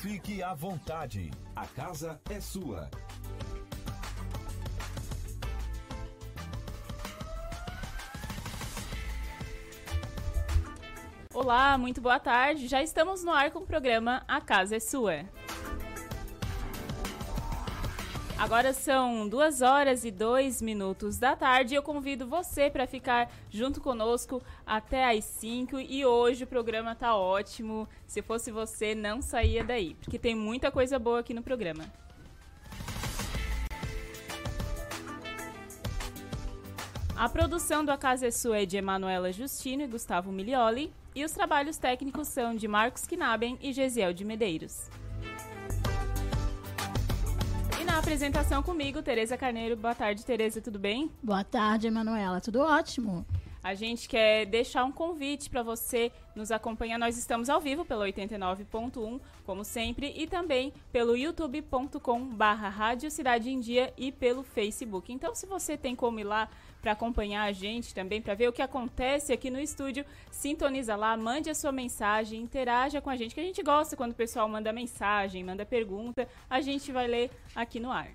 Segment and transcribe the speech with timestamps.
[0.00, 1.30] Fique à vontade.
[1.54, 2.88] A casa é sua.
[11.34, 12.66] Olá, muito boa tarde.
[12.66, 15.26] Já estamos no ar com o programa A Casa é Sua.
[18.40, 23.30] Agora são duas horas e dois minutos da tarde e eu convido você para ficar
[23.50, 27.86] junto conosco até às 5 e hoje o programa tá ótimo.
[28.06, 31.84] Se fosse você, não saía daí, porque tem muita coisa boa aqui no programa.
[37.14, 41.32] A produção do A Casa é é de Emanuela Justino e Gustavo Milioli e os
[41.32, 44.88] trabalhos técnicos são de Marcos Knaben e Gesiel de Medeiros
[47.90, 49.76] na apresentação comigo, Tereza Carneiro.
[49.76, 51.10] Boa tarde, Tereza, tudo bem?
[51.20, 53.26] Boa tarde, Emanuela, tudo ótimo.
[53.64, 56.98] A gente quer deixar um convite para você nos acompanhar.
[57.00, 63.58] Nós estamos ao vivo pelo 89.1, como sempre, e também pelo youtube.com/barra Rádio Cidade em
[63.58, 65.12] Dia e pelo Facebook.
[65.12, 66.48] Então, se você tem como ir lá
[66.80, 71.16] para acompanhar a gente também, para ver o que acontece aqui no estúdio, sintoniza lá,
[71.16, 74.48] mande a sua mensagem, interaja com a gente, que a gente gosta quando o pessoal
[74.48, 78.10] manda mensagem, manda pergunta, a gente vai ler aqui no ar.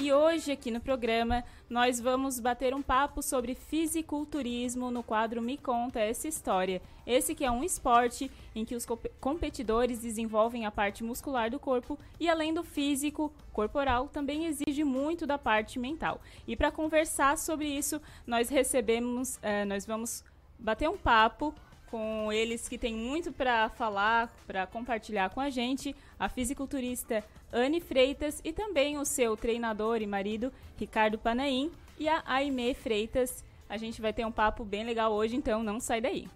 [0.00, 5.58] E hoje aqui no programa nós vamos bater um papo sobre fisiculturismo no quadro Me
[5.58, 6.80] Conta essa história.
[7.06, 8.86] Esse que é um esporte em que os
[9.20, 15.26] competidores desenvolvem a parte muscular do corpo e além do físico corporal também exige muito
[15.26, 16.18] da parte mental.
[16.48, 20.24] E para conversar sobre isso nós recebemos, uh, nós vamos
[20.58, 21.54] bater um papo
[21.90, 27.80] com eles que têm muito para falar, para compartilhar com a gente, a fisiculturista Anne
[27.80, 33.44] Freitas e também o seu treinador e marido Ricardo Panaim e a Aimee Freitas.
[33.68, 36.28] A gente vai ter um papo bem legal hoje, então não sai daí.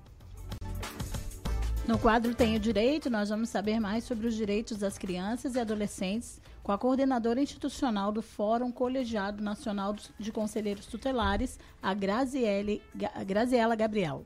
[1.86, 6.40] No quadro Tenho Direito, nós vamos saber mais sobre os direitos das crianças e adolescentes
[6.62, 12.80] com a coordenadora institucional do Fórum Colegiado Nacional de Conselheiros Tutelares, a Graziele,
[13.26, 14.24] Graziela Gabriel.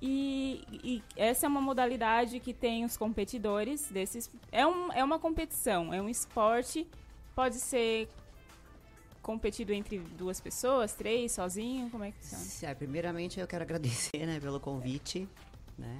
[0.00, 4.30] E, e, essa é uma modalidade que tem os competidores desses.
[4.50, 6.86] É, um, é uma competição, é um esporte,
[7.34, 8.08] pode ser
[9.20, 12.72] competido entre duas pessoas, três, sozinho, como é que funciona?
[12.72, 15.28] É, primeiramente eu quero agradecer né, pelo convite.
[15.76, 15.98] Né?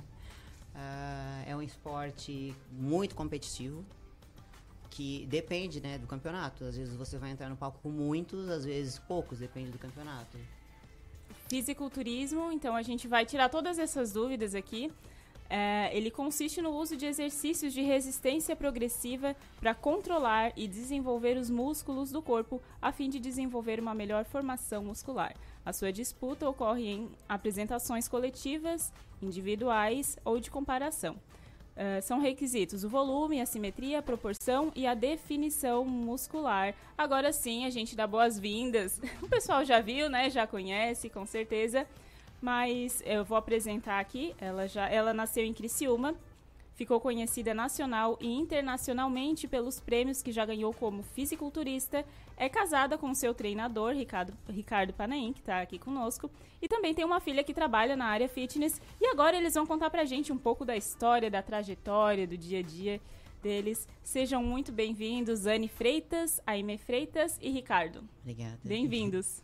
[0.75, 3.85] Uh, é um esporte muito competitivo,
[4.91, 6.65] que depende, né, do campeonato.
[6.65, 10.37] Às vezes você vai entrar no palco com muitos, às vezes poucos, depende do campeonato.
[11.49, 14.92] Fisiculturismo, então a gente vai tirar todas essas dúvidas aqui.
[15.48, 21.51] É, ele consiste no uso de exercícios de resistência progressiva para controlar e desenvolver os
[21.51, 25.34] músculos do corpo a fim de desenvolver uma melhor formação muscular.
[25.66, 31.16] A sua disputa ocorre em apresentações coletivas, individuais ou de comparação.
[31.77, 36.75] Uh, são requisitos o volume, a simetria, a proporção e a definição muscular.
[36.97, 39.01] Agora sim, a gente dá boas-vindas.
[39.22, 40.28] O pessoal já viu, né?
[40.28, 41.87] Já conhece, com certeza.
[42.43, 44.34] Mas eu vou apresentar aqui.
[44.39, 46.15] Ela já, ela nasceu em Criciúma,
[46.81, 52.07] Ficou conhecida nacional e internacionalmente pelos prêmios que já ganhou como fisiculturista.
[52.41, 56.31] É casada com seu treinador, Ricardo, Ricardo Panaim, que está aqui conosco.
[56.63, 58.81] E também tem uma filha que trabalha na área fitness.
[58.98, 62.60] E agora eles vão contar pra gente um pouco da história, da trajetória, do dia
[62.60, 62.98] a dia
[63.42, 63.87] deles.
[64.03, 68.09] Sejam muito bem-vindos, Anne Freitas, Aime Freitas e Ricardo.
[68.22, 68.59] Obrigada.
[68.65, 69.42] Bem-vindos.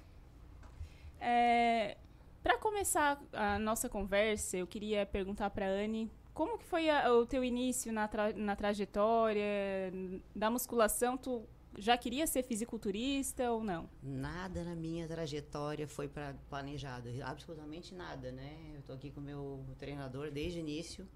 [1.20, 1.98] É,
[2.42, 7.26] para começar a nossa conversa, eu queria perguntar para Anne como que foi a, o
[7.26, 9.92] teu início na, tra na trajetória
[10.34, 11.16] da musculação?
[11.18, 11.42] Tu
[11.78, 13.88] já queria ser fisiculturista ou não?
[14.02, 18.56] Nada na minha trajetória foi pra, planejado, absolutamente nada, né?
[18.74, 21.06] Eu tô aqui com meu treinador desde o início,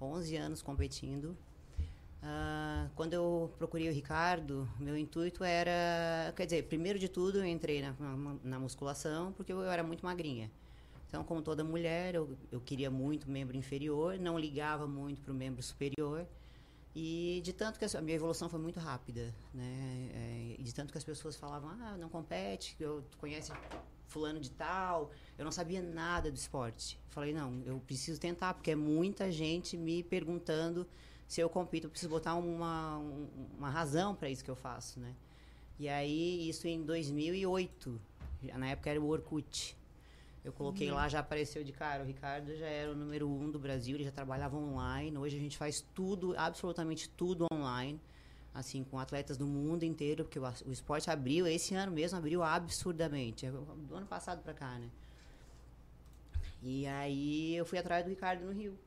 [0.00, 1.36] 11 anos competindo.
[2.24, 7.44] Uh, quando eu procurei o Ricardo, meu intuito era, quer dizer, primeiro de tudo eu
[7.44, 7.94] entrei na,
[8.42, 10.50] na, musculação porque eu era muito magrinha.
[11.06, 15.34] Então, como toda mulher, eu, eu queria muito membro inferior, não ligava muito para o
[15.34, 16.26] membro superior.
[16.94, 20.10] E de tanto que a minha evolução foi muito rápida, né?
[20.58, 23.52] É, de tanto que as pessoas falavam, ah, não compete, eu conhece
[24.06, 27.00] fulano de tal, eu não sabia nada do esporte.
[27.08, 30.86] Falei, não, eu preciso tentar, porque é muita gente me perguntando
[31.26, 32.98] se eu compito, eu preciso botar uma,
[33.58, 35.14] uma razão para isso que eu faço, né?
[35.78, 38.00] E aí, isso em 2008,
[38.54, 39.76] na época era o Orkut.
[40.44, 40.96] Eu coloquei uhum.
[40.96, 42.02] lá, já apareceu de cara.
[42.02, 45.16] O Ricardo já era o número um do Brasil, ele já trabalhava online.
[45.16, 47.98] Hoje a gente faz tudo, absolutamente tudo online.
[48.52, 52.42] Assim, com atletas do mundo inteiro, porque o, o esporte abriu, esse ano mesmo abriu
[52.42, 53.46] absurdamente.
[53.46, 54.88] É do ano passado para cá, né?
[56.62, 58.78] E aí eu fui atrás do Ricardo no Rio.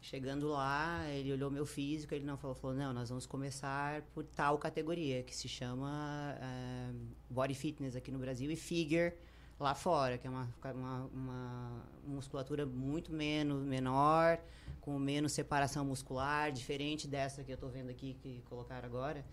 [0.00, 4.24] Chegando lá, ele olhou meu físico, ele não falou, falou, não, nós vamos começar por
[4.24, 6.94] tal categoria, que se chama uh,
[7.28, 9.12] Body Fitness aqui no Brasil e Figure
[9.58, 14.38] lá fora, que é uma, uma, uma musculatura muito menos menor,
[14.80, 19.24] com menos separação muscular, diferente dessa que eu estou vendo aqui que colocaram agora.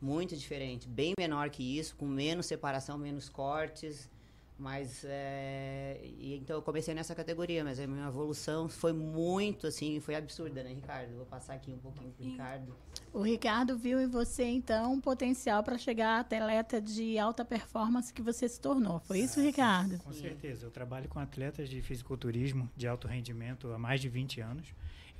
[0.00, 4.10] Muito diferente, bem menor que isso, com menos separação, menos cortes.
[4.56, 9.98] Mas, é, e, então eu comecei nessa categoria, mas a minha evolução foi muito, assim,
[9.98, 11.16] foi absurda, né, Ricardo?
[11.16, 12.76] Vou passar aqui um pouquinho pro Ricardo.
[13.12, 18.12] O Ricardo viu em você, então, um potencial para chegar a atleta de alta performance
[18.12, 19.00] que você se tornou.
[19.00, 19.98] Foi isso, Ricardo?
[19.98, 20.66] Com certeza.
[20.66, 24.68] Eu trabalho com atletas de fisiculturismo de alto rendimento há mais de 20 anos.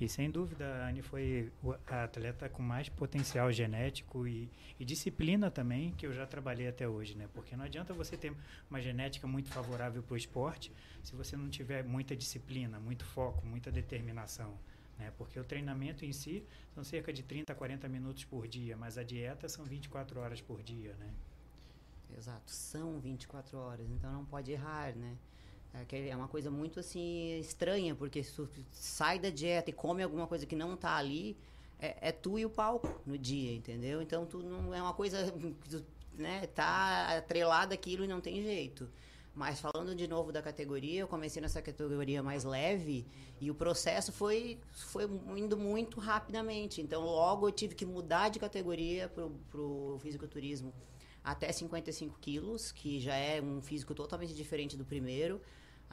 [0.01, 1.53] E sem dúvida, a Anne foi
[1.87, 6.89] a atleta com mais potencial genético e, e, disciplina também que eu já trabalhei até
[6.89, 7.29] hoje, né?
[7.33, 8.35] Porque não adianta você ter
[8.69, 13.47] uma genética muito favorável para o esporte se você não tiver muita disciplina, muito foco,
[13.47, 14.59] muita determinação.
[14.99, 15.13] Né?
[15.17, 16.45] Porque o treinamento em si
[16.75, 20.41] são cerca de 30 a 40 minutos por dia, mas a dieta são 24 horas
[20.41, 21.13] por dia, né?
[22.17, 25.17] Exato, são 24 horas, então não pode errar, né?
[25.75, 30.03] É, é uma coisa muito assim estranha, porque se tu sai da dieta e come
[30.03, 31.37] alguma coisa que não tá ali,
[31.81, 34.01] é, é tu e o palco no dia, entendeu?
[34.01, 35.33] Então tu não é uma coisa
[35.69, 35.85] tu,
[36.17, 38.89] né, tá atrelada aquilo e não tem jeito.
[39.35, 43.05] Mas falando de novo da categoria, eu comecei nessa categoria mais leve
[43.41, 46.81] e o processo foi, foi indo muito rapidamente.
[46.81, 50.73] Então, logo eu tive que mudar de categoria para o fisiculturismo
[51.25, 55.41] até 55 quilos, que já é um físico totalmente diferente do primeiro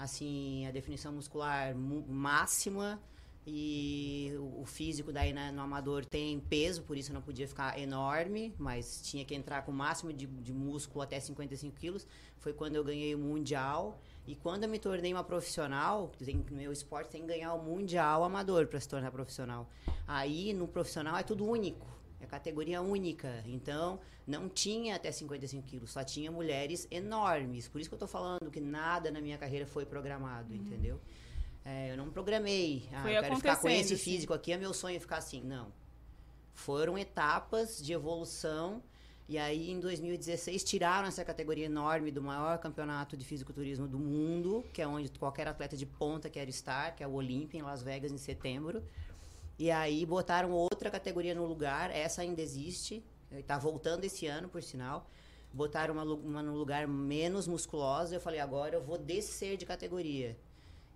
[0.01, 2.99] assim, a definição muscular máxima
[3.45, 8.53] e o, físico daí né, no amador tem peso, por isso não podia ficar enorme,
[8.57, 12.07] mas tinha que entrar com o máximo de, de músculo até 55 quilos.
[12.37, 13.99] Foi quando eu ganhei o Mundial.
[14.27, 18.23] E quando eu me tornei uma profissional, tem, meu esporte tem que ganhar o Mundial
[18.23, 19.67] amador para se tornar profissional.
[20.07, 21.87] Aí no profissional é tudo único.
[22.31, 23.43] Categoria única.
[23.45, 27.67] Então, não tinha até 55 quilos, só tinha mulheres enormes.
[27.67, 30.61] Por isso que eu estou falando que nada na minha carreira foi programado, uhum.
[30.61, 31.01] entendeu?
[31.65, 32.87] É, eu não programei.
[32.93, 34.03] Ah, foi eu quero ficar com esse assim.
[34.03, 35.41] físico aqui, é meu sonho ficar assim.
[35.41, 35.73] Não.
[36.53, 38.81] Foram etapas de evolução.
[39.27, 44.63] E aí, em 2016, tiraram essa categoria enorme do maior campeonato de fisiculturismo do mundo,
[44.71, 47.83] que é onde qualquer atleta de ponta quer estar, que é o Olympia, em Las
[47.83, 48.81] Vegas, em setembro.
[49.61, 54.63] E aí botaram outra categoria no lugar, essa ainda existe, está voltando esse ano, por
[54.63, 55.07] sinal.
[55.53, 58.15] Botaram uma, uma no lugar menos musculosa.
[58.15, 60.35] Eu falei, agora eu vou descer de categoria.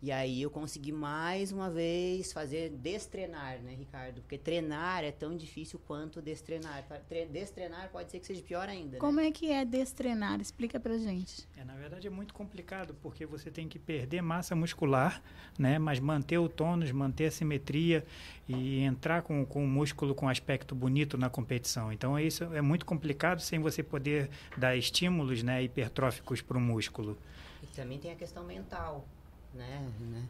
[0.06, 4.22] E aí eu consegui mais uma vez fazer destrenar, né, Ricardo?
[4.22, 6.86] Porque treinar é tão difícil quanto destrenar.
[7.32, 8.92] Destrenar pode ser que seja pior ainda.
[8.92, 9.00] Né?
[9.00, 9.26] Como né?
[9.26, 10.40] é que é destrenar?
[10.40, 11.48] Explica pra gente.
[11.58, 15.24] É, na verdade é muito complicado, porque você tem que perder massa muscular,
[15.58, 15.80] né?
[15.80, 18.06] Mas manter o tônus, manter a simetria
[18.48, 21.92] e entrar com, com o músculo com aspecto bonito na competição.
[21.92, 27.18] Então isso é muito complicado sem você poder dar estímulos né, hipertróficos para o músculo.
[27.64, 29.08] E também tem a questão mental
[29.56, 29.88] né?
[30.00, 30.24] né?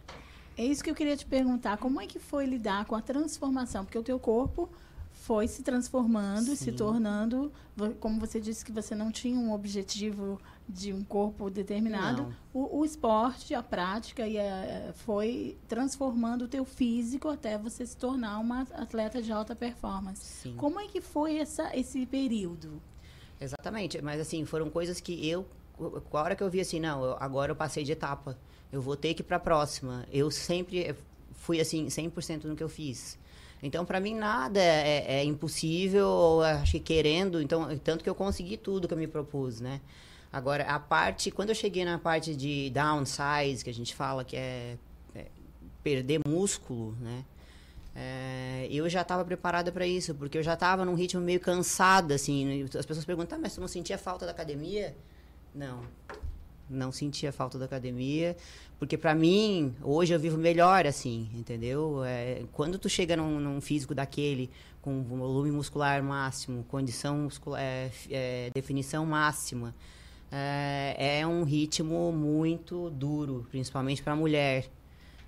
[0.57, 1.77] É isso que eu queria te perguntar.
[1.77, 3.83] Como é que foi lidar com a transformação?
[3.83, 4.69] Porque o teu corpo
[5.11, 6.73] foi se transformando, se Sim.
[6.73, 12.33] tornando, vo- como você disse que você não tinha um objetivo de um corpo determinado,
[12.53, 17.97] o, o esporte, a prática e a- foi transformando o teu físico até você se
[17.97, 20.23] tornar uma atleta de alta performance.
[20.23, 20.55] Sim.
[20.55, 22.81] Como é que foi essa, esse período?
[23.41, 25.45] Exatamente, mas assim, foram coisas que eu,
[26.13, 28.37] a hora que eu vi assim, não, eu- agora eu passei de etapa,
[28.71, 30.05] eu vou ter que ir para a próxima.
[30.11, 30.95] Eu sempre
[31.33, 33.17] fui assim, 100% no que eu fiz.
[33.61, 38.57] Então, para mim, nada é, é impossível, ou que querendo, então, tanto que eu consegui
[38.57, 39.81] tudo que eu me propus, né?
[40.31, 44.35] Agora, a parte, quando eu cheguei na parte de downsize, que a gente fala que
[44.35, 44.77] é,
[45.15, 45.27] é
[45.81, 47.23] perder músculo, né?
[47.95, 52.15] É, eu já estava preparada para isso, porque eu já estava num ritmo meio cansada,
[52.15, 52.63] assim.
[52.63, 54.93] As pessoas perguntam, "Ah, mas você não sentia falta da academia?
[55.53, 55.83] Não,
[56.69, 58.35] não sentia falta da academia,
[58.79, 62.03] porque para mim, hoje eu vivo melhor, assim, entendeu?
[62.03, 64.49] É, quando tu chega num, num físico daquele,
[64.81, 69.73] com volume muscular máximo, condição muscular, é, é, definição máxima,
[70.31, 74.69] é, é um ritmo muito duro, principalmente para mulher.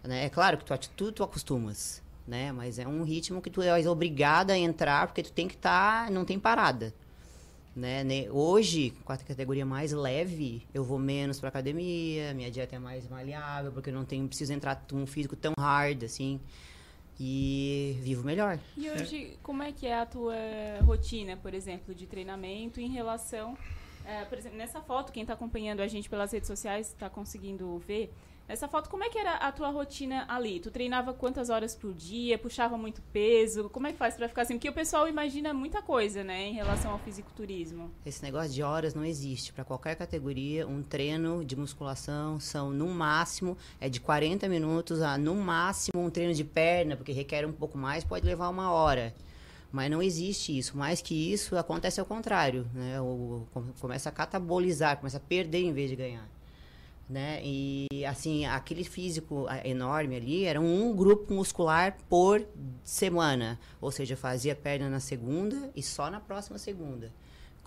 [0.04, 0.26] Né?
[0.26, 2.52] É claro que tu, tudo tu acostumas, né?
[2.52, 6.12] Mas é um ritmo que tu é obrigada a entrar, porque tu tem que estar,
[6.12, 6.94] não tem parada.
[7.78, 8.04] Né?
[8.32, 13.08] Hoje, com a categoria mais leve, eu vou menos pra academia, minha dieta é mais
[13.08, 16.40] maleável, porque eu não tenho, preciso entrar num físico tão hard, assim,
[17.20, 18.58] e vivo melhor.
[18.76, 20.34] E hoje, como é que é a tua
[20.84, 23.56] rotina, por exemplo, de treinamento em relação.
[24.04, 27.78] é, por exemplo, nessa foto, quem está acompanhando a gente pelas redes sociais está conseguindo
[27.78, 28.12] ver.
[28.48, 30.62] Nessa foto, como é que era a tua rotina ali?
[30.62, 32.38] Tu treinava quantas horas por dia?
[32.38, 33.70] Puxava muito peso?
[33.70, 34.54] Como é que faz pra ficar assim?
[34.54, 37.92] Porque o pessoal imagina muita coisa, né, em relação ao fisiculturismo.
[38.06, 39.52] Esse negócio de horas não existe.
[39.52, 45.18] Para qualquer categoria, um treino de musculação são, no máximo, é de 40 minutos a,
[45.18, 49.14] no máximo, um treino de perna, porque requer um pouco mais, pode levar uma hora.
[49.74, 50.78] Mas não existe isso.
[50.78, 52.66] Mais que isso, acontece ao contrário.
[52.74, 53.02] Né?
[53.02, 56.26] O, com- começa a catabolizar, começa a perder em vez de ganhar.
[57.10, 57.40] Né?
[57.42, 62.46] E, assim, aquele físico enorme ali era um grupo muscular por
[62.84, 63.58] semana.
[63.80, 67.12] Ou seja, fazia perna na segunda e só na próxima segunda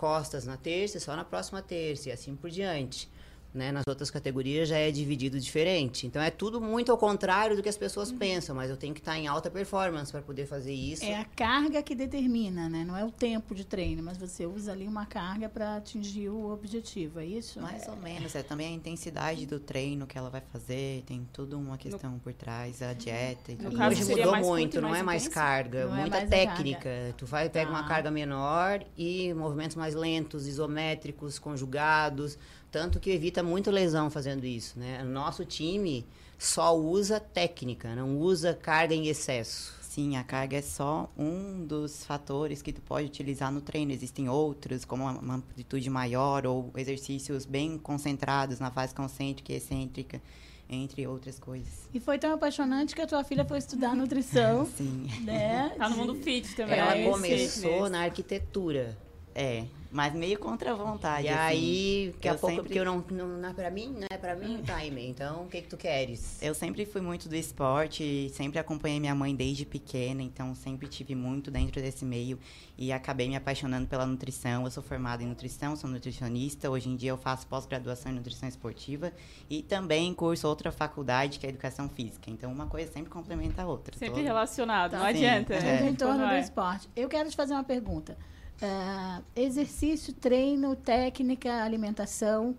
[0.01, 3.07] costas na terça e só na próxima terça e assim por diante.
[3.53, 3.73] Né?
[3.73, 6.07] Nas outras categorias já é dividido diferente.
[6.07, 9.01] Então é tudo muito ao contrário do que as pessoas pensam, mas eu tenho que
[9.01, 11.05] estar em alta performance para poder fazer isso.
[11.05, 12.85] É a carga que determina, né?
[12.85, 16.49] Não é o tempo de treino, mas você usa ali uma carga para atingir o
[16.53, 17.61] objetivo, é isso?
[17.61, 21.59] Mais ou menos, é também a intensidade do treino que ela vai fazer, tem tudo
[21.59, 23.77] uma questão por trás, a dieta e No tudo.
[23.77, 25.35] caso, Hoje mudou mais muito, não é mais intenso?
[25.35, 26.91] carga, Não é muita mais a técnica.
[27.17, 27.89] Tu vai pega uma Tá.
[27.89, 32.39] carga menor e movimentos mais lentos, isométricos, conjugados,
[32.71, 35.01] tanto que evita muito lesão fazendo isso, né?
[35.03, 36.07] O nosso time
[36.39, 39.79] só usa técnica, não usa carga em excesso.
[39.83, 43.91] Sim, a carga é só um dos fatores que tu pode utilizar no treino.
[43.91, 50.23] Existem outros, como uma amplitude maior ou exercícios bem concentrados na fase concêntrica e excêntrica,
[50.69, 51.89] entre outras coisas.
[51.93, 55.75] E foi tão apaixonante que a tua filha foi estudar nutrição, Sim, né?
[55.77, 56.79] Tá no mundo fit também.
[56.79, 57.11] Ela né?
[57.11, 58.97] começou na arquitetura.
[59.35, 61.27] é, mas meio contra a vontade.
[61.27, 61.39] E assim.
[61.39, 64.07] aí, daqui a eu pouco, sempre- porque eu não, não, não é pra mim, não
[64.11, 65.09] é pra mim, time.
[65.09, 66.41] Então, o que que tu queres?
[66.43, 71.15] Eu sempre fui muito do esporte, sempre acompanhei minha mãe desde pequena, então sempre tive
[71.15, 72.39] muito dentro desse meio
[72.79, 74.65] e acabei me apaixonando pela nutrição.
[74.65, 76.71] Eu sou formada em nutrição, sou nutricionista.
[76.71, 79.13] Hoje em dia eu faço pós-graduação em nutrição esportiva
[79.49, 82.31] e também curso outra faculdade que é educação física.
[82.31, 83.97] Então uma coisa sempre complementa a outra.
[83.99, 85.09] Sempre Tô- relacionado, não Tá.
[85.09, 85.61] adianta.
[85.61, 85.89] Sim, né?
[85.89, 86.41] Em torno Quando do é.
[86.41, 86.89] esporte.
[86.97, 88.17] Eu quero te fazer uma pergunta.
[88.63, 92.57] Ah, exercício, treino, técnica, alimentação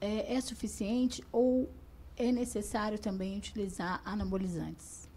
[0.00, 1.68] é, é suficiente ou
[2.16, 5.08] é necessário também utilizar anabolizantes?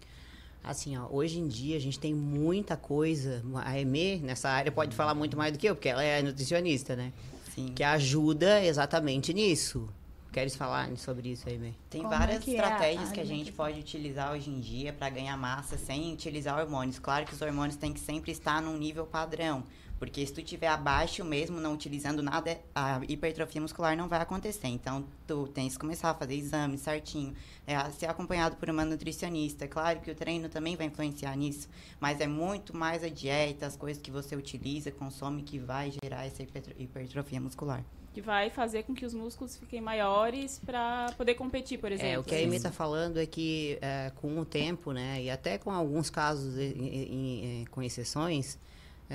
[0.64, 3.42] Assim, ó, hoje em dia a gente tem muita coisa.
[3.64, 6.94] A Emê, nessa área, pode falar muito mais do que eu, porque ela é nutricionista,
[6.94, 7.12] né?
[7.52, 7.72] Sim.
[7.74, 9.88] Que ajuda exatamente nisso.
[10.32, 11.74] Queres falar sobre isso, Emê?
[11.90, 14.92] Tem Como é várias que é estratégias que a gente pode utilizar hoje em dia
[14.92, 16.98] para ganhar massa sem utilizar hormônios.
[16.98, 19.64] Claro que os hormônios têm que sempre estar num nível padrão,
[20.02, 24.66] porque se tu tiver abaixo mesmo, não utilizando nada, a hipertrofia muscular não vai acontecer.
[24.66, 27.32] Então, tu tens que começar a fazer exames certinho,
[27.64, 29.68] é, a ser acompanhado por uma nutricionista.
[29.68, 31.68] Claro que o treino também vai influenciar nisso,
[32.00, 36.26] mas é muito mais a dieta, as coisas que você utiliza, consome, que vai gerar
[36.26, 37.84] essa hipertro- hipertrofia muscular.
[38.12, 42.10] Que vai fazer com que os músculos fiquem maiores pra poder competir, por exemplo.
[42.12, 42.40] É, o que a.
[42.42, 46.58] Emê está falando é que é, com o tempo, né, e até com alguns casos,
[46.58, 48.58] em- em- em- com exceções,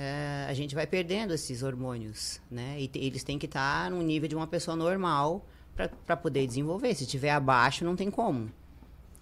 [0.00, 2.76] é, a gente vai perdendo esses hormônios, né?
[2.78, 5.44] E eles têm que estar no nível de uma pessoa normal
[6.06, 6.94] para poder desenvolver.
[6.94, 8.48] Se tiver abaixo, não tem como.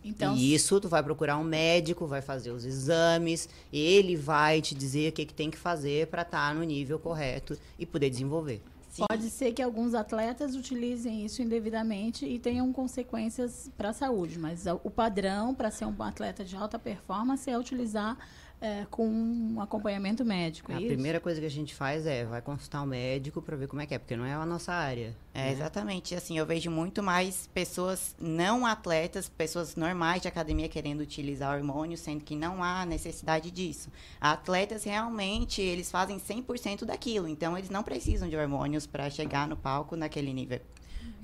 [0.04, 4.74] Então, E isso tu vai procurar um médico, vai fazer os exames, ele vai te
[4.74, 8.62] dizer o que, que tem que fazer para estar no nível correto e poder desenvolver.
[8.90, 9.04] Sim.
[9.08, 14.64] Pode ser que alguns atletas utilizem isso indevidamente e tenham consequências para a saúde, mas
[14.84, 18.16] o padrão para ser um atleta de alta performance é utilizar
[18.60, 20.72] é, com um acompanhamento médico.
[20.72, 20.86] A é isso?
[20.86, 23.86] primeira coisa que a gente faz é vai consultar um médico para ver como é
[23.86, 25.14] que é, porque não é a nossa área.
[25.34, 25.52] É, né?
[25.52, 26.14] exatamente.
[26.14, 31.98] Assim, eu vejo muito mais pessoas não atletas, pessoas normais de academia querendo utilizar hormônio,
[31.98, 33.90] sendo que não há necessidade disso.
[34.20, 39.56] Atletas realmente, eles fazem 100% daquilo, então eles não precisam de hormônios para chegar no
[39.56, 40.60] palco naquele nível.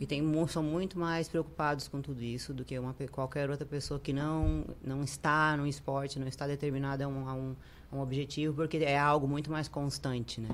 [0.00, 4.00] E tem, são muito mais preocupados com tudo isso do que uma, qualquer outra pessoa
[4.00, 7.56] que não, não está no esporte, não está determinada a um, a um,
[7.92, 10.48] um objetivo, porque é algo muito mais constante, né?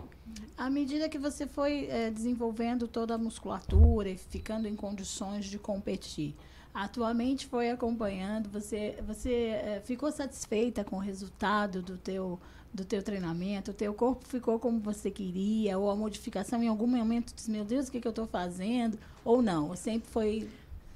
[0.56, 5.58] À medida que você foi eh, desenvolvendo toda a musculatura e ficando em condições de
[5.58, 6.34] competir,
[6.74, 12.40] atualmente foi acompanhando, você, você eh, ficou satisfeita com o resultado do teu,
[12.72, 13.70] do teu treinamento?
[13.70, 15.78] O teu corpo ficou como você queria?
[15.78, 18.98] Ou a modificação em algum momento disse, meu Deus, o que, que eu estou fazendo?
[19.24, 19.74] Ou não?
[19.76, 20.48] Sempre foi...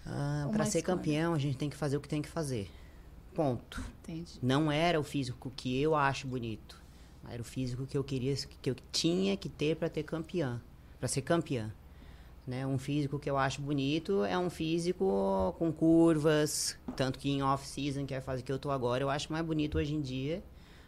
[0.05, 2.69] Ah, para ser campeão, a gente tem que fazer o que tem que fazer.
[3.35, 3.83] Ponto.
[4.03, 4.33] Entendi.
[4.43, 6.81] Não era o físico que eu acho bonito.
[7.29, 10.61] Era o físico que eu queria, que eu tinha que ter para ter campeã,
[10.99, 11.73] para ser campeã.
[12.45, 12.67] Né?
[12.67, 18.05] Um físico que eu acho bonito é um físico com curvas, tanto que em off-season,
[18.05, 20.43] que é a fase que eu tô agora, eu acho mais bonito hoje em dia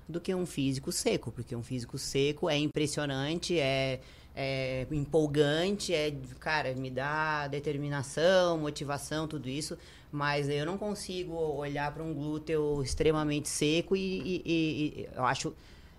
[0.09, 4.01] do que um físico seco, porque um físico seco é impressionante, é,
[4.37, 9.79] é empolgante, é, cara, me dá determinação, motivação, tudo isso,
[10.13, 15.25] mas eu não consigo olhar para um glúteo extremamente seco e, e- e- e eu
[15.25, 15.55] acho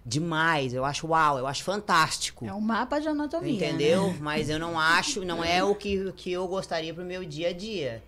[0.06, 2.46] demais, eu acho uau, eu acho fantástico.
[2.46, 3.52] É um mapa de anatomia.
[3.52, 4.08] Entendeu?
[4.10, 4.18] né?
[4.22, 7.54] Mas eu não acho, não é o que, que eu gostaria pro meu dia a
[7.54, 8.04] dia.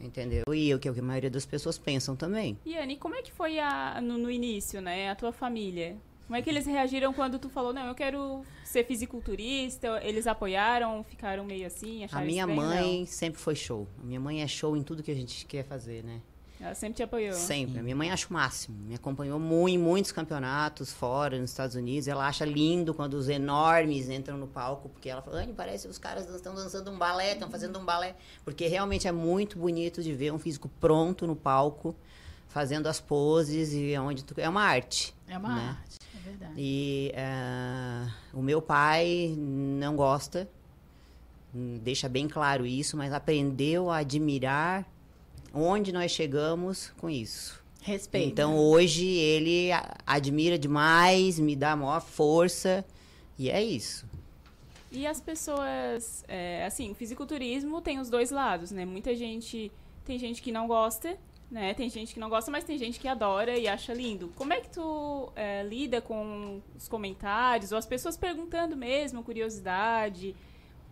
[0.00, 0.44] Entendeu?
[0.52, 2.58] E o que a maioria das pessoas pensam também.
[2.64, 5.10] E Anne, como é que foi a, no, no início, né?
[5.10, 5.96] A tua família?
[6.26, 10.00] Como é que eles reagiram quando tu falou, não, eu quero ser fisiculturista?
[10.00, 13.88] Eles apoiaram, ficaram meio assim, A minha mãe sempre foi show.
[14.00, 16.20] A minha mãe é show em tudo que a gente quer fazer, né?
[16.60, 17.32] Ela sempre te apoiou.
[17.32, 17.78] Sempre.
[17.78, 18.76] A minha mãe acha o máximo.
[18.84, 22.06] Me acompanhou mu- em muitos campeonatos fora, nos Estados Unidos.
[22.06, 25.90] Ela acha lindo quando os enormes entram no palco, porque ela fala, Anne, parece que
[25.90, 28.14] os caras estão dançando um balé, estão fazendo um balé.
[28.44, 31.96] Porque realmente é muito bonito de ver um físico pronto no palco,
[32.48, 34.34] fazendo as poses e é onde tu...
[34.38, 35.14] É uma arte.
[35.26, 35.76] É uma né?
[35.80, 36.52] arte, é verdade.
[36.58, 40.46] E ah, o meu pai não gosta,
[41.54, 44.86] hum, deixa bem claro isso, mas aprendeu a admirar
[45.54, 47.60] onde nós chegamos com isso.
[47.82, 48.28] Respeito.
[48.28, 52.84] Então hoje ele a- admira demais, me dá maior força
[53.38, 54.06] e é isso.
[54.92, 58.84] E as pessoas, é, assim, o fisiculturismo tem os dois lados, né?
[58.84, 59.70] Muita gente,
[60.04, 61.16] tem gente que não gosta,
[61.50, 61.72] né?
[61.74, 64.32] Tem gente que não gosta, mas tem gente que adora e acha lindo.
[64.36, 70.34] Como é que tu é, lida com os comentários, ou as pessoas perguntando mesmo, curiosidade,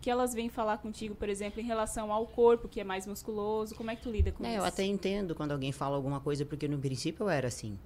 [0.01, 3.75] que elas vêm falar contigo, por exemplo, em relação ao corpo, que é mais musculoso,
[3.75, 4.57] como é que tu lida com É, isso?
[4.59, 7.77] eu até entendo quando alguém fala alguma coisa, porque no princípio eu era assim.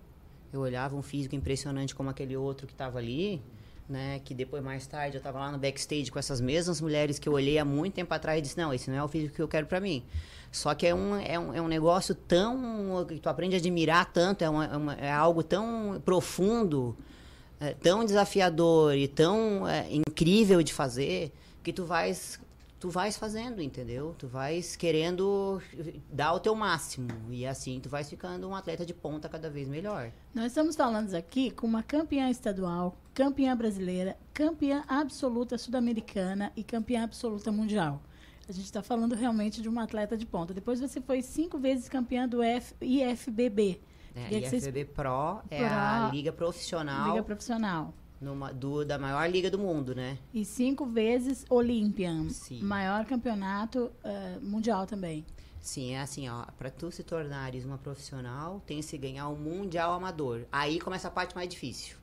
[0.51, 3.41] Eu olhava um físico impressionante como aquele outro que estava ali,
[3.89, 4.21] né?
[4.23, 7.33] Que depois, mais tarde, eu estava lá no backstage com essas mesmas mulheres que eu
[7.33, 9.47] olhei há muito tempo atrás e disse, não, esse não é o físico que eu
[9.47, 10.03] quero para mim.
[10.51, 13.03] Só que é um, é, um, é um negócio tão...
[13.07, 16.95] que tu aprende a admirar tanto, é, uma- é uma- é algo tão profundo,
[17.59, 21.31] é, tão desafiador e tão é, incrível de fazer,
[21.63, 22.39] que tu vais
[22.79, 24.13] tu vais fazendo, entendeu?
[24.17, 25.61] Tu vais querendo
[26.11, 27.07] dar o teu máximo.
[27.29, 30.11] E assim tu vais ficando um atleta de ponta cada vez melhor.
[30.35, 37.05] Nós estamos falando aqui com uma campeã estadual, campeã brasileira, campeã absoluta sul-americana e campeã
[37.05, 38.01] absoluta mundial.
[38.49, 40.53] A gente está falando realmente de uma atleta de ponta.
[40.53, 43.79] Depois você foi cinco vezes campeã do F- IFBB?
[44.13, 47.93] Queria que vocês- IFBB Pro é Pro- a liga profissional Liga Profissional.
[48.23, 50.17] Numa- do, da maior liga do mundo, né?
[50.33, 52.61] E cinco vezes Olympian, Sim.
[52.63, 55.25] maior campeonato eh, mundial também.
[55.61, 59.35] Sim, é assim, ó, para tu se tornares uma profissional, tem que se ganhar um
[59.35, 60.41] mundial amador.
[60.51, 61.95] Aí começa a parte mais difícil,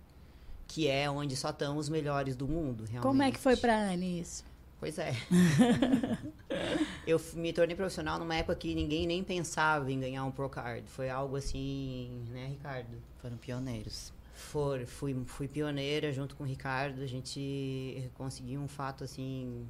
[0.66, 3.02] que é onde só estão os melhores do mundo, realmente.
[3.02, 4.44] Como é que foi pra Anne isso?
[4.78, 5.12] Pois é.
[7.06, 10.88] eu me tornei profissional numa época que ninguém nem pensava em ganhar um Pro Card.
[10.88, 12.96] Foi algo assim, né, Ricardo?
[13.20, 14.10] Foram pioneiros.
[14.40, 17.02] For, fui, fui pioneira junto com o Ricardo.
[17.02, 19.66] A gente conseguiu um fato assim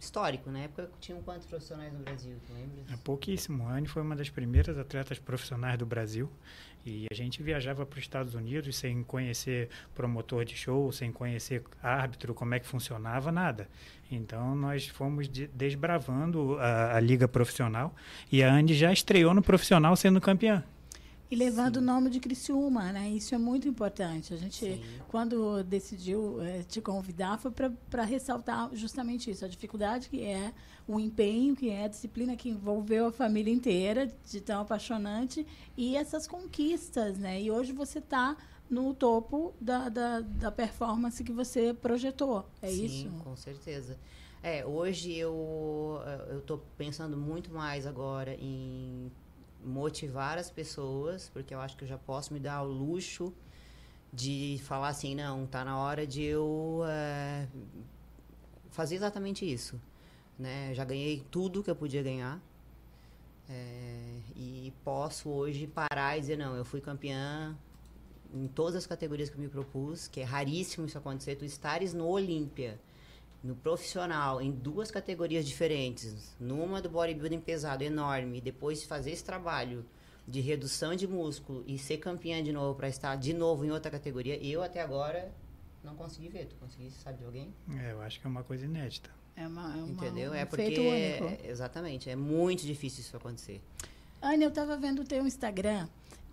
[0.00, 0.50] histórico.
[0.50, 2.52] Na época tinham quantos profissionais no Brasil, tu?
[2.92, 3.66] É pouquíssimo.
[3.68, 6.30] A Anne foi uma das primeiras atletas profissionais do Brasil
[6.86, 11.62] e a gente viajava para os Estados Unidos sem conhecer promotor de show, sem conhecer
[11.82, 13.68] árbitro, como é que funcionava, nada.
[14.10, 17.94] Então nós fomos de- desbravando a, a liga profissional
[18.30, 20.62] e a Anne já estreou no profissional sendo campeã.
[21.34, 23.10] E levando o nome de Criciúma, né?
[23.10, 24.32] Isso é muito importante.
[24.32, 24.82] A gente, Sim.
[25.08, 30.54] quando decidiu eh, te convidar, foi para ressaltar justamente isso, a dificuldade que é,
[30.86, 35.44] o empenho que é, a disciplina que envolveu a família inteira, de tão apaixonante,
[35.76, 37.42] e essas conquistas, né?
[37.42, 38.36] E hoje você está
[38.70, 43.08] no topo da, da, da performance que você projetou, é Sim, isso?
[43.24, 43.98] com certeza.
[44.40, 49.10] É, hoje eu eu tô pensando muito mais agora em
[49.64, 53.32] motivar as pessoas, porque eu acho que eu já posso me dar o luxo
[54.12, 57.48] de falar assim, não, tá na hora de eu eh,
[58.70, 59.80] fazer exatamente isso,
[60.38, 60.72] né?
[60.74, 62.40] Já ganhei tudo que eu podia ganhar
[63.48, 67.56] eh, e posso hoje parar e dizer não, eu fui campeã
[68.32, 71.94] em todas as categorias que eu me propus, que é raríssimo isso acontecer, tu estares
[71.94, 72.80] no Olímpia,
[73.44, 79.84] no profissional, em duas categorias diferentes, numa do bodybuilding pesado enorme, depois fazer esse trabalho
[80.26, 83.90] de redução de músculo e ser campeã de novo para estar de novo em outra
[83.90, 85.30] categoria, eu até agora
[85.84, 86.46] não consegui ver.
[86.46, 87.54] Tu consegui, sabe de alguém?
[87.78, 89.10] É, eu acho que é uma coisa inédita.
[89.36, 90.30] É, uma, é uma- Entendeu?
[90.30, 91.44] um É porque único.
[91.44, 93.60] é- exatamente, é muito difícil isso acontecer.
[94.22, 95.86] Ana, eu estava vendo o teu Instagram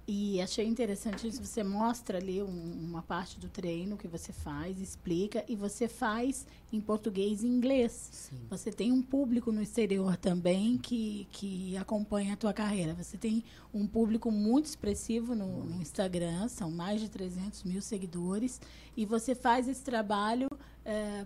[0.07, 1.43] e achei interessante isso.
[1.43, 6.45] Você mostra ali um- uma parte do treino que você faz, explica, e você faz
[6.73, 8.09] em português e inglês.
[8.11, 8.35] Sim.
[8.49, 12.93] Você tem um público no exterior também que, que acompanha a tua carreira.
[12.95, 18.59] Você tem um público muito expressivo no, no Instagram, são mais de 300 mil seguidores,
[18.97, 20.47] e você faz esse trabalho,
[20.83, 21.25] é,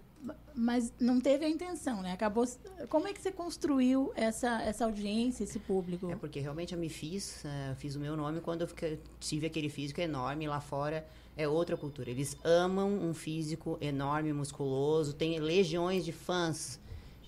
[0.54, 2.12] mas não teve a intenção, né?
[2.12, 2.46] Acabou.
[2.90, 6.10] Como é que você construiu essa, essa audiência, esse público?
[6.12, 9.46] É porque realmente eu me fiz, eu fiz o meu nome quando eu fiquei- tive
[9.46, 11.06] aquele físico enorme lá fora.
[11.38, 12.10] É outra cultura.
[12.10, 15.14] Eles amam um físico enorme, musculoso.
[15.14, 16.80] Tem legiões de fãs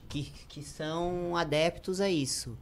[0.07, 2.57] que, que são adeptos a isso.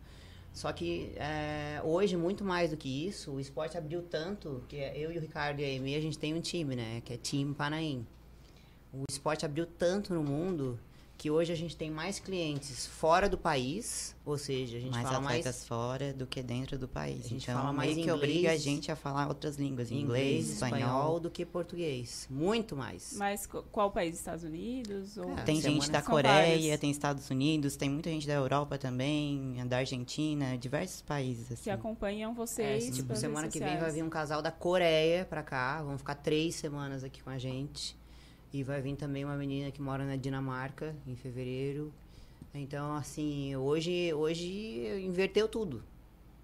[0.52, 5.12] Só que eh, hoje, muito mais do que isso, o esporte abriu tanto que eu
[5.12, 7.02] e o Ricardo e a Amy, a gente tem um time, né?
[7.04, 8.08] Que é Time Panaim.
[8.96, 10.80] O esporte abriu tanto no mundo
[11.18, 15.08] que hoje a gente tem mais clientes fora do país, ou seja, a gente mais
[15.08, 17.26] fala mais atletas fora do que dentro do país.
[17.26, 19.92] A gente então, fala mais meio que obriga a inglês, gente a falar outras línguas,
[19.92, 21.20] inglês, inglês, espanhol espanhol.
[21.20, 22.28] do que português.
[22.30, 23.14] Muito mais.
[23.18, 24.16] Mas qual país?
[24.16, 25.18] Estados Unidos?
[25.18, 25.32] Ou...
[25.32, 26.80] É, Tem gente da Coreia, várias.
[26.80, 31.64] tem Estados Unidos, tem muita gente da Europa também, da Argentina, diversos países assim.
[31.64, 32.86] que acompanham É, vocês.
[32.88, 35.82] tipo, pelas semana que vem vai vir um casal da Coreia pra cá.
[35.82, 37.98] Vão ficar três semanas aqui com a gente.
[38.54, 41.94] E vai vir também uma menina que mora na Dinamarca, em fevereiro.
[42.54, 45.84] Então, assim, hoje, hoje inverteu tudo.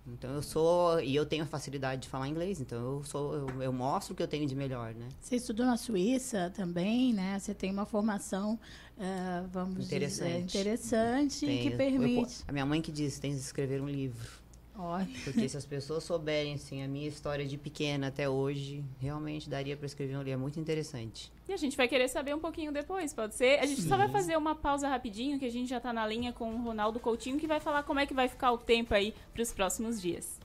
[0.06, 1.00] Então eu sou.
[1.00, 3.34] E eu tenho a facilidade de falar inglês, então eu sou.
[3.36, 5.08] Eu, eu mostro o que eu tenho de melhor, né?
[5.22, 7.38] Você estudou na Suíça também, né?
[7.40, 8.60] Você tem uma formação,
[9.00, 10.58] eh, vamos dizer, Interessante.
[10.58, 12.44] interessante Tenho- que eu- permite.
[12.48, 14.41] a minha mãe que diz, tem que escrever um livro.
[14.78, 19.50] Olha, Porque se as pessoas souberem, assim, a minha história de pequena até hoje, realmente
[19.50, 20.32] daria para escrever um livro.
[20.32, 21.32] É muito interessante.
[21.48, 23.60] E a gente vai querer saber um pouquinho depois, pode ser?
[23.60, 26.32] A gente só vai fazer uma pausa rapidinho, que a gente já tá na linha
[26.32, 29.14] com o Ronaldo Coutinho, que vai falar como é que vai ficar o tempo aí
[29.34, 30.40] pros próximos dias.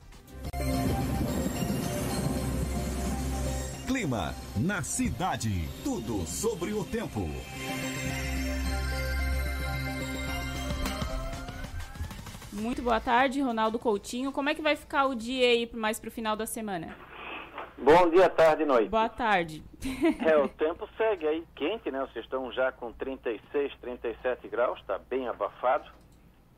[3.86, 5.68] Clima na cidade.
[5.84, 7.20] Tudo sobre o tempo.
[12.56, 14.32] Muito boa tarde, Ronaldo Coutinho.
[14.32, 16.96] Como é que vai ficar o dia aí mais pro final da semana?
[17.78, 18.88] Bom dia, tarde e noite.
[18.88, 19.62] Boa tarde.
[20.24, 22.00] É, o tempo segue aí quente, né?
[22.00, 25.90] Vocês estão já com 36, 37 graus, está bem abafado.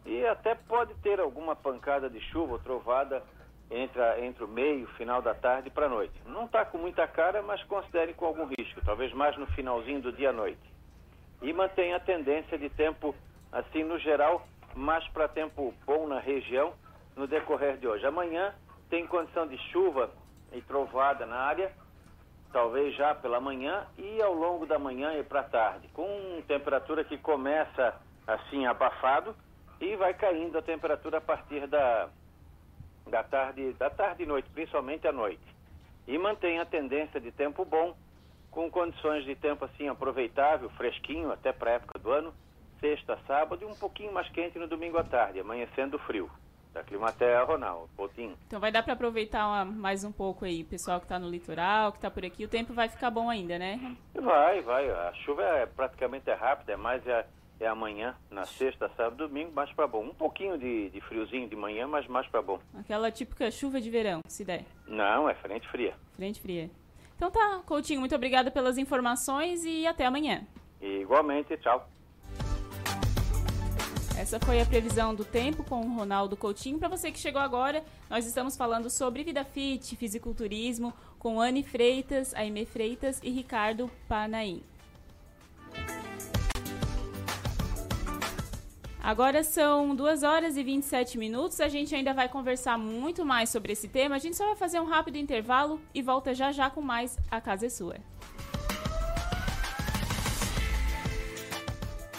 [0.07, 3.23] E até pode ter alguma pancada de chuva ou trovada
[3.71, 6.15] entre, a- entre o meio, final da tarde para a noite.
[6.25, 10.13] Não está com muita cara, mas considere com algum risco, talvez mais no finalzinho do
[10.13, 10.61] dia à noite.
[11.43, 13.15] E mantém a tendência de tempo,
[13.53, 14.47] assim, no geral,
[14.79, 16.73] mais para tempo bom na região
[17.17, 18.07] no decorrer de hoje.
[18.07, 18.55] Amanhã
[18.89, 20.11] tem condição de chuva
[20.53, 21.73] e trovada na área,
[22.53, 27.19] talvez já pela manhã e ao longo da manhã e para tarde, com temperatura que
[27.19, 29.35] começa assim abafado
[29.81, 32.09] e vai caindo a temperatura a partir da,
[33.07, 35.43] da tarde, da tarde e noite, principalmente à noite.
[36.07, 37.95] E mantém a tendência de tempo bom,
[38.51, 42.33] com condições de tempo assim aproveitável, fresquinho até para a época do ano,
[42.81, 46.31] sexta, sábado e um pouquinho mais quente no domingo à tarde, amanhecendo frio.
[46.73, 48.37] Da Climaterra, Ronaldo, Coutinho.
[48.47, 51.93] Então vai dar pra aproveitar uma- mais um pouco aí, pessoal que tá no litoral,
[51.93, 52.45] que tá por aqui.
[52.45, 53.97] O tempo vai ficar bom ainda, né?
[54.15, 54.89] Vai, vai.
[54.89, 57.27] A chuva é praticamente é rápida, é mais é,
[57.59, 60.05] é amanhã, na sexta, sábado, domingo, mais para bom.
[60.05, 62.61] Um pouquinho de, de friozinho de manhã, mas mais para bom.
[62.79, 64.65] Aquela típica chuva de verão, se der.
[64.87, 65.95] Não, é frente fria.
[66.17, 66.71] Frente fria.
[67.17, 70.47] Então tá, Coutinho, muito obrigada pelas informações e até amanhã.
[70.83, 71.89] E igualmente, tchau.
[74.19, 76.77] Essa foi a previsão do tempo com o Ronaldo Coutinho.
[76.77, 82.35] Para você que chegou agora, nós estamos falando sobre vida fit, fisiculturismo, com Anne Freitas,
[82.35, 84.61] Aime Freitas e Ricardo Panaim.
[89.01, 91.61] Agora são 2 horas e 27 minutos.
[91.61, 94.17] A gente ainda vai conversar muito mais sobre esse tema.
[94.17, 97.41] A gente só vai fazer um rápido intervalo e volta já já com mais A
[97.41, 97.95] Casa é Sua.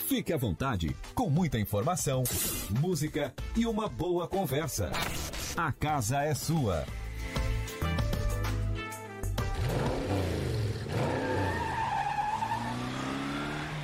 [0.10, 2.24] Fique à vontade, com muita informação,
[2.82, 4.89] música e uma boa conversa.
[5.56, 6.84] A casa é sua.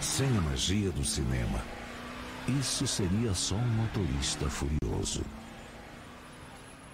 [0.02, 1.62] Sem a magia do cinema,
[2.60, 5.24] isso seria só um motorista furioso.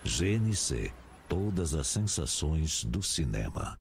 [0.04, 0.92] GNC
[1.30, 3.81] Todas as sensações do cinema.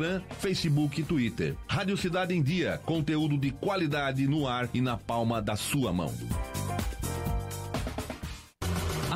[0.01, 1.55] Instagram, Facebook e Twitter.
[1.67, 6.11] Rádio Cidade em Dia, conteúdo de qualidade no ar e na palma da sua mão.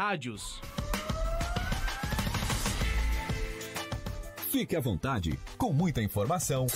[0.00, 0.58] rádios.
[4.50, 6.66] Fique à vontade, com muita informação,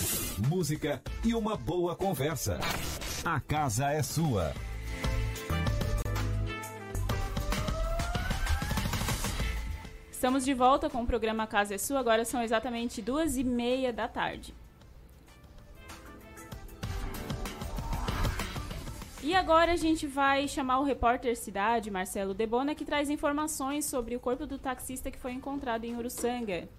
[0.47, 2.59] música e uma boa conversa.
[3.25, 4.53] A casa é sua.
[10.11, 11.99] Estamos de volta com o programa Casa é Sua.
[11.99, 14.53] Agora são exatamente duas e meia da tarde.
[19.25, 24.15] E agora a gente vai chamar o repórter Cidade, Marcelo Debona, que traz informações sobre
[24.15, 26.69] o corpo do taxista que foi encontrado em Uruçanga.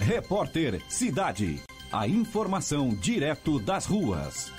[0.00, 1.62] Repórter Cidade.
[1.92, 4.52] A informação direto das ruas.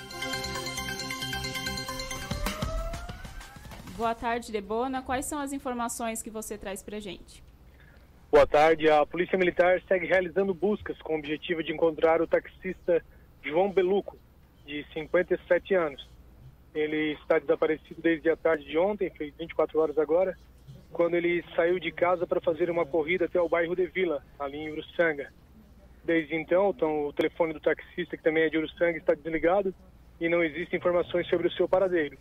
[3.98, 5.02] Boa tarde, Debona.
[5.02, 7.44] Quais são as informações que você traz pra gente?
[8.32, 8.88] Boa tarde.
[8.88, 13.04] A Polícia Militar segue realizando buscas com o objetivo de encontrar o taxista
[13.44, 14.18] João Beluco,
[14.66, 16.08] de 57 anos.
[16.74, 20.36] Ele está desaparecido desde a tarde de ontem, fez 24 horas agora,
[20.92, 24.58] quando ele saiu de casa para fazer uma corrida até o bairro de Vila, ali
[24.58, 25.32] em Uruçanga.
[26.02, 29.74] Desde então, então, o telefone do taxista, que também é de Uruçanga, está desligado
[30.20, 32.18] e não existem informações sobre o seu paradeiro.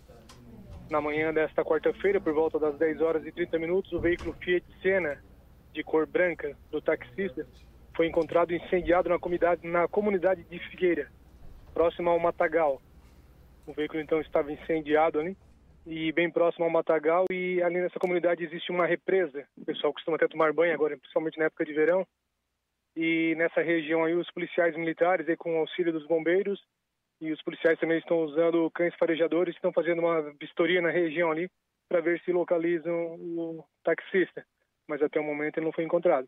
[0.90, 4.66] Na manhã desta quarta-feira, por volta das 10 horas e 30 minutos, o veículo Fiat
[4.82, 5.18] Siena,
[5.74, 7.48] de cor branca, do taxista,
[7.96, 11.10] foi encontrado incendiado na comunidade, na comunidade de Figueira,
[11.74, 12.82] próximo ao Matagal.
[13.66, 15.38] O veículo então estava incendiado ali
[15.86, 19.46] e bem próximo ao Matagal e ali nessa comunidade existe uma represa.
[19.58, 22.06] O pessoal costuma até tomar banho agora, principalmente na época de verão.
[22.96, 26.62] E nessa região aí os policiais militares aí, com o auxílio dos bombeiros
[27.22, 31.50] e os policiais também estão usando cães farejadores, estão fazendo uma vistoria na região ali
[31.88, 34.46] para ver se localizam o taxista.
[34.88, 36.28] Mas até o momento ele não foi encontrado.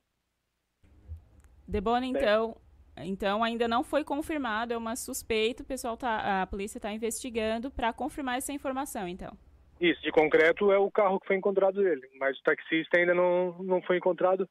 [1.68, 2.56] Debona, então,
[2.98, 7.72] então ainda não foi confirmado, é uma suspeita, o pessoal tá, a polícia está investigando
[7.72, 9.36] para confirmar essa informação, então.
[9.80, 13.62] Isso, de concreto é o carro que foi encontrado dele, mas o taxista ainda não,
[13.64, 14.48] não foi encontrado.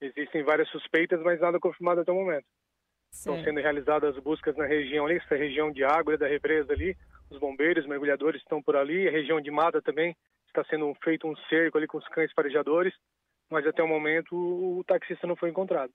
[0.00, 2.46] Existem várias suspeitas, mas nada confirmado até o momento.
[3.10, 3.38] Certo.
[3.38, 6.96] Estão sendo realizadas buscas na região ali, essa região de água da represa ali,
[7.28, 11.36] os bombeiros, mergulhadores estão por ali, a região de mata também está sendo feito um
[11.48, 12.94] cerco ali com os cães farejadores,
[13.50, 15.92] mas até o momento o taxista não foi encontrado.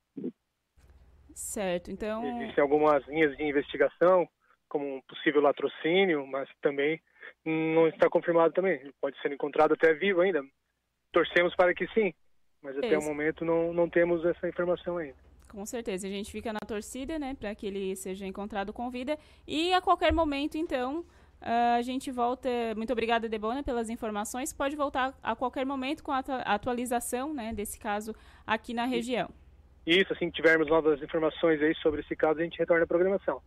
[1.35, 2.25] Certo, então.
[2.41, 4.27] Existem algumas linhas de investigação,
[4.69, 6.99] como um possível latrocínio, mas também
[7.45, 8.79] não está confirmado também.
[8.79, 10.41] Ele pode ser encontrado até vivo ainda.
[11.11, 12.13] Torcemos para que sim,
[12.61, 15.17] mas até o momento não, não temos essa informação ainda.
[15.49, 19.17] Com certeza, a gente fica na torcida, né, para que ele seja encontrado com vida.
[19.45, 21.05] E a qualquer momento, então,
[21.41, 22.49] a gente volta.
[22.75, 24.51] Muito obrigada, Debona, pelas informações.
[24.53, 28.15] Pode voltar a qualquer momento com a atualização, né, desse caso
[28.47, 29.29] aqui na região.
[29.85, 33.41] Isso, assim que tivermos novas informações aí sobre esse caso, a gente retorna à programação.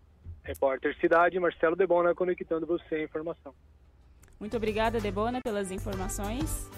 [0.45, 3.53] Repórter Cidade, Marcelo Debona, conectando você à informação.
[4.39, 6.71] Muito obrigada, Debona, pelas informações.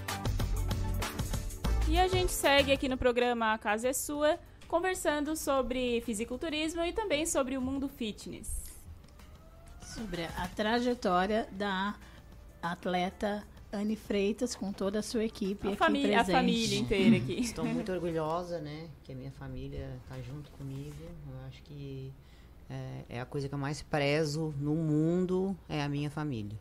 [1.87, 6.93] E a gente segue aqui no programa A Casa é Sua, conversando sobre fisiculturismo e
[6.93, 8.49] também sobre o mundo fitness.
[9.83, 11.97] Sobre a trajetória da
[12.63, 16.31] atleta Anne Freitas com toda a sua equipe a aqui família, presente.
[16.31, 17.35] A família inteira aqui.
[17.41, 18.89] Estou muito orgulhosa, né?
[19.05, 20.97] Que a minha família está junto comigo.
[21.29, 22.13] Eu acho que
[22.69, 26.59] é, é, a coisa que eu mais prezo no mundo é a minha família.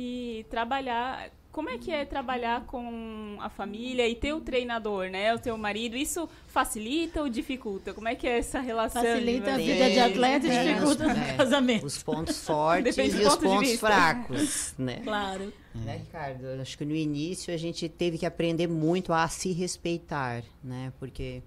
[0.00, 5.34] E trabalhar como é que é trabalhar com a família e ter o treinador, né?
[5.34, 7.92] O teu marido, isso facilita ou dificulta?
[7.92, 9.02] Como é que é essa relação?
[9.02, 11.84] Facilita a vida de atleta e dificulta o é, casamento.
[11.84, 15.00] Os pontos fortes e os pontos fracos, né?
[15.02, 15.52] Claro.
[15.74, 16.46] Né, Ricardo?
[16.60, 20.92] Acho que no início a gente teve que aprender muito a se respeitar, né?
[21.00, 21.42] Porque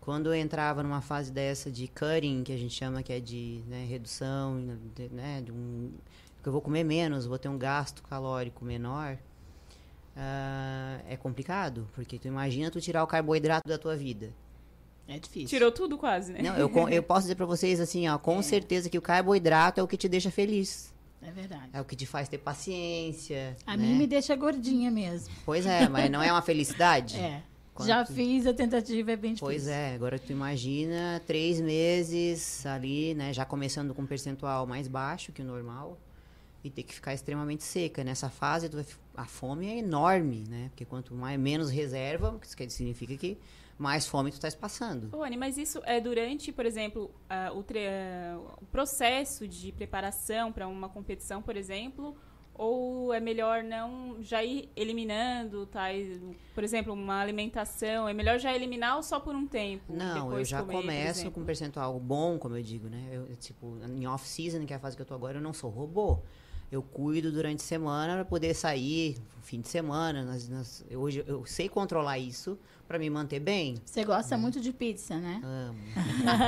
[0.00, 3.60] quando eu entrava numa fase dessa de cutting, que a gente chama que é de
[3.66, 4.54] né, redução,
[5.10, 5.90] né, de um,
[6.42, 9.18] que eu vou comer menos, vou ter um gasto calórico menor,
[10.16, 14.32] uh, é complicado, porque tu imagina tu tirar o carboidrato da tua vida.
[15.06, 15.48] É difícil.
[15.48, 16.42] Tirou tudo quase, né?
[16.42, 18.42] Não, eu, eu posso dizer para vocês assim, ó, com é.
[18.42, 20.94] certeza que o carboidrato é o que te deixa feliz.
[21.22, 21.70] É verdade.
[21.72, 23.56] É o que te faz ter paciência.
[23.66, 23.84] A né?
[23.84, 25.34] mim me deixa gordinha mesmo.
[25.44, 27.16] Pois é, mas não é uma felicidade?
[27.18, 27.42] é.
[27.74, 27.88] Quanto...
[27.88, 29.46] Já fiz a tentativa, é bem difícil.
[29.46, 33.32] Pois é, agora tu imagina três meses ali, né?
[33.32, 35.96] Já começando com um percentual mais baixo que o normal
[36.62, 38.02] e ter que ficar extremamente seca.
[38.02, 38.68] Nessa fase,
[39.16, 40.68] a fome é enorme, né?
[40.70, 43.38] Porque quanto mais, menos reserva, isso quer significa que
[43.78, 45.10] mais fome tu estás passando.
[45.22, 50.66] Anny, mas isso é durante, por exemplo, uh, o, uh, o processo de preparação para
[50.66, 52.16] uma competição, por exemplo,
[52.54, 55.86] ou é melhor não já ir eliminando, tá?
[56.56, 59.94] Por exemplo, uma alimentação, é melhor já eliminar ou só por um tempo?
[59.94, 63.08] Não, eu já comer, começo com um percentual bom, como eu digo, né?
[63.12, 65.70] Eu, tipo, em off-season, que é a fase que eu tô agora, eu não sou
[65.70, 66.20] robô
[66.70, 69.16] eu cuido durante a semana para poder sair
[69.48, 70.24] fim de semana.
[70.24, 73.76] Nas, nas, eu, hoje eu sei controlar isso para me manter bem.
[73.84, 74.40] Você gosta hum.
[74.40, 75.40] muito de pizza, né?
[75.42, 75.78] Amo.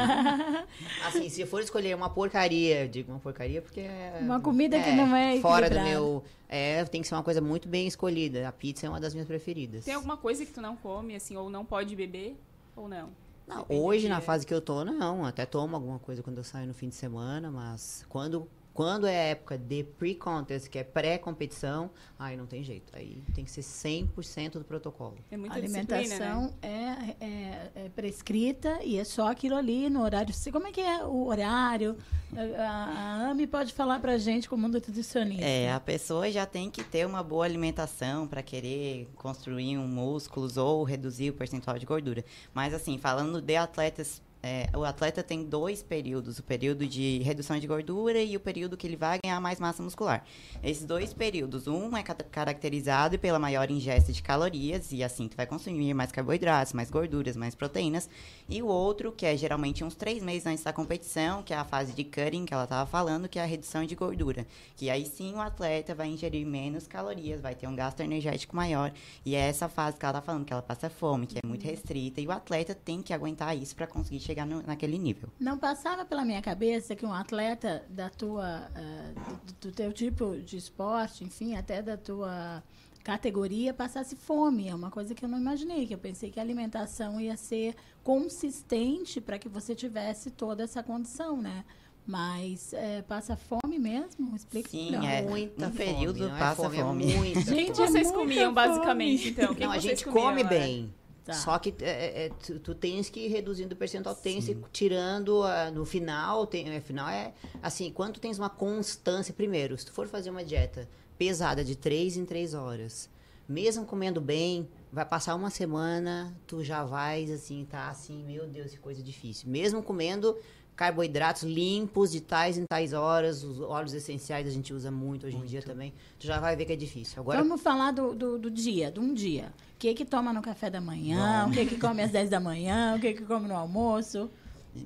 [1.07, 4.83] assim, se eu for escolher uma porcaria, digo uma porcaria porque é, uma comida é,
[4.83, 8.47] que não é fora do meu, é, tem que ser uma coisa muito bem escolhida.
[8.47, 9.85] A pizza é uma das minhas preferidas.
[9.85, 12.37] Tem alguma coisa que tu não come assim ou não pode beber
[12.77, 13.09] ou não?
[13.47, 15.25] Não, hoje, na fase que eu tô, não.
[15.25, 19.31] Até tomo alguma coisa quando eu saio no fim de semana, mas quando quando é
[19.31, 22.93] época de pre-contest, que é pré-competição, aí não tem jeito.
[22.95, 25.19] Aí tem que ser 100% do protocolo.
[25.31, 27.17] É muita a alimentação né?
[27.21, 30.35] é, é, é, prescrita e é só aquilo ali no horário.
[30.53, 31.97] Como é que é o horário?
[32.35, 35.45] A, a Ami pode falar pra gente como nutricionista.
[35.45, 40.57] É, a pessoa já tem que ter uma boa alimentação para querer construir um músculos
[40.57, 42.25] ou reduzir o percentual de gordura.
[42.55, 47.59] Mas assim, falando de atletas é, o atleta tem dois períodos, o período de redução
[47.59, 50.25] de gordura e o período que ele vai ganhar mais massa muscular.
[50.63, 55.47] Esses dois períodos, um é caracterizado pela maior ingesta de calorias, e assim tu vai
[55.47, 58.09] consumir mais carboidratos, mais gorduras, mais proteínas,
[58.49, 61.65] e o outro, que é geralmente uns três meses antes da competição, que é a
[61.65, 64.47] fase de cutting, que ela estava falando, que é a redução de gordura.
[64.77, 68.93] Que aí sim o atleta vai ingerir menos calorias, vai ter um gasto energético maior,
[69.25, 71.65] e é essa fase que ela está falando, que ela passa fome, que é muito
[71.65, 75.29] restrita, e o atleta tem que aguentar isso para conseguir chegar no, naquele nível.
[75.39, 80.37] Não passava pela minha cabeça que um atleta da tua, uh, do, do, teu tipo
[80.39, 82.63] de esporte, enfim, até da tua
[83.03, 84.69] categoria, passasse fome.
[84.69, 87.75] É uma coisa que eu não imaginei, que eu pensei que a alimentação ia ser
[88.05, 91.65] consistente para que você tivesse toda essa condição, né?
[92.07, 94.35] Mas é, passa fome mesmo?
[94.35, 95.05] Explica Sim, melhor.
[95.05, 96.83] é muita um período fome, passa é fome.
[96.83, 97.15] fome.
[97.15, 98.55] Muita gente, o que vocês comiam, fome.
[98.55, 99.55] basicamente, então?
[99.59, 100.93] não, a gente come bem.
[101.31, 101.37] Tá.
[101.37, 104.23] Só que é, é, tu, tu, tens que ir reduzindo o percentual, Sim.
[104.23, 108.39] tens que ir tirando uh, no final, tem, no final é assim, quando tu tens
[108.39, 113.09] uma constância, primeiro, se tu for fazer uma dieta pesada de 3 em 3 horas,
[113.49, 118.71] mesmo comendo bem, vai passar uma semana, tu já vais assim, tá assim, meu Deus,
[118.73, 119.49] que coisa difícil.
[119.49, 120.37] Mesmo comendo
[120.81, 125.37] carboidratos limpos de tais em tais horas, os óleos essenciais a gente usa muito hoje
[125.37, 127.21] em dia também, tu já vai ver que é difícil.
[127.21, 129.53] Agora, Vamos falar do, do, do dia, de um dia.
[129.75, 131.51] O que que toma no café da manhã, Bom.
[131.51, 134.31] o que que come às 10 da manhã, o que que come no almoço.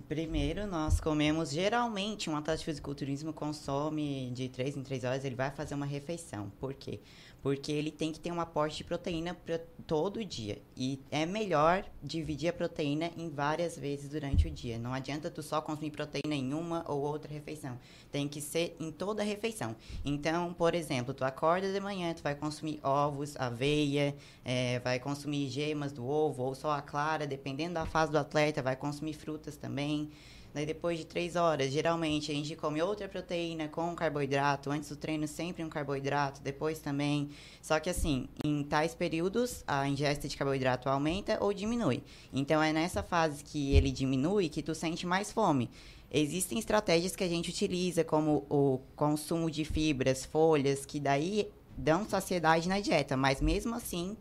[0.08, 5.36] Primeiro, nós comemos, geralmente, um atleta de fisiculturismo consome de 3 em 3 horas, ele
[5.36, 6.50] vai fazer uma refeição.
[6.58, 6.98] Por quê?
[7.44, 10.62] Porque ele tem que ter um aporte de proteína pra todo dia.
[10.74, 14.78] E é melhor dividir a proteína em várias vezes durante o dia.
[14.78, 17.78] Não adianta tu só consumir proteína em uma ou outra refeição.
[18.10, 19.76] Tem que ser em toda a refeição.
[20.02, 25.50] Então, por exemplo, tu acorda de manhã, tu vai consumir ovos, aveia, eh, vai consumir
[25.50, 29.54] gemas do ovo ou só a clara, dependendo da fase do atleta, vai consumir frutas
[29.54, 30.10] também.
[30.54, 34.70] Daí depois de três horas, geralmente a gente come outra proteína com carboidrato.
[34.70, 37.30] Antes do treino, sempre um carboidrato, depois também.
[37.60, 42.04] Só que assim, em tais períodos, a ingesta de carboidrato aumenta ou diminui.
[42.32, 45.68] Então é nessa fase que ele diminui que tu sente mais fome.
[46.08, 52.08] Existem estratégias que a gente utiliza, como o consumo de fibras, folhas, que daí dão
[52.08, 54.16] saciedade na dieta, mas mesmo assim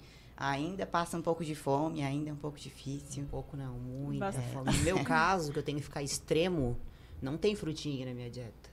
[0.50, 3.24] ainda passa um pouco de fome, ainda é um pouco difícil.
[3.24, 4.72] Um pouco não, muita fome.
[4.72, 6.78] No meu caso, que eu tenho que ficar extremo,
[7.22, 8.70] não tem frutinha na minha dieta.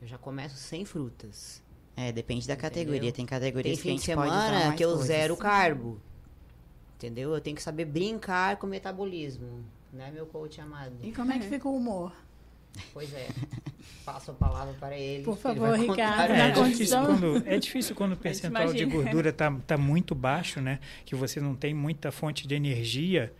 [0.00, 1.62] Eu já começo sem frutas.
[1.96, 2.70] É, depende da Entendeu?
[2.70, 3.12] categoria.
[3.12, 5.06] Tem categorias Tem que a fim de pode usar semana que eu coisas.
[5.06, 6.00] zero carbo.
[6.96, 7.34] Entendeu?
[7.34, 9.64] Eu tenho que saber brincar com o metabolismo.
[9.92, 10.94] Né, meu coach amado?
[11.02, 12.12] E como é que fica o humor?
[12.92, 13.28] Pois é.
[14.04, 15.22] Passo a palavra para ele.
[15.22, 18.84] Por ele favor, vai Ricardo, na É difícil, quando, é difícil quando o percentual de
[18.84, 20.78] gordura está tá muito baixo, né?
[21.04, 23.32] Que você não tem muita fonte de energia.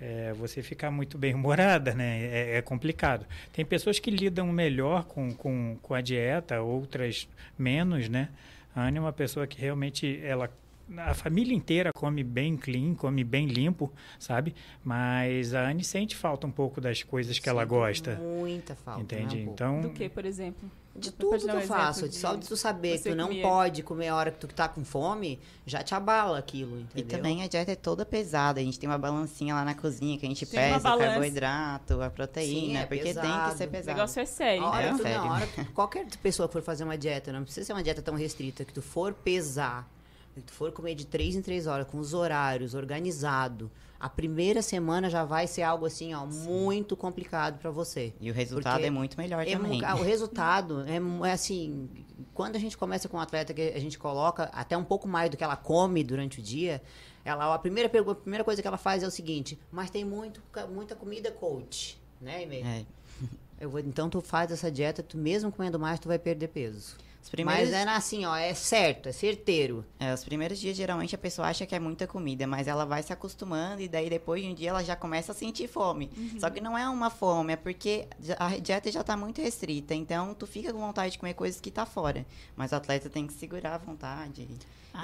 [0.00, 2.24] é, você ficar muito bem humorada, né?
[2.24, 3.26] É, é complicado.
[3.52, 8.28] Tem pessoas que lidam melhor com, com, com a dieta, outras menos, né?
[8.74, 10.50] A Anne é uma pessoa que realmente ela
[10.96, 14.54] a família inteira come bem clean, come bem limpo, sabe?
[14.82, 18.14] Mas a Anne sente falta um pouco das coisas que ela gosta.
[18.16, 19.00] Muita falta.
[19.02, 19.36] Entende?
[19.36, 19.54] né, um pouco.
[19.54, 20.70] Então, Do que, por exemplo?
[20.96, 23.28] De Você tudo que um eu faço, de só de tu saber que tu não
[23.28, 23.42] comia?
[23.42, 27.06] pode comer a hora que tu tá com fome, já te abala aquilo, E entendeu?
[27.18, 28.58] também a dieta é toda pesada.
[28.60, 32.02] A gente tem uma balancinha lá na cozinha que a gente Tem pesa o carboidrato,
[32.02, 33.56] a proteína, Sim, é porque tem que pesado.
[33.58, 33.90] ser O pesado.
[33.90, 34.96] O negócio é sério, A hora né?
[34.98, 35.24] tu- sério.
[35.24, 38.02] na hora que qualquer pessoa que for fazer uma dieta, não precisa ser uma dieta
[38.02, 39.88] tão restrita, que tu for pesar,
[40.42, 45.10] tu for comer de três em três horas, com os horários, organizado, a primeira semana
[45.10, 48.12] já vai ser algo assim, ó, muito complicado pra você.
[48.20, 49.84] E o resultado Porque é muito melhor é também.
[49.84, 51.88] ah, o resultado é, é assim,
[52.32, 55.30] quando a gente começa com um atleta que a gente coloca até um pouco mais
[55.30, 56.80] do que ela come durante o dia,
[57.24, 60.40] ela a primeira a primeira coisa que ela faz é o seguinte: "Mas tem muito
[60.70, 62.60] muita comida coach, né, Emê?
[62.60, 62.86] É.
[63.60, 66.96] Eu vou, então tu faz essa dieta, tu mesmo comendo mais, tu vai perder peso.
[67.44, 69.84] Mas é assim, ó, é certo, é certeiro.
[69.98, 73.02] É, os primeiros dias, geralmente, a pessoa acha que é muita comida, mas ela vai
[73.02, 76.10] se acostumando e daí depois de um dia ela já começa a sentir fome.
[76.16, 76.40] Uhum.
[76.40, 78.06] Só que não é uma fome, é porque
[78.38, 81.70] a dieta já tá muito restrita, então tu fica com vontade de comer coisas que
[81.70, 82.24] tá fora.
[82.56, 84.48] Mas o atleta tem que segurar a vontade.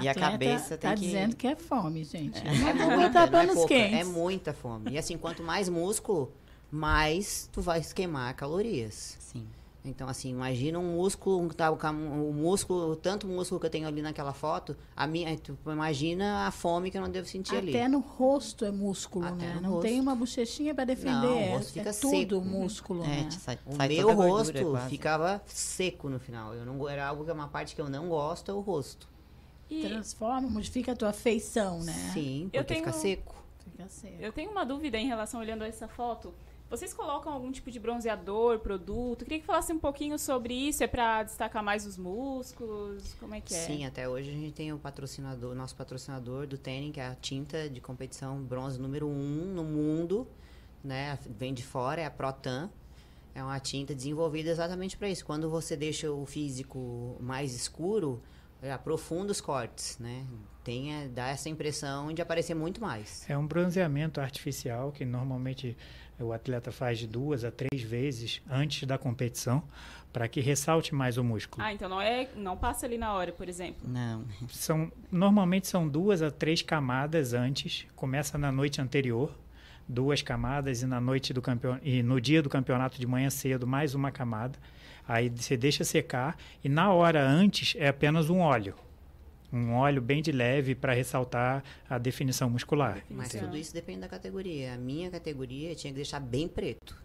[0.01, 1.01] e a cabeça tem tá que...
[1.01, 2.39] dizendo que é fome, gente.
[2.39, 3.99] É Não muita, tá não é panos pouca, quentes.
[3.99, 4.91] é muita fome.
[4.91, 6.31] E assim, quanto mais músculo,
[6.71, 9.17] mais tu vai queimar calorias.
[9.19, 9.47] Sim.
[9.85, 13.67] Então, assim, imagina um músculo, um, tá, o cam- o músculo, o tanto músculo que
[13.67, 17.27] eu tenho ali naquela foto, a minha, tu imagina a fome que eu não devo
[17.27, 17.69] sentir ali.
[17.75, 19.59] Até no rosto é músculo, Até né?
[19.61, 19.83] Não rosto.
[19.87, 21.11] tem uma bochechinha pra defender.
[21.11, 22.41] Não, o é, rosto fica é tudo seco.
[22.41, 23.23] músculo, É, né?
[23.29, 24.89] te sai, O sai meu gordura, rosto quase.
[24.89, 26.53] ficava seco no final.
[26.55, 29.07] Eu não era algo que é uma parte que eu não gosto, é o rosto.
[29.69, 31.93] E Transforma, modifica a tua feição, né?
[32.13, 33.35] Sim, Eu porque fica tenho- seco.
[33.63, 34.15] Fica seco.
[34.19, 36.33] eu tenho uma dúvida em relação olhando essa foto.
[36.69, 39.23] Vocês colocam algum tipo de bronzeador, produto?
[39.23, 40.83] Queria que falasse um pouquinho sobre isso.
[40.83, 43.13] É pra destacar mais os músculos?
[43.19, 43.57] Como é que é?
[43.57, 47.15] Sim, até hoje a gente tem o patrocinador, nosso patrocinador do tênis, que é a
[47.15, 50.27] tinta de competição bronze número um no mundo,
[50.83, 51.19] né?
[51.37, 52.69] Vem de fora, é a Protan.
[53.35, 55.25] É uma tinta desenvolvida exatamente para isso.
[55.25, 58.23] Quando você deixa o físico mais escuro,
[58.61, 60.25] é, aprofunda os cortes, né?
[60.63, 63.29] Tem, é, dá essa impressão de aparecer muito mais.
[63.29, 65.77] É um bronzeamento artificial que normalmente
[66.19, 69.63] o atleta faz de duas a três vezes antes da competição
[70.13, 71.61] para que ressalte mais o músculo.
[71.61, 73.85] Ah, então não é, não passa ali na hora, por exemplo.
[73.85, 74.23] Não.
[74.47, 77.85] São, normalmente são duas a três camadas antes.
[77.97, 79.37] Começa na noite anterior,
[79.85, 81.77] duas camadas e na noite do campeon...
[81.83, 84.57] e no dia do campeonato de manhã cedo mais uma camada.
[85.05, 88.73] Aí você deixa secar e na hora antes é apenas um óleo.
[89.51, 93.03] Um óleo bem de leve para ressaltar a definição muscular.
[93.09, 94.73] Mas tudo isso depende da categoria.
[94.73, 97.03] A minha categoria tinha que deixar bem preto.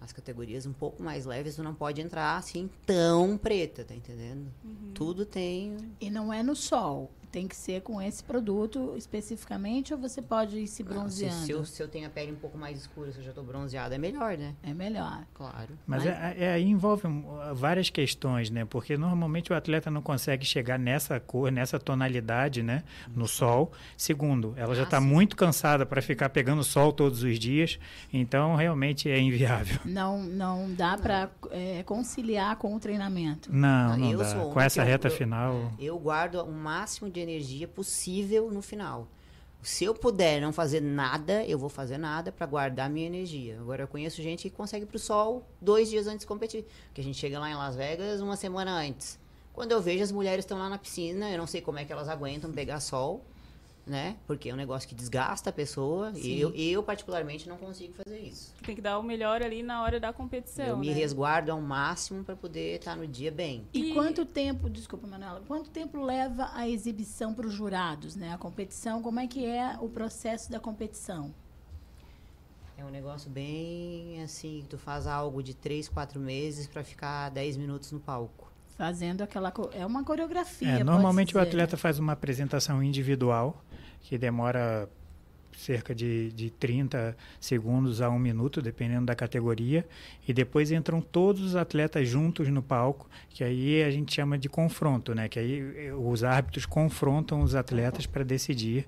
[0.00, 4.46] As categorias um pouco mais leves, tu não pode entrar assim tão preta, tá entendendo?
[4.94, 5.76] Tudo tem.
[6.00, 7.10] E não é no sol.
[7.32, 11.34] Tem que ser com esse produto especificamente ou você pode ir se Não, se, bronzeando?
[11.46, 13.42] se, eu, se eu tenho a pele um pouco mais escura, se eu já tô
[13.42, 14.54] bronzeada, é melhor, né?
[14.62, 15.24] É melhor.
[15.34, 15.78] Claro.
[15.86, 17.24] Mas é, é, aí envolve um,
[17.54, 18.64] várias questões, né?
[18.64, 22.82] Porque normalmente o atleta não consegue chegar nessa cor, nessa tonalidade, né?
[23.14, 23.72] No sol.
[23.96, 27.78] Segundo, ela já está muito cansada para ficar pegando sol todos os dias,
[28.12, 29.78] então realmente é inviável.
[29.84, 31.30] Não, não dá para
[31.84, 33.50] conciliar com o treinamento.
[33.52, 34.24] Não, não eu dá.
[34.24, 35.72] sou Com essa reta eu- final.
[35.78, 39.08] Eu guardo o máximo de energia possível no final.
[39.62, 43.58] Se eu puder não fazer nada, eu vou fazer nada para guardar minha energia.
[43.58, 46.64] Agora eu conheço gente que consegue pro sol dois dias antes de competir.
[46.86, 49.18] Porque a gente chega lá em Las Vegas uma semana antes.
[49.52, 51.92] Quando eu vejo as mulheres estão lá na piscina, eu não sei como é que
[51.92, 53.24] elas aguentam pegar sol,
[53.86, 54.16] né?
[54.26, 56.12] Porque é um negócio que desgasta a pessoa.
[56.12, 56.20] Sim.
[56.20, 58.52] E eu, eu, particularmente, não consigo fazer isso.
[58.64, 60.92] Tem que dar o melhor ali na hora da competição, eu me né?
[60.92, 63.64] resguardo ao máximo para poder estar no dia bem.
[63.72, 68.34] E, quanto tempo, desculpa, Manuela, quanto tempo leva a exibição para os jurados, né?
[68.34, 71.32] A competição, como é que é o processo da competição?
[72.78, 77.56] É um negócio bem assim, tu faz algo de 3, 4 meses para ficar 10
[77.56, 78.52] minutos no palco.
[78.76, 79.50] Fazendo aquela.
[79.72, 80.68] É uma coreografia.
[80.68, 83.64] É, pode normalmente o atleta faz uma apresentação individual,
[84.06, 84.88] que demora
[85.56, 89.84] cerca de, de 30 segundos a um minuto, dependendo da categoria,
[90.28, 94.48] e depois entram todos os atletas juntos no palco, que aí a gente chama de
[94.48, 95.28] confronto, né?
[95.28, 98.86] Que aí eh, os árbitros confrontam os atletas para decidir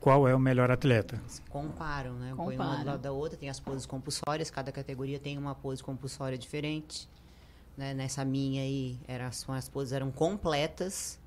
[0.00, 1.22] qual é o melhor atleta.
[1.48, 2.32] Comparam, né?
[2.34, 5.82] Põe uma do lado da outra, tem as poses compulsórias, cada categoria tem uma pose
[5.82, 7.08] compulsória diferente.
[7.76, 7.94] Né?
[7.94, 11.20] Nessa minha aí, era, as, as poses eram completas,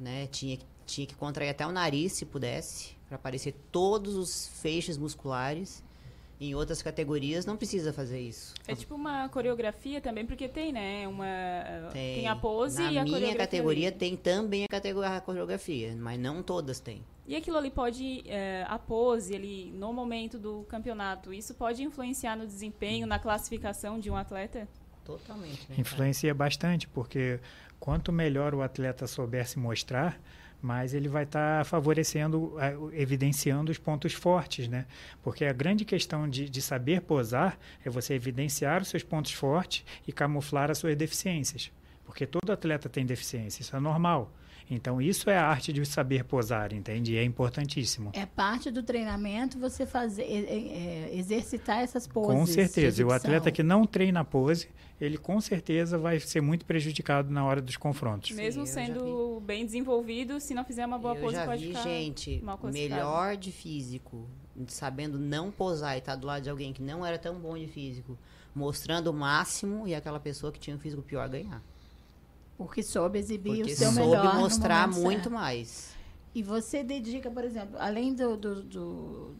[0.00, 0.26] né?
[0.28, 4.96] Tinha, que- tinha que contrair até o nariz, se pudesse, para aparecer todos os feixes
[4.96, 5.84] musculares.
[6.38, 8.52] Em outras categorias não precisa fazer isso.
[8.68, 11.08] É tipo uma coreografia também, porque tem, né?
[11.08, 11.24] Uma,
[11.94, 12.28] tem.
[12.28, 13.38] a pose Na e a minha coreografia.
[13.38, 13.96] categoria ali.
[13.96, 17.02] tem também a, categoria, a coreografia, mas não todas têm.
[17.26, 22.36] E aquilo ali pode, é, a pose ali no momento do campeonato, isso pode influenciar
[22.36, 24.68] no desempenho, na classificação de um atleta?
[25.04, 25.76] Totalmente, né?
[25.78, 27.40] Influencia bastante, porque
[27.80, 30.20] quanto melhor o atleta souber se mostrar,
[30.60, 34.86] mais ele vai estar favorecendo, eh, evidenciando os pontos fortes, né?
[35.22, 39.84] Porque a grande questão de, de saber posar é você evidenciar os seus pontos fortes
[40.06, 41.70] e camuflar as suas deficiências.
[42.04, 44.32] Porque todo atleta tem deficiência, isso é normal.
[44.68, 47.14] Então, isso é a arte de saber posar, entende?
[47.14, 48.10] E é importantíssimo.
[48.12, 52.34] É parte do treinamento você fazer, é, é, exercitar essas poses.
[52.34, 53.00] Com certeza.
[53.00, 54.68] E o atleta que não treina a pose,
[55.00, 58.32] ele com certeza vai ser muito prejudicado na hora dos confrontos.
[58.32, 61.68] Mesmo já sendo bem desenvolvido, se não fizer uma boa eu pose, já pode vi
[61.68, 62.42] ficar gente
[62.72, 64.28] melhor de físico,
[64.66, 67.68] sabendo não posar e estar do lado de alguém que não era tão bom de
[67.68, 68.18] físico,
[68.52, 71.62] mostrando o máximo e aquela pessoa que tinha um físico pior ganhar.
[72.56, 74.34] Porque soube exibir Porque o seu soube melhor.
[74.34, 75.30] no mostrar muito certo.
[75.30, 75.94] mais.
[76.34, 79.34] E você dedica, por exemplo, além do, do, do,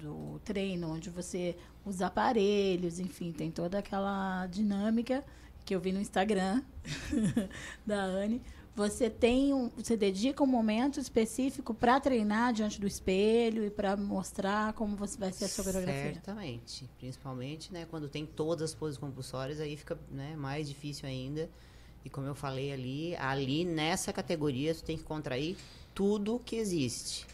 [0.00, 5.24] do treino, onde você usa aparelhos, enfim, tem toda aquela dinâmica
[5.64, 6.62] que eu vi no Instagram
[7.86, 8.42] da Anne.
[8.74, 13.96] Você tem um, você dedica um momento específico para treinar diante do espelho e para
[13.96, 16.14] mostrar como você vai ser a sua coreografia.
[16.14, 16.88] Certamente.
[16.96, 21.50] Principalmente, né, quando tem todas as poses compulsórias, aí fica né, mais difícil ainda.
[22.04, 25.56] E como eu falei ali, ali nessa categoria tu tem que contrair
[25.94, 27.26] tudo que existe.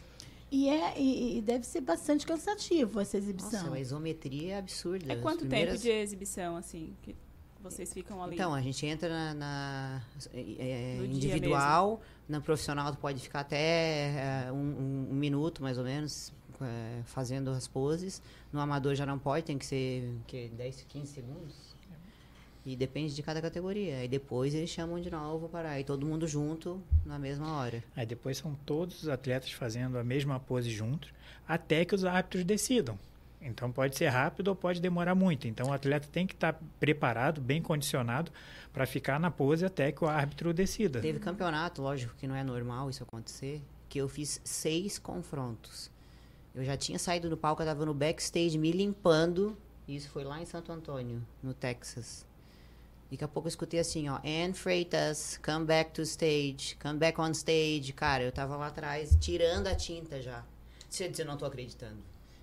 [0.51, 3.63] E, é, e, e deve ser bastante cansativo essa exibição.
[3.65, 5.13] Nossa, a isometria é absurda.
[5.13, 7.15] É quanto primeiras- tempo de exibição, assim, que
[7.61, 8.35] vocês ficam ali?
[8.35, 10.03] Então, a gente entra na, na,
[10.33, 15.79] é, dia individual, na profissional tu pode ficar até é, um, um- um minuto, mais
[15.79, 18.23] ou menos, é, fazendo as poses.
[18.53, 21.66] No amador já não pode, tem que ser que, 10, 15 segundos.
[22.67, 23.99] E depende de cada categoria.
[23.99, 27.83] Aí depois eles chamam de novo para aí todo mundo junto na mesma hora.
[27.95, 31.11] Aí depois são todos os atletas fazendo a mesma pose juntos,
[31.47, 32.99] até que os árbitros decidam.
[33.41, 35.47] Então pode ser rápido ou pode demorar muito.
[35.47, 38.33] Então o atleta tem que estar preparado, bem condicionado,
[38.73, 41.01] para ficar na pose até que o árbitro decida.
[41.01, 45.89] Teve campeonato, lógico que não é normal isso acontecer, que eu fiz seis confrontos.
[46.53, 49.57] Eu já tinha saído do palco, eu tava no backstage me limpando.
[49.87, 52.27] E isso foi lá em Santo Antônio, no Texas.
[53.11, 57.21] Daqui a pouco eu escutei assim, ó, Anne Freitas, come back to stage, come back
[57.21, 57.93] on stage.
[57.93, 60.45] Cara, eu tava lá atrás, tirando a tinta já.
[60.89, 61.99] Você diz, eu não tô acreditando.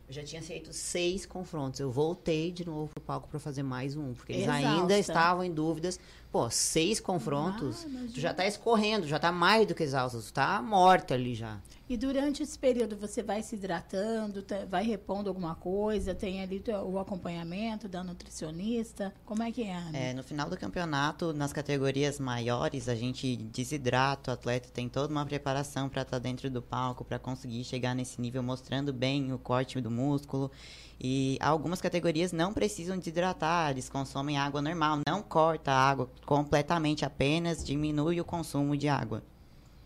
[0.07, 1.79] Eu já tinha feito seis confrontos.
[1.79, 4.99] Eu voltei de novo pro palco para fazer mais um, porque eles ainda Exausta.
[4.99, 5.99] estavam em dúvidas.
[6.33, 10.33] Pô, seis confrontos, Ah, tu já tá escorrendo, já tá mais do que exausto, tu
[10.33, 11.59] tá morta ali já.
[11.87, 16.63] E durante esse período você vai se hidratando, tá- vai repondo alguma coisa, tem ali
[16.87, 19.13] o- acompanhamento da nutricionista.
[19.23, 19.75] Como é que é?
[19.75, 19.95] Ana?
[19.95, 25.13] É, no final do campeonato, nas categorias maiores, a gente desidrata o atleta, tem toda
[25.13, 29.37] uma preparação para estar dentro do palco, para conseguir chegar nesse nível, mostrando bem o
[29.37, 30.49] corte do músculo.
[30.99, 37.03] E algumas categorias não precisam desidratar, eles consomem água normal, não corta a água completamente,
[37.03, 39.23] apenas diminui o consumo de água.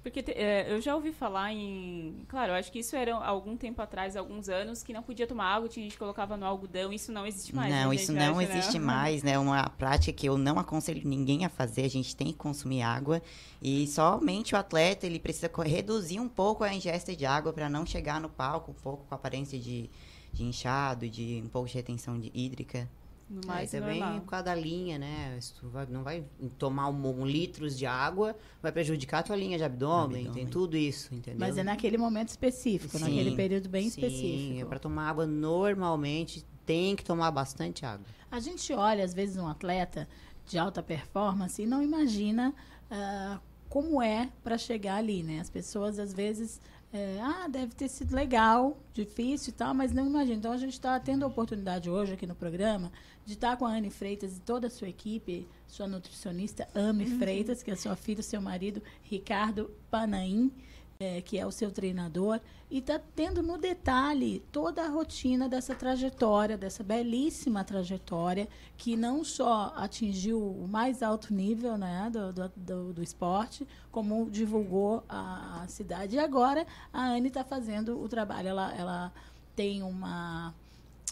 [0.09, 2.15] Porque é, eu já ouvi falar em.
[2.29, 5.55] Claro, eu acho que isso era algum tempo atrás, alguns anos, que não podia tomar
[5.55, 6.93] água, tinha gente que colocava no algodão.
[6.93, 7.73] Isso não existe mais.
[7.73, 8.57] não, né, isso não Acho, né?
[8.57, 9.31] existe mais, né?
[9.31, 11.83] É uma prática que eu não aconselho ninguém a fazer.
[11.83, 13.21] A gente tem que consumir água
[13.61, 17.85] e somente o atleta ele precisa reduzir um pouco a ingesta de água para não
[17.85, 19.89] chegar no palco um pouco com aparência de,
[20.37, 22.87] de inchado, de um pouco de retenção de hídrica.
[23.29, 24.21] No É, também normal.
[24.21, 25.37] por causa da linha, né?
[25.41, 26.23] Se tu vai- não vai
[26.57, 30.31] tomar um, um litros de água, vai prejudicar a tua linha de abdômen, Abdômen.
[30.31, 31.39] tem tudo isso, entendeu?
[31.39, 34.61] Mas é naquele momento específico, naquele Sim, período bem Sim, específico.
[34.61, 38.05] é para tomar água normalmente, tem que tomar bastante água.
[38.31, 40.07] A gente olha, às vezes, um atleta
[40.45, 42.53] de alta performance e não imagina
[42.89, 45.41] ah, como é para chegar ali, né?
[45.41, 46.61] As pessoas, às vezes,
[46.97, 50.37] é, ah, deve ter sido legal, difícil e tal, mas não imagina.
[50.37, 52.91] Então, a gente está tendo a oportunidade hoje aqui no programa
[53.23, 57.61] de estar com a Anne Freitas e toda a sua equipe, sua nutricionista Ame Freitas,
[57.61, 60.51] que é sua filha seu marido, Ricardo Panaim,
[60.99, 62.39] é, que é o seu treinador,
[62.69, 69.23] e está tendo no detalhe toda a rotina dessa trajetória, dessa belíssima trajetória, que não
[69.23, 75.63] só atingiu o mais alto nível né, do, do, do, do esporte, como divulgou a,
[75.63, 76.15] a cidade.
[76.15, 78.49] E agora a Anne está fazendo o trabalho.
[78.49, 79.13] Ela, ela
[79.55, 80.53] tem uma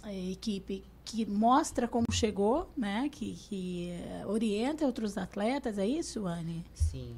[0.03, 6.25] eh, equipe que mostra como chegou, né, que, que eh, orienta outros atletas, é isso,
[6.25, 6.65] Anne?
[6.73, 7.15] Sim.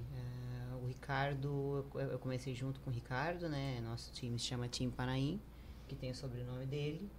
[1.08, 3.80] O Ricardo, eu comecei junto com o Ricardo, né?
[3.82, 5.40] Nosso time se chama Time Paraim,
[5.88, 7.10] que tem o sobrenome dele.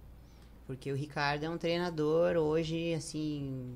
[0.67, 3.75] Porque o Ricardo é um treinador hoje, assim.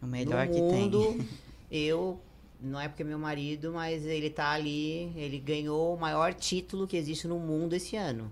[0.00, 0.82] O melhor no que tem.
[0.82, 1.26] mundo.
[1.68, 2.20] Eu,
[2.60, 6.86] não é porque é meu marido, mas ele tá ali, ele ganhou o maior título
[6.86, 8.30] que existe no mundo esse ano.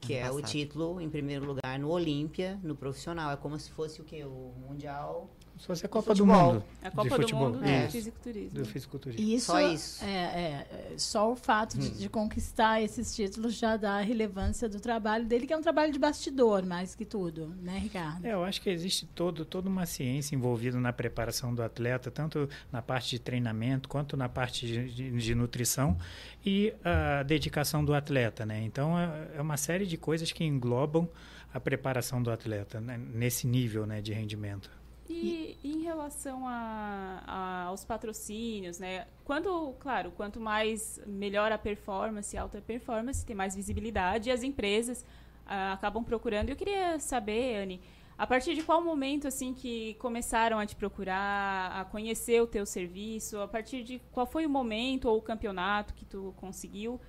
[0.00, 0.50] Que Ano é o passado.
[0.50, 3.30] título, em primeiro lugar, no Olímpia, no profissional.
[3.30, 4.24] É como se fosse o quê?
[4.24, 5.28] O Mundial.
[5.60, 6.24] Se fosse a Copa do.
[6.26, 6.64] Mundo.
[6.82, 7.50] A Copa de do futebol.
[7.50, 7.84] Mundo É.
[7.86, 8.50] do fisiculturismo.
[8.58, 9.22] do fisiculturismo.
[9.24, 10.02] E isso, Só isso.
[10.04, 14.68] É, é, é, só o fato de, de conquistar esses títulos já dá a relevância
[14.70, 18.24] do trabalho dele, que é um trabalho de bastidor, mais que tudo, né, Ricardo?
[18.24, 22.48] É, eu acho que existe todo, toda uma ciência envolvida na preparação do atleta, tanto
[22.72, 25.96] na parte de treinamento quanto na parte de, de- de nutrição
[26.44, 28.62] e a dedicação do atleta, né?
[28.64, 31.06] Então é, é uma série de coisas que englobam
[31.52, 32.96] a preparação do atleta né?
[33.12, 34.70] nesse nível né, de rendimento.
[35.12, 39.06] E em relação a, a- aos patrocínios, né?
[39.24, 44.42] Quando, claro, quanto mais melhor a performance, alta a performance, tem mais visibilidade e as
[44.42, 45.04] empresas
[45.46, 46.48] ah, acabam procurando.
[46.50, 47.80] Eu queria saber, Anne,
[48.16, 52.64] a partir de qual momento assim que começaram a te procurar, a conhecer o teu
[52.64, 53.40] serviço?
[53.40, 57.00] A partir de qual foi o momento ou o campeonato que tu conseguiu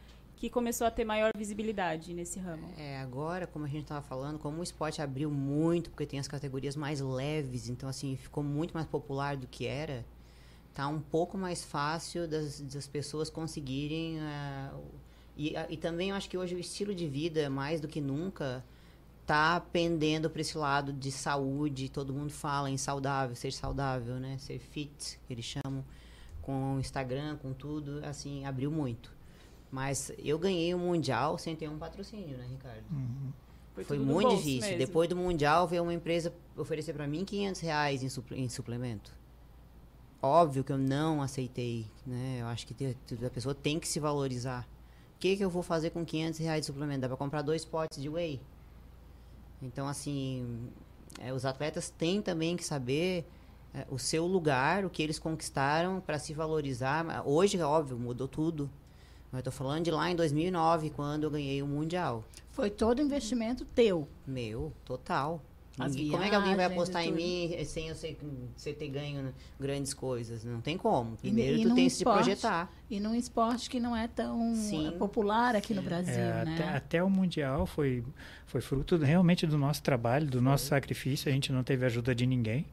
[0.41, 2.67] que começou a ter maior visibilidade nesse ramo?
[2.75, 6.27] É, agora, como a gente estava falando, como o esporte abriu muito, porque tem as
[6.27, 10.03] categorias mais leves, então assim, ficou muito mais popular do que era,
[10.73, 14.17] tá um pouco mais fácil das, das pessoas conseguirem.
[14.73, 18.01] o- e, e também eu acho que hoje o estilo de vida, mais do que
[18.01, 18.65] nunca,
[19.27, 21.87] tá pendendo para esse lado de saúde.
[21.87, 24.39] Todo mundo fala em saudável, ser saudável, né?
[24.39, 25.85] Ser fit, que eles chamam,
[26.41, 29.20] com o Instagram, com tudo, assim, abriu muito.
[29.71, 32.83] Mas eu ganhei o Mundial sem ter um patrocínio, né, Ricardo?
[33.73, 34.61] Foi, tudo do muito difícil.
[34.61, 34.77] mesmo.
[34.77, 39.11] Depois do Mundial, veio uma empresa oferecer para mim 500 reais em, suple- em suplemento.
[40.21, 42.39] Óbvio que eu não aceitei, né?
[42.41, 44.67] Eu acho que te- a pessoa tem que se valorizar.
[45.15, 47.01] O que, que eu vou fazer com 500 reais de suplemento?
[47.01, 48.41] Dá para comprar dois potes de whey.
[49.61, 50.69] Então, assim,
[51.19, 53.25] é, os atletas têm também que saber
[53.73, 57.23] é, o seu lugar, o que eles conquistaram para se valorizar.
[57.25, 58.69] Hoje, é óbvio, mudou tudo.
[59.31, 62.23] Mas eu tô falando de lá em 2009, quando eu ganhei o Mundial.
[62.51, 64.07] Foi todo investimento teu.
[64.27, 65.41] Meu, total.
[65.79, 68.17] Ninguém- como é que alguém vai viagens e apostar em mim sem eu ser,
[68.57, 70.43] você ter ganho né, grandes coisas?
[70.43, 71.13] Não tem como.
[71.13, 72.71] E- Primeiro e tu num tem que se esporte- projetar.
[72.89, 76.53] E num esporte que não é tão Sim, eh, popular aqui no Brasil, É, né?
[76.55, 78.03] até, até o Mundial foi,
[78.45, 81.29] foi fruto realmente do nosso trabalho, do nosso sacrifício.
[81.29, 82.65] A gente não teve ajuda de ninguém.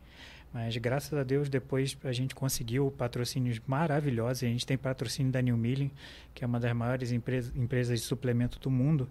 [0.53, 4.43] Mas graças a Deus depois a gente conseguiu patrocínios maravilhosos.
[4.43, 5.91] A gente tem patrocínio da New Milling,
[6.35, 9.09] que é uma das maiores empresas, empresas de suplemento do mundo.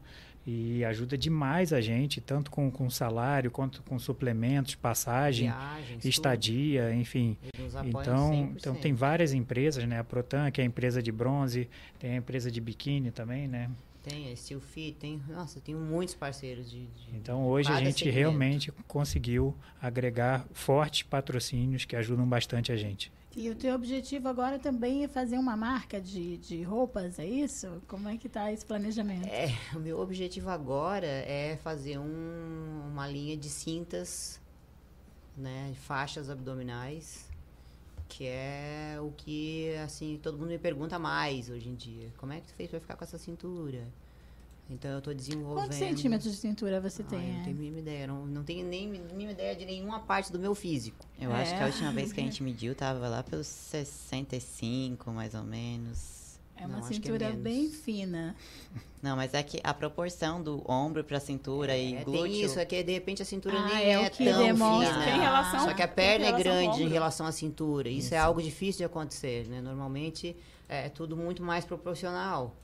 [0.49, 6.93] E ajuda demais a gente, tanto com, com salário, quanto com suplementos, passagem, Viagens, estadia,
[6.93, 7.35] enfim.
[7.59, 8.53] Nos apoiam Então, 100%.
[8.55, 9.99] então tem várias empresas, né?
[9.99, 11.69] A Protan, que é a empresa de bronze,
[11.99, 13.69] tem a empresa de biquíni também, né?
[14.07, 15.21] Tem a Steel Fit, tem.
[15.27, 16.85] Nossa, tem muitos parceiros de.
[16.87, 18.17] de Então hoje a gente segmento.
[18.17, 23.11] realmente conseguiu agregar fortes patrocínios que ajudam bastante a gente.
[23.35, 27.81] E o teu objetivo agora também é fazer uma marca de, de roupas, é isso?
[27.87, 29.27] Como é que tá esse planejamento?
[29.27, 34.41] É, o meu objetivo agora é fazer um- uma linha de cintas,
[35.37, 37.26] né, faixas abdominais,
[38.07, 42.11] que é o que, assim, todo mundo me pergunta mais hoje em dia.
[42.17, 43.87] Como é que tu fez pra ficar com essa cintura?
[44.69, 45.63] Então eu tô desenvolvendo...
[45.65, 47.19] Quantos centímetros de cintura você Ah, tem?
[47.27, 47.43] eu não é?
[47.45, 50.53] tenho a mínima ideia, não, não tenho nem mínima ideia de nenhuma parte do meu
[50.53, 51.05] físico.
[51.19, 51.57] Eu acho É.
[51.57, 56.16] que a última vez que a gente mediu tava lá pelos 65, mais ou menos.
[56.59, 57.41] É uma Não, é cintura menos.
[57.41, 58.35] bem fina.
[59.01, 62.23] Não, mas é que a proporção do ombro pra cintura e É, glúteo...
[62.23, 64.93] tem isso, é que de repente a cintura Ah, nem é é, tão demonstra.
[64.95, 65.05] fina.
[65.05, 67.87] Tem relação- Só que a perna é grande em relação à cintura.
[67.89, 69.61] Isso, é algo difícil de acontecer, né?
[69.61, 70.35] Normalmente
[70.67, 72.55] é tudo muito mais proporcional.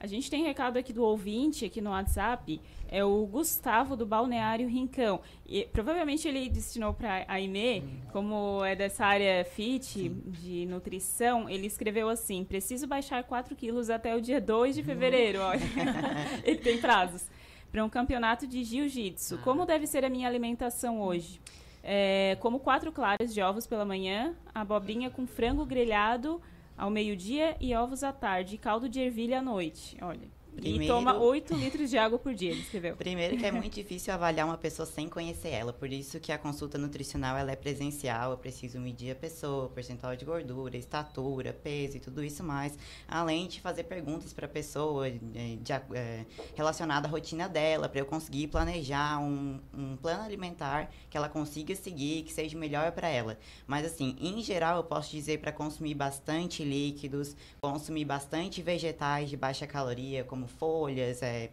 [0.00, 4.66] A gente tem recado aqui do ouvinte, aqui no WhatsApp, é o Gustavo do Balneário
[4.66, 5.20] Rincão.
[5.46, 11.66] E provavelmente ele destinou para a Aimee, como é dessa área fit, de nutrição, ele
[11.66, 15.40] escreveu assim: preciso baixar 4 quilos até o dia 2 de fevereiro.
[15.40, 15.60] Olha.
[16.44, 17.26] ele tem prazos.
[17.70, 19.36] Para um campeonato de jiu-jitsu.
[19.44, 21.38] Como deve ser a minha alimentação hoje?
[21.82, 26.40] É, como quatro claras de ovos pela manhã, abobrinha com frango grelhado
[26.80, 29.98] ao meio-dia e ovos à tarde, e caldo de ervilha à noite.
[30.00, 30.39] Olha.
[30.56, 32.94] E Primeiro- toma 8 litros de água por dia, ele escreveu.
[32.96, 36.36] Primeiro que é muito difícil avaliar uma pessoa sem conhecer ela, por isso que a
[36.38, 41.96] consulta nutricional ela é presencial, eu preciso medir a pessoa, percentual de gordura, estatura, peso
[41.96, 42.76] e tudo isso mais,
[43.08, 47.88] além de fazer perguntas para a pessoa eh, de a- eh, relacionada à rotina dela,
[47.88, 52.92] para eu conseguir planejar um, um plano alimentar que ela consiga seguir, que seja melhor
[52.92, 53.38] para ela.
[53.66, 59.36] Mas assim, em geral, eu posso dizer para consumir bastante líquidos, consumir bastante vegetais de
[59.36, 61.50] baixa caloria, como folhas, é,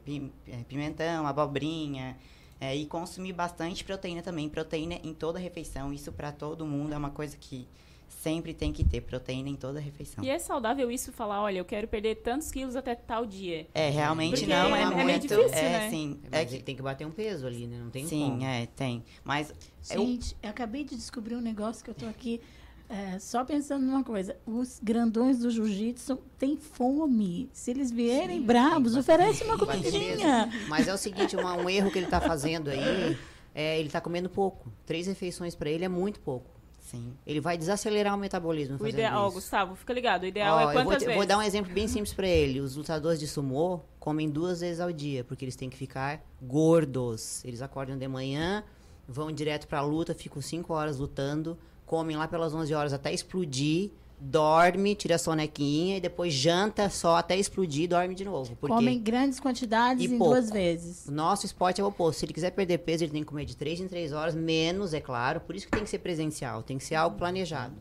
[0.48, 2.18] é, pimentão, abobrinha,
[2.60, 4.50] é, e consumir bastante proteína também.
[4.50, 7.68] Proteína em toda refeição, isso para todo mundo é uma coisa que
[8.10, 10.24] sempre tem que ter, proteína em toda refeição.
[10.24, 13.68] E é saudável isso falar, olha, eu quero perder tantos quilos até tal dia.
[13.74, 15.22] É, realmente Porque não, é- é, é meio muito...
[15.28, 15.90] difícil, é, né?
[15.90, 17.78] sim, é Mas que, ele tem que bater um peso ali, né?
[17.78, 18.44] Não tem sim, como.
[18.44, 19.04] é, tem.
[19.24, 19.54] Mas
[19.90, 22.42] eu, Gente, eu acabei de descobrir um negócio que eu tô aqui
[22.90, 24.36] é, só pensando numa coisa.
[24.46, 27.50] Os grandões do jiu-jitsu têm fome.
[27.52, 30.50] Se eles vierem bravos, que bater- oferece uma comidinha.
[30.70, 33.18] Mas é o seguinte, uma- um erro que ele tá fazendo aí,
[33.54, 34.72] é, ele tá comendo pouco.
[34.86, 36.56] Três refeições para ele é muito pouco.
[36.80, 37.14] sim.
[37.26, 39.30] Ele vai desacelerar o metabolismo O ideal.
[39.30, 40.24] Gustavo, fica ligado.
[40.24, 41.16] O ideal Ó, é eu quantas vou, te- eu vezes?
[41.18, 42.62] vou dar um exemplo bem simples pra ele.
[42.62, 47.44] Os lutadores de sumô comem duas vezes ao dia, porque eles têm que ficar gordos.
[47.44, 48.64] Eles acordam de manhã,
[49.06, 51.58] vão direto pra luta, ficam 5 horas lutando,
[51.88, 57.16] comem lá pelas 11 horas até explodir, dorme, tira a sonequinha e depois janta só
[57.18, 58.56] até explodir e dorme de novo.
[58.56, 60.34] Porque Comem grandes quantidades E em pouco.
[60.34, 61.06] duas vezes.
[61.08, 62.20] o nosso esporte é o oposto.
[62.20, 64.94] Se ele quiser perder peso, ele tem que comer de 3 em 3 horas, menos,
[64.94, 65.40] é claro.
[65.42, 67.76] Por isso que tem que ser presencial, tem que ser algo planejado.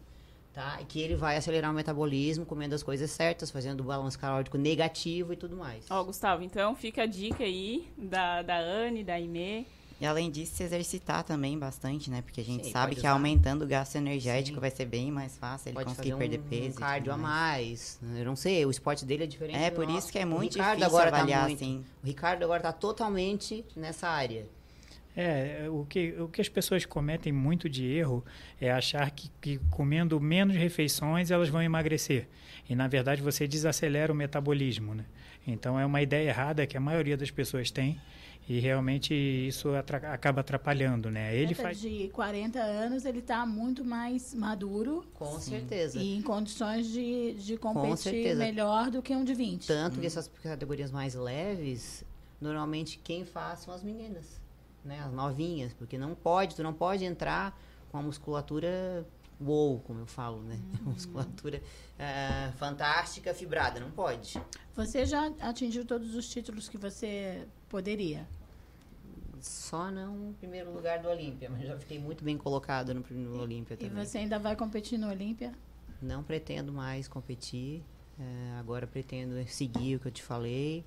[0.53, 0.79] Tá?
[0.81, 4.57] E que ele vai acelerar o metabolismo, comendo as coisas certas, fazendo o balanço calórico
[4.57, 5.85] negativo e tudo mais.
[5.91, 9.67] Ó, Gustavo, então fica a dica aí da, da Anne, da Aimee.
[9.99, 12.21] E além disso, se exercitar também bastante, né?
[12.21, 13.13] Porque a gente Sim, sabe que usar.
[13.13, 14.61] aumentando o gasto energético Sim.
[14.61, 16.63] vai ser bem mais fácil ele Pode conseguir fazer um, perder peso.
[16.63, 17.99] um e tudo cardio a mais.
[18.15, 19.57] Eu não sei, o esporte dele é diferente.
[19.59, 19.99] É, do por nosso.
[20.01, 21.85] isso que é O muito Ricardo difícil agora tá avaliar, muito- assim.
[22.03, 24.47] O Ricardo agora tá totalmente nessa área.
[25.17, 28.23] É, o que, o que as pessoas cometem muito de erro
[28.61, 32.29] é achar que, que comendo menos refeições elas vão emagrecer.
[32.69, 35.07] E, na verdade, você desacelera o metabolismo, né?
[35.47, 37.99] Então, é uma ideia errada que a maioria das pessoas tem
[38.49, 41.37] e realmente isso atra- acaba atrapalhando, né?
[41.37, 41.81] Ele faz...
[41.81, 45.99] de 40 anos, ele está muito mais maduro Com certeza.
[45.99, 49.67] e em condições de, de competir melhor do que um de 20.
[49.67, 52.05] Tanto que essas categorias mais leves,
[52.41, 54.41] normalmente quem faz são as meninas,
[54.85, 55.01] né?
[55.01, 57.59] As novinhas, porque não pode, tu não pode entrar
[57.91, 59.05] com a musculatura
[59.41, 60.59] wow, como eu falo, né?
[60.83, 61.61] musculatura
[61.99, 64.41] ah, fantástica, fibrada, não pode.
[64.75, 68.27] Você já atingiu todos os títulos que você poderia?
[69.41, 73.39] Só não no primeiro lugar do Olímpia, mas já fiquei muito bem colocado no primeiro
[73.41, 74.05] Olímpia E também.
[74.05, 75.53] você ainda vai competir no Olímpia?
[76.03, 77.83] Não pretendo mais competir.
[78.19, 80.83] eh, agora pretendo seguir o que eu te falei.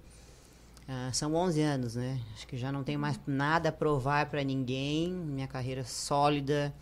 [0.88, 2.20] Ah, são 11 anos, né?
[2.34, 5.12] Acho que já não tenho mais nada a provar para ninguém.
[5.14, 6.74] Minha carreira sólida,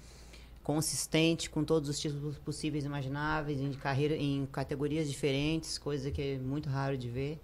[0.63, 6.21] consistente, com todos os títulos possíveis e imagináveis, em, carreira, em categorias diferentes, coisa que
[6.21, 7.37] é muito raro de ver.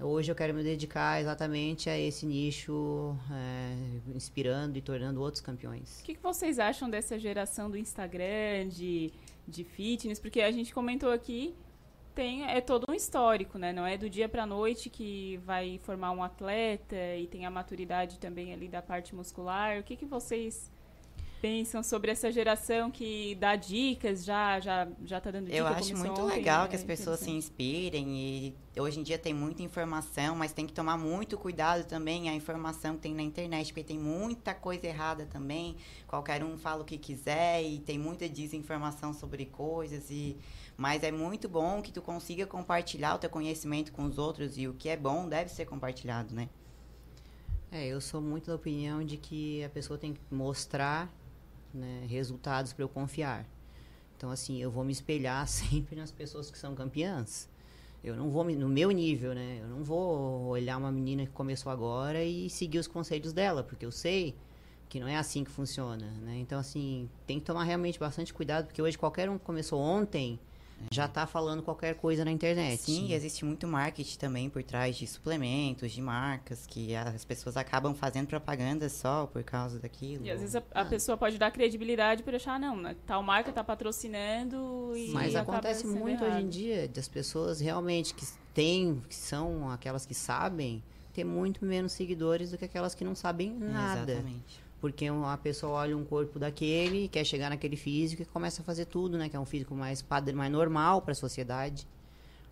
[0.00, 6.00] Hoje eu quero me dedicar exatamente a esse nicho, eh, inspirando e tornando outros campeões.
[6.00, 9.12] O que, que vocês acham dessa geração do Instagram, de,
[9.46, 10.20] de fitness?
[10.20, 11.52] Porque a gente comentou aqui,
[12.14, 13.72] tem é todo um histórico, né?
[13.72, 18.20] Não é do dia para noite que vai formar um atleta e tem a maturidade
[18.20, 19.80] também ali da parte muscular.
[19.80, 20.70] O que, que vocês
[21.40, 25.58] pensam sobre essa geração que dá dicas, já já já tá dando dicas?
[25.58, 29.18] Eu acho muito ontem, legal é, que as pessoas se inspirem e hoje em dia
[29.18, 33.22] tem muita informação, mas tem que tomar muito cuidado também a informação que tem na
[33.22, 35.76] internet, porque tem muita coisa errada também.
[36.06, 40.36] Qualquer um fala o que quiser e tem muita desinformação sobre coisas e
[40.76, 44.68] mas é muito bom que tu consiga compartilhar o teu conhecimento com os outros e
[44.68, 46.48] o que é bom deve ser compartilhado, né?
[47.70, 51.12] É, eu sou muito da opinião de que a pessoa tem que mostrar
[51.72, 53.46] né, resultados para eu confiar.
[54.16, 57.48] Então, assim, eu vou me espelhar sempre nas pessoas que são campeãs.
[58.02, 59.58] Eu não vou, no meu nível, né?
[59.60, 63.84] Eu não vou olhar uma menina que começou agora e seguir os conselhos dela, porque
[63.84, 64.36] eu sei
[64.88, 66.38] que não é assim que funciona, né?
[66.38, 70.38] Então, assim, tem que tomar realmente bastante cuidado, porque hoje qualquer um que começou ontem
[70.92, 72.80] já está falando qualquer coisa na internet.
[72.80, 77.94] Sim, existe muito marketing também por trás de suplementos, de marcas, que as pessoas acabam
[77.94, 80.24] fazendo propaganda só por causa daquilo.
[80.24, 80.84] E às vezes a, a ah.
[80.84, 82.96] pessoa pode dar credibilidade por achar, não, né?
[83.06, 85.10] tal marca está patrocinando e.
[85.10, 86.36] Mas acontece muito errado.
[86.36, 91.64] hoje em dia das pessoas realmente que têm, que são aquelas que sabem, ter muito
[91.64, 94.12] menos seguidores do que aquelas que não sabem nada.
[94.12, 94.67] Exatamente.
[94.80, 98.84] Porque uma pessoa olha um corpo daquele, quer chegar naquele físico e começa a fazer
[98.84, 99.28] tudo, né?
[99.28, 101.86] Que é um físico mais padrão, mais normal para a sociedade.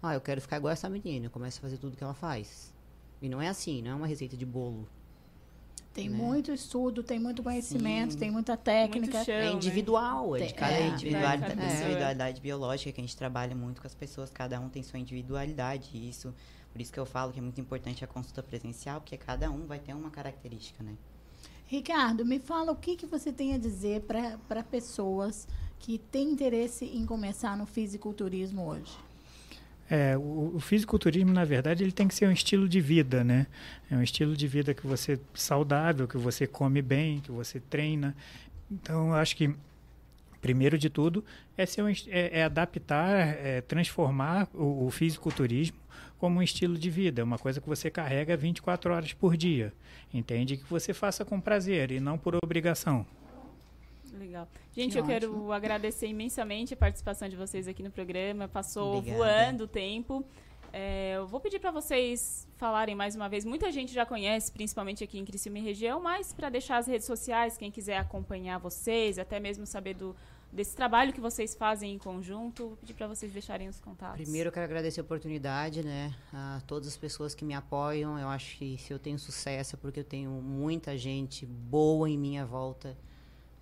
[0.03, 2.72] Ah, eu quero ficar igual essa menina, começa a fazer tudo que ela faz.
[3.22, 4.89] E não é assim, não é uma receita de bolo.
[5.97, 6.16] Tem né?
[6.16, 8.18] muito estudo, tem muito conhecimento, Sim.
[8.18, 9.24] tem muita técnica.
[9.24, 10.43] Chão, é individual, né?
[10.43, 13.95] é de cada é, individualidade, é, individualidade biológica que a gente trabalha muito com as
[13.95, 15.89] pessoas, cada um tem sua individualidade.
[15.95, 16.35] E isso,
[16.70, 19.64] por isso que eu falo que é muito importante a consulta presencial, porque cada um
[19.66, 20.93] vai ter uma característica, né?
[21.67, 25.49] Ricardo, me fala o que, que você tem a dizer para pessoas
[25.81, 28.97] que têm interesse em começar no fisiculturismo hoje.
[29.89, 33.47] É, o, o fisiculturismo, na verdade, ele tem que ser um estilo de vida, né?
[33.91, 38.17] É um estilo de vida que você saudável, que você come bem, que você treina.
[38.71, 39.55] Então, eu acho que
[40.41, 41.25] primeiro de tudo
[41.57, 45.79] é, ser um, é, é adaptar, é transformar o, o fisiculturismo
[46.19, 49.73] como um estilo de vida, uma coisa que você carrega 24 horas por dia.
[50.12, 50.57] Entende?
[50.57, 53.07] Que você faça com prazer e não por obrigação.
[54.19, 54.49] Legal.
[54.73, 55.21] Gente, que eu ótimo.
[55.21, 58.49] quero agradecer imensamente a participação de vocês aqui no programa.
[58.49, 59.19] Passou Obrigada.
[59.19, 60.25] voando o tempo.
[60.73, 63.45] É, eu vou pedir para vocês falarem mais uma vez.
[63.45, 67.07] Muita gente já conhece, principalmente aqui em Criciúma e região, mas para deixar as redes
[67.07, 70.14] sociais, quem quiser acompanhar vocês, até mesmo saber do,
[70.57, 72.68] desse trabalho que vocês fazem em conjunto.
[72.68, 74.22] Vou pedir para vocês deixarem os contatos.
[74.22, 76.16] Primeiro, eu quero agradecer a oportunidade, né?
[76.32, 78.18] A todas as pessoas que me apoiam.
[78.18, 82.16] Eu acho que se eu tenho sucesso é porque eu tenho muita gente boa em
[82.16, 82.96] minha volta,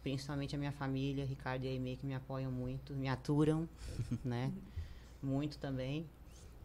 [0.03, 3.68] principalmente a minha família, Ricardo e a que me apoiam muito, me aturam,
[4.24, 4.53] né?
[5.20, 6.07] Muito também.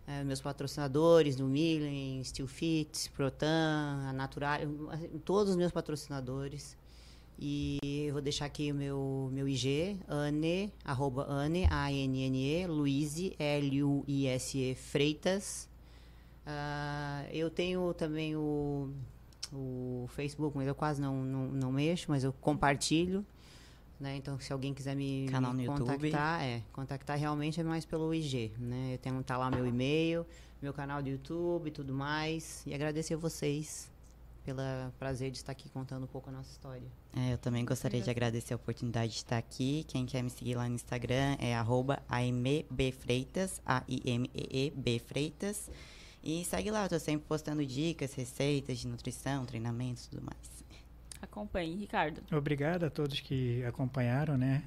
[0.06, 4.60] É, meus patrocinadores do Milen, Steel Fit, Protan, a Natural,
[5.26, 6.79] todos os meus patrocinadores.
[7.42, 14.76] E eu vou deixar aqui o meu, meu IG, Anne, arroba Anne, A-N-N-E, Luise, L-U-I-S-E,
[14.76, 15.70] Freitas.
[16.46, 18.92] Uh, eu tenho também o,
[19.54, 23.26] o Facebook, mas eu quase não, não, não mexo, mas eu compartilho.
[23.98, 24.18] Né?
[24.18, 28.52] Então, se alguém quiser me, Canal me contactar, é, contactar realmente é mais pelo IG,
[28.58, 28.94] né?
[28.94, 30.26] Eu tenho tá lá meu e-mail,
[30.62, 32.64] meu canal do YouTube e tudo mais.
[32.66, 33.90] E agradecer a vocês
[34.54, 36.88] pelo prazer de estar aqui contando um pouco a nossa história.
[37.16, 39.86] É, eu também gostaria de agradecer a oportunidade de estar aqui.
[39.88, 41.54] Quem quer me seguir lá no Instagram é
[42.08, 45.70] aimebfreitas, A-I-M-E-E-B Freitas.
[46.24, 50.60] E segue lá, eu tô sempre postando dicas, receitas de nutrição, treinamentos e tudo mais.
[51.22, 52.22] Acompanhe, Ricardo.
[52.32, 54.64] Obrigado a todos que acompanharam, né,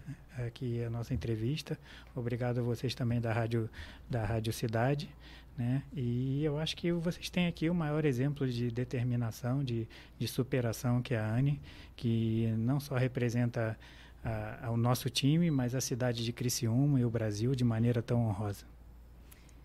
[0.47, 1.79] aqui a nossa entrevista.
[2.15, 3.69] Obrigado a vocês também da Rádio,
[4.09, 5.11] da Rádio Cidade.
[5.57, 5.83] Né?
[5.95, 9.87] E eu acho que vocês têm aqui o maior exemplo de determinação, de,
[10.19, 11.61] de superação que é a Anne,
[11.95, 13.79] que não só representa
[14.25, 18.27] a, o nosso time, mas a cidade de Criciúma e o Brasil de maneira tão
[18.27, 18.65] honrosa.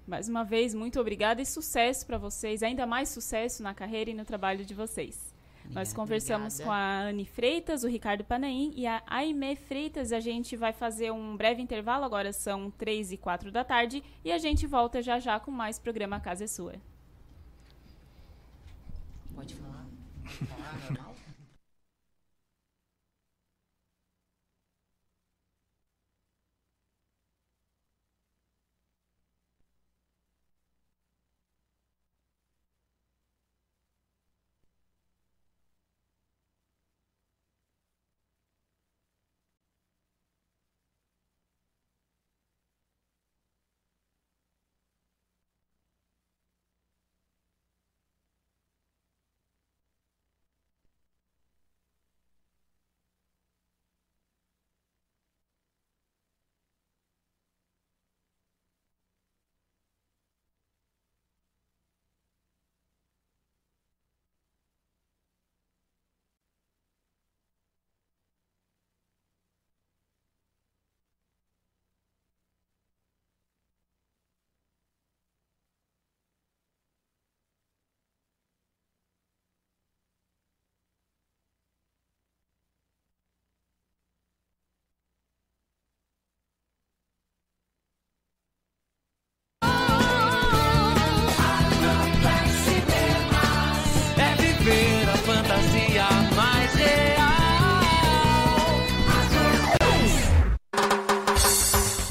[0.05, 4.13] Mais uma vez, muito obrigada e sucesso para vocês, ainda mais sucesso na carreira e
[4.13, 5.26] no trabalho de vocês.
[5.71, 6.63] Nós conversamos Obrigada.
[6.63, 10.11] com a Anne Freitas, o Ricardo Panaim e a Aimee Freitas.
[10.11, 14.31] A gente vai fazer um breve intervalo, agora são 3 e 4 da tarde, e
[14.31, 16.75] a gente volta já já com mais programa Casa é Sua.
[19.35, 19.85] Pode falar?
[20.23, 21.06] Pode falar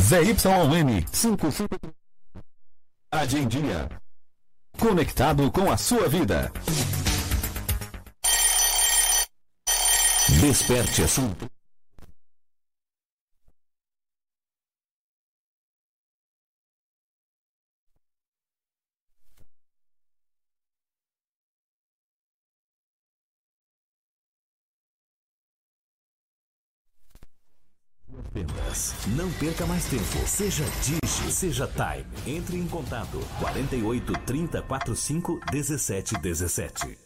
[0.07, 1.81] ZYN 55
[3.11, 3.89] Cidade em Dia.
[4.79, 6.53] Conectado com a sua vida.
[10.41, 11.09] Desperte a
[28.77, 28.95] Vendas.
[29.17, 30.27] Não perca mais tempo.
[30.27, 32.37] Seja Digi, seja Time.
[32.37, 33.19] Entre em contato.
[33.41, 37.06] 48 30 45 17 17.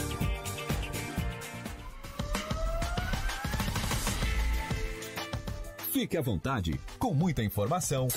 [5.91, 8.07] Fique à vontade, com muita informação,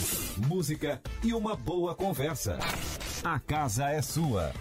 [0.47, 2.57] música e uma boa conversa.
[3.25, 4.53] A casa é sua.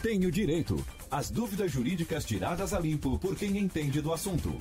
[0.00, 0.82] Tenho Direito.
[1.10, 4.56] As dúvidas jurídicas tiradas a limpo por quem entende do assunto.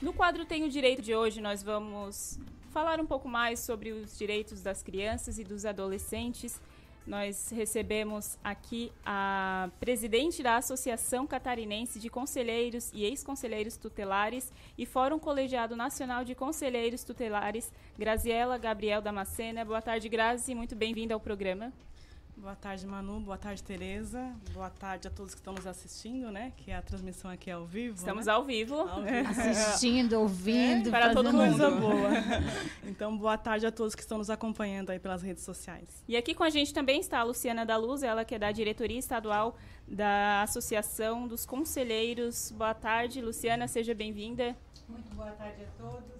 [0.00, 2.38] No quadro Tenho Direito de hoje, nós vamos
[2.70, 6.60] falar um pouco mais sobre os direitos das crianças e dos adolescentes.
[7.06, 15.18] Nós recebemos aqui a presidente da Associação Catarinense de Conselheiros e Ex-Conselheiros Tutelares e Fórum
[15.18, 19.64] Colegiado Nacional de Conselheiros Tutelares, Graziela Gabriel Damascena.
[19.64, 21.72] Boa tarde, Grazi, muito bem-vinda ao programa.
[22.40, 23.20] Boa tarde, Manu.
[23.20, 24.34] Boa tarde, Tereza.
[24.54, 26.54] Boa tarde a todos que estão nos assistindo, né?
[26.56, 27.96] Que a transmissão aqui é ao vivo.
[27.96, 28.32] Estamos né?
[28.32, 28.76] ao vivo.
[28.76, 29.28] Ao vivo.
[29.28, 30.88] Assistindo, ouvindo.
[30.88, 31.58] É, para todo mundo.
[31.58, 32.10] Coisa boa.
[32.88, 36.02] então, boa tarde a todos que estão nos acompanhando aí pelas redes sociais.
[36.08, 38.50] E aqui com a gente também está a Luciana da Luz, ela que é da
[38.50, 39.54] diretoria estadual
[39.86, 42.50] da Associação dos Conselheiros.
[42.52, 44.56] Boa tarde, Luciana, seja bem-vinda.
[44.88, 46.19] Muito boa tarde a todos.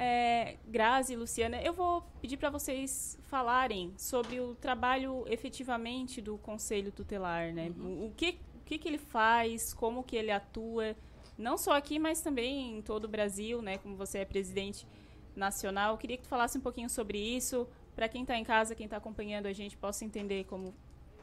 [0.00, 6.92] É, Grazi, Luciana, eu vou pedir para vocês falarem sobre o trabalho efetivamente do Conselho
[6.92, 7.72] Tutelar, né?
[7.76, 8.06] Uhum.
[8.06, 10.94] O, que, o que, que ele faz, como que ele atua,
[11.36, 13.78] não só aqui, mas também em todo o Brasil, né?
[13.78, 14.86] Como você é presidente
[15.34, 18.76] nacional, eu queria que tu falasse um pouquinho sobre isso, para quem está em casa,
[18.76, 20.72] quem está acompanhando a gente, possa entender como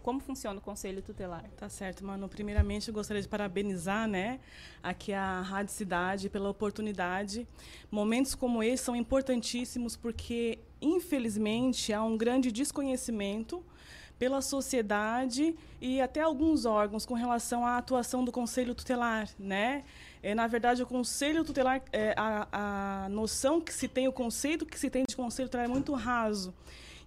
[0.06, 1.44] como funciona o Conselho Tutelar?
[1.58, 2.30] Tá certo, Manu.
[2.30, 4.40] Primeiramente, eu gostaria de parabenizar né,
[4.84, 7.48] aqui a Rádio Cidade pela oportunidade.
[7.90, 13.64] Momentos como esse são importantíssimos porque, infelizmente, há um grande desconhecimento
[14.20, 19.84] pela sociedade e até alguns órgãos com relação à atuação do Conselho Tutelar, né?
[20.22, 24.68] É, na verdade, o Conselho Tutelar, é, a, a noção que se tem, o conceito
[24.68, 26.54] que se tem de Conselho Tutelar é muito raso.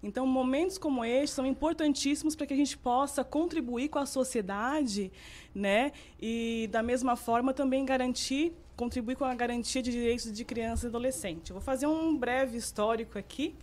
[0.01, 5.11] Então, momentos como este são importantíssimos para que a gente possa contribuir com a sociedade,
[5.53, 5.91] né?
[6.21, 10.89] E, da mesma forma, também garantir, contribuir com a garantia de direitos de criança e
[10.89, 11.49] adolescente.
[11.49, 13.53] Eu vou fazer um breve histórico aqui,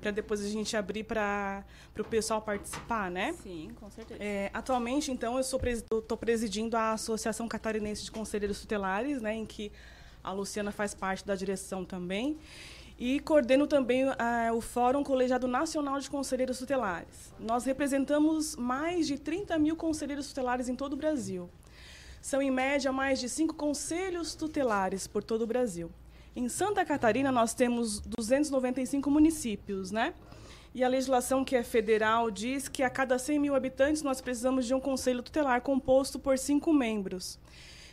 [0.00, 1.64] para depois a gente abrir para
[1.98, 3.32] o pessoal participar, né?
[3.42, 4.22] Sim, com certeza.
[4.22, 9.72] É, atualmente, então, eu estou presidindo a Associação Catarinense de Conselheiros Tutelares, né, em que
[10.22, 12.38] a Luciana faz parte da direção também.
[12.98, 14.12] E coordeno também uh,
[14.56, 17.32] o Fórum Colegiado Nacional de Conselheiros Tutelares.
[17.38, 21.48] Nós representamos mais de 30 mil conselheiros tutelares em todo o Brasil.
[22.20, 25.92] São, em média, mais de cinco conselhos tutelares por todo o Brasil.
[26.34, 30.12] Em Santa Catarina, nós temos 295 municípios, né?
[30.74, 34.66] E a legislação que é federal diz que a cada 100 mil habitantes nós precisamos
[34.66, 37.38] de um conselho tutelar composto por cinco membros.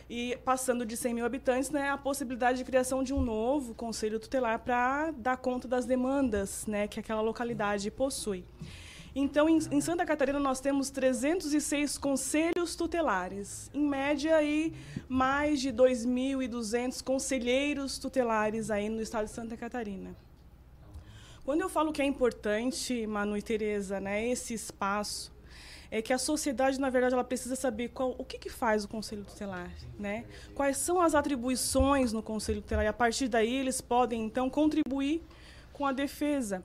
[0.08, 4.20] E passando de 100 mil habitantes, né, a possibilidade de criação de um novo conselho
[4.20, 8.44] tutelar para dar conta das demandas né, que aquela localidade possui.
[9.18, 13.70] Então, em, em, Santa Catarina, nós temos 306 conselhos tutelares.
[13.72, 14.74] Em média, aí,
[15.08, 20.14] mais de 2.200 conselheiros tutelares aí no estado de Santa Catarina.
[21.46, 25.32] Quando eu falo que é importante, Manu e Tereza, né, esse espaço,
[25.90, 28.88] é que a sociedade, na verdade, ela precisa saber qual, o que, que faz o
[28.88, 30.24] Conselho Tutelar, né?
[30.54, 35.22] Quais são as atribuições no Conselho Tutelar e a partir daí eles podem então contribuir
[35.72, 36.64] com a defesa.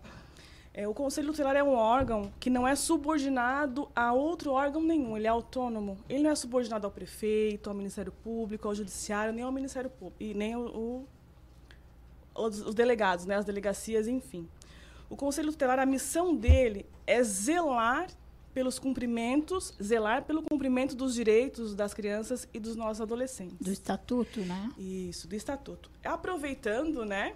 [0.73, 5.17] É, o Conselho Tutelar é um órgão que não é subordinado a outro órgão nenhum,
[5.17, 5.97] ele é autônomo.
[6.07, 10.23] Ele não é subordinado ao prefeito, ao Ministério Público, ao Judiciário, nem ao Ministério Público,
[10.23, 11.05] e nem o,
[12.35, 14.47] o, os, os delegados, né, as delegacias, enfim.
[15.09, 18.07] O Conselho Tutelar, a missão dele é zelar
[18.53, 23.57] pelos cumprimentos, zelar pelo cumprimento dos direitos das crianças e dos nossos adolescentes.
[23.59, 24.69] Do estatuto, né?
[24.77, 25.89] Isso, do estatuto.
[26.03, 27.33] Aproveitando, né,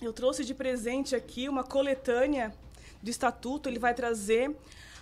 [0.00, 2.52] eu trouxe de presente aqui uma coletânea
[3.02, 3.68] do estatuto.
[3.68, 4.54] Ele vai trazer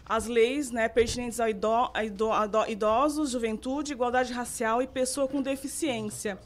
[0.05, 5.28] as leis né, pertinentes a, ido, a, ido, a idosos, juventude, igualdade racial e pessoa
[5.28, 6.38] com deficiência.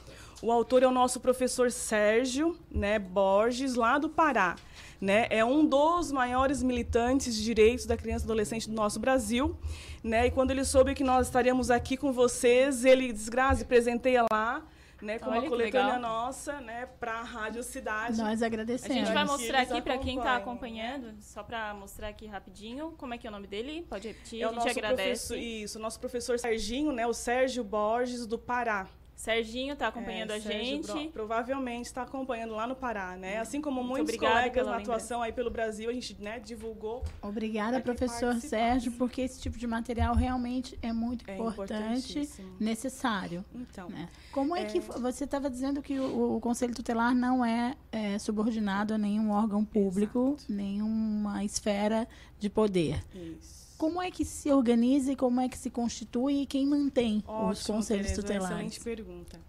[0.43, 4.57] O autor é o nosso professor Sérgio né, Borges, lá do Pará.
[5.01, 5.27] Né?
[5.31, 9.57] É um dos maiores militantes de direitos da criança e adolescente do nosso Brasil.
[10.03, 10.27] Né?
[10.27, 14.65] E quando ele soube que nós estaríamos aqui com vocês, ele desgraça, presenteia lá
[15.05, 18.19] né, com Olha uma coletânea nossa, né, para a Rádio Cidade.
[18.19, 18.97] Nós agradecemos.
[18.97, 23.15] A gente vai mostrar aqui para quem está acompanhando, só para mostrar aqui rapidinho, como
[23.15, 23.87] é que é o nome dele?
[23.89, 25.37] Pode repetir, é a gente agradece.
[25.37, 28.89] Isso, nosso professor Serginho, né, o Sérgio Borges do Pará.
[29.25, 30.93] Serginho está acompanhando é, a gente.
[30.93, 33.39] Bro, provavelmente está acompanhando lá no Pará, né?
[33.39, 37.03] Assim como muitos colegas na atuação aí pelo Brasil, a gente né, divulgou.
[37.23, 42.29] Obrigada, professor Sérgio, porque esse tipo de material realmente é muito é importante,
[42.61, 43.43] necessário.
[43.55, 44.11] Então, né?
[44.31, 48.19] como é, é, que você estava dizendo que o, o, Conselho Tutelar não é, é,
[48.19, 50.53] subordinado a nenhum órgão público, Exato.
[50.53, 52.07] nenhuma esfera
[52.39, 53.03] de poder?
[53.15, 57.23] Isso como é que se organiza e como é que se constitui e quem mantém
[57.27, 58.57] Ótimo, os conselhos Tereza, tutelares?
[58.57, 59.41] Excelente pergunta.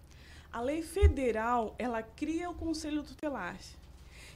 [0.52, 3.56] A lei federal, ela cria o conselho tutelar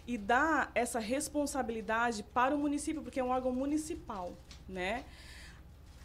[0.06, 4.34] e dá essa responsabilidade para o município, porque é um órgão municipal,
[4.68, 5.04] né?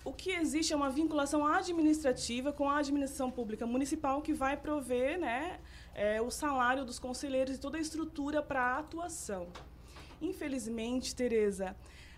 [0.06, 5.20] O que existe é uma vinculação administrativa com a administração pública municipal que vai prover,
[5.20, 5.60] né,
[5.95, 9.48] é, o salário dos conselheiros e toda a estrutura para a atuação.
[10.22, 11.76] Infelizmente, Tereza,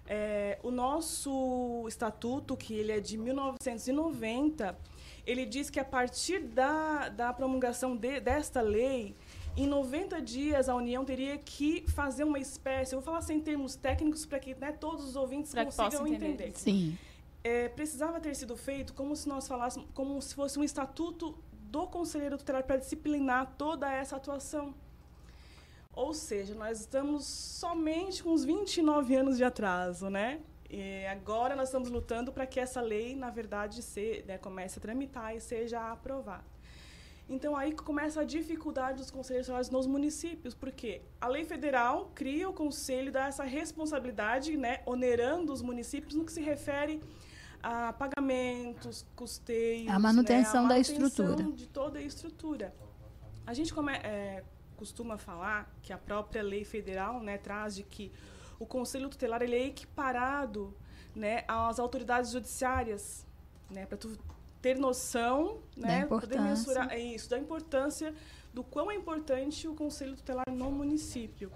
[0.07, 4.77] é, o nosso estatuto, que ele é de 1990,
[5.25, 9.13] ele diz que a partir da, da promulgação de, desta lei,
[9.57, 13.75] em 90 dias a União teria que fazer uma espécie, eu vou falar sem termos
[13.75, 16.27] técnicos para que né, todos os ouvintes pra consigam entender.
[16.27, 16.57] entender.
[16.57, 16.97] Sim.
[17.43, 21.87] É, precisava ter sido feito como se nós falássemos, como se fosse um estatuto do
[21.87, 24.73] conselheiro tutelar para disciplinar toda essa atuação.
[25.97, 30.39] Ou seja, nós estamos somente com uns 29 anos de atraso, né?
[30.69, 34.81] E agora nós estamos lutando para que essa lei, na verdade, se, né, comece a
[34.81, 36.45] tramitar e seja aprovada.
[37.27, 42.47] Então aí começa a dificuldade dos conselheiros estaduais nos municípios, porque a lei federal cria
[42.47, 47.01] o conselho, dá essa responsabilidade, né, onerando os municípios no que se refere
[47.63, 52.71] a pagamentos, custeios, a manutenção, né, a manutenção da estrutura, de toda a estrutura.
[53.47, 54.43] A gente come, é,
[54.77, 58.11] costuma falar, que a própria lei federal né, traz de que
[58.59, 60.73] o Conselho Tutelar ele é equiparado
[61.15, 63.25] né, às autoridades judiciárias,
[63.69, 64.17] né, para tu
[64.61, 68.13] ter noção, né, poder mensurar é isso, da importância
[68.53, 71.51] do quão é importante o Conselho Tutelar no município.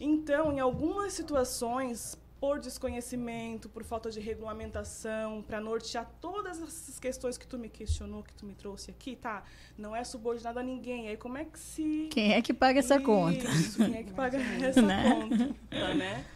[0.00, 7.38] Então, em algumas situações, por desconhecimento, por falta de regulamentação, para nortear todas essas questões
[7.38, 9.44] que tu me questionou, que tu me trouxe aqui, tá?
[9.78, 11.06] Não é subordinado a ninguém.
[11.06, 12.08] Aí como é que se.
[12.10, 13.46] Quem é que paga essa Isso, conta?
[13.76, 15.04] Quem é que paga essa Né?
[15.08, 15.54] conta?
[15.70, 16.26] Tá, né?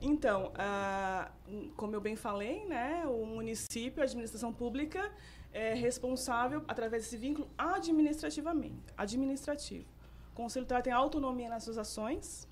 [0.00, 1.30] Então, ah,
[1.76, 5.12] como eu bem falei, né, o município, a administração pública,
[5.52, 9.84] é responsável, através desse vínculo, administrativamente, administrativo.
[10.32, 12.48] O Conselho tem autonomia nas suas ações.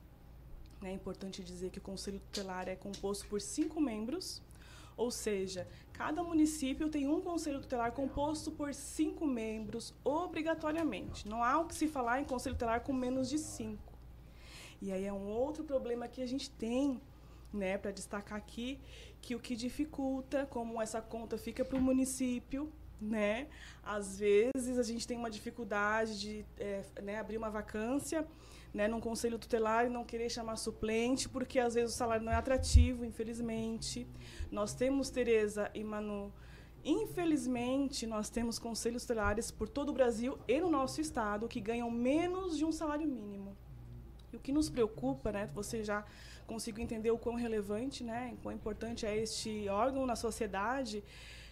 [0.81, 0.91] Né?
[0.91, 4.43] É importante dizer que o Conselho Tutelar é composto por cinco membros,
[4.97, 11.29] ou seja, cada município tem um Conselho Tutelar composto por cinco membros, obrigatoriamente.
[11.29, 13.93] Não há o que se falar em Conselho Tutelar com menos de cinco.
[14.81, 17.01] E aí é um outro problema que a gente tem,
[17.53, 18.79] né, para destacar aqui,
[19.21, 23.49] que o que dificulta, como essa conta fica para o município, né,
[23.83, 28.27] às vezes a gente tem uma dificuldade de é, né, abrir uma vacância,
[28.73, 32.33] né, num conselho tutelar e não querer chamar suplente, porque às vezes o salário não
[32.33, 34.07] é atrativo, infelizmente.
[34.51, 36.33] Nós temos, Tereza e Manu,
[36.85, 41.91] infelizmente, nós temos conselhos tutelares por todo o Brasil e no nosso estado que ganham
[41.91, 43.57] menos de um salário mínimo.
[44.33, 46.05] E o que nos preocupa, né, você já
[46.47, 51.03] conseguiu entender o quão relevante, né, quão importante é este órgão na sociedade,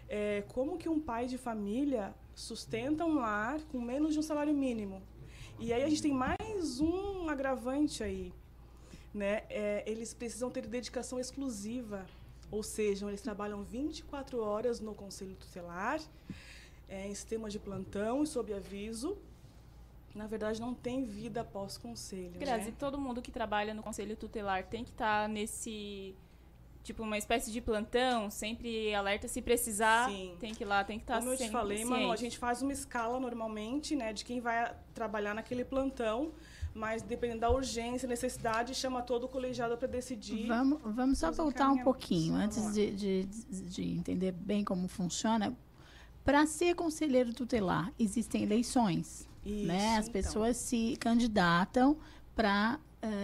[0.09, 4.55] é, como que um pai de família sustenta um lar com menos de um salário
[4.55, 5.03] mínimo.
[5.59, 8.33] E aí a gente tem mais um agravante aí,
[9.13, 9.43] né?
[9.49, 12.07] É, eles precisam ter dedicação exclusiva,
[12.51, 15.99] ou seja, eles trabalham 24 horas no conselho tutelar,
[16.89, 19.17] é, em sistema de plantão e sob aviso.
[20.15, 22.39] Na verdade, não tem vida após conselho.
[22.39, 22.77] Grazi, né?
[22.79, 26.15] todo mundo que trabalha no Conselho Tutelar tem que estar nesse.
[26.87, 30.09] Tipo, uma espécie de plantão, sempre alerta se precisar.
[30.09, 30.37] Sim.
[30.39, 32.39] Tem que ir lá, tem que estar Como eu te sempre falei, Manu, a gente
[32.39, 36.31] faz uma escala normalmente, né, de quem vai trabalhar naquele plantão,
[36.73, 40.47] mas dependendo da urgência, necessidade, chama todo o colegiado para decidir.
[40.47, 45.53] Vamos, vamos só voltar um pouquinho, antes de, de, de entender bem como funciona.
[46.25, 49.29] Para ser conselheiro tutelar, existem eleições.
[49.45, 49.97] né?
[49.97, 50.13] As então.
[50.13, 51.97] pessoas se candidatam
[52.37, 52.79] para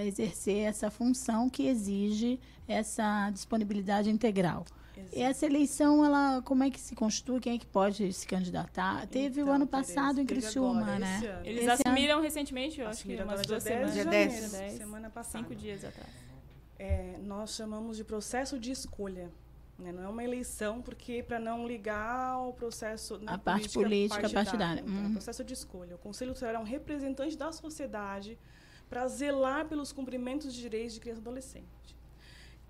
[0.05, 2.39] exercer essa função que exige
[2.73, 4.65] essa disponibilidade integral.
[5.13, 7.41] E essa eleição, ela, como é que se constitui?
[7.41, 9.07] Quem é que pode se candidatar?
[9.09, 11.17] Teve o ano passado em Então, Criciúma, agora, né?
[11.17, 11.47] esse ano.
[11.47, 13.95] Eles Esse ano- assumiram recentemente, eu acho que Assumiram umas duas dia 10 semanas.
[13.95, 14.73] Dia janeiro, 10.
[14.79, 15.39] semana passada.
[15.45, 16.09] Cinco dias atrás.
[16.79, 19.31] É, nós chamamos de processo de escolha.
[19.79, 19.91] né?
[19.91, 23.21] Não é uma eleição, porque para não ligar ao processo.
[23.27, 24.81] A parte política partidária.
[24.81, 25.07] Então, é Hum.
[25.07, 25.97] um processo de escolha.
[25.97, 28.39] O Conselho Tutelar é um representante da sociedade
[28.89, 31.97] para zelar pelos cumprimentos de direitos de criança e adolescente.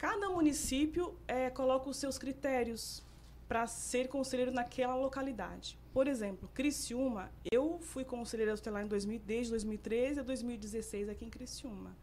[0.03, 3.05] Cada município é, coloca os seus critérios
[3.47, 5.79] para ser conselheiro naquela localidade.
[5.93, 11.31] Por exemplo, Criciúma, eu fui conselheira tutelar em 2000, desde 2013 a 2016 aqui em
[11.31, 11.95] Criciúma.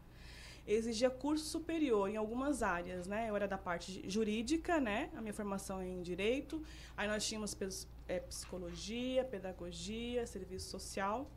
[0.66, 3.28] Exigia curso superior em algumas áreas, né?
[3.28, 5.10] Eu era da parte jurídica, né?
[5.14, 6.62] A minha formação é em direito.
[6.96, 7.54] Aí nós tínhamos
[8.08, 11.28] eh, psicologia, pedagogia, serviço social.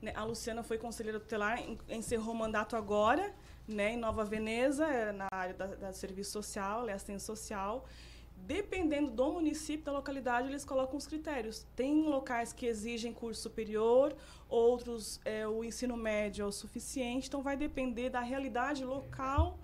[0.00, 3.34] Né, A Luciana foi conselheira tutelar, en- encerrou o mandato agora,
[3.66, 7.86] né, em Nova Veneza, era na área da, da serviço social, ela é assistente social.
[8.44, 11.64] Dependendo do município, da localidade, eles colocam os critérios.
[11.76, 14.16] Tem locais que exigem curso superior,
[14.48, 19.58] outros é, o ensino médio é o suficiente, então vai depender da realidade local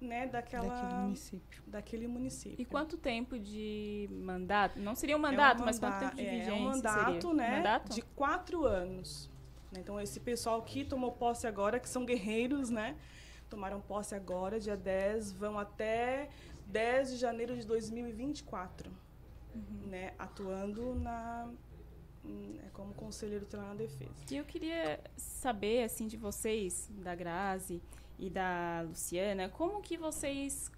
[0.00, 1.62] né, daquela, Daquele município.
[1.66, 2.60] daquele município.
[2.60, 4.80] E quanto tempo de mandato?
[4.80, 7.34] Não seria um mandato, mas quanto tempo de é, vigência É um mandato, seria?
[7.34, 7.56] né?
[7.58, 7.94] Mandato?
[7.94, 9.30] De quatro anos.
[9.78, 12.96] Então, esse pessoal que tomou posse agora, que são guerreiros, né?
[13.48, 16.28] Tomaram posse agora, dia 10, vão até
[16.66, 18.90] 10 de janeiro de 2024,
[19.54, 19.86] Uhum.
[19.88, 20.12] né?
[20.18, 21.48] Atuando na,
[22.24, 24.10] é, como conselheiro tutelar na defesa.
[24.30, 27.80] E eu queria saber, assim, de vocês, da Grazi
[28.18, 30.72] e da Luciana, como que vocês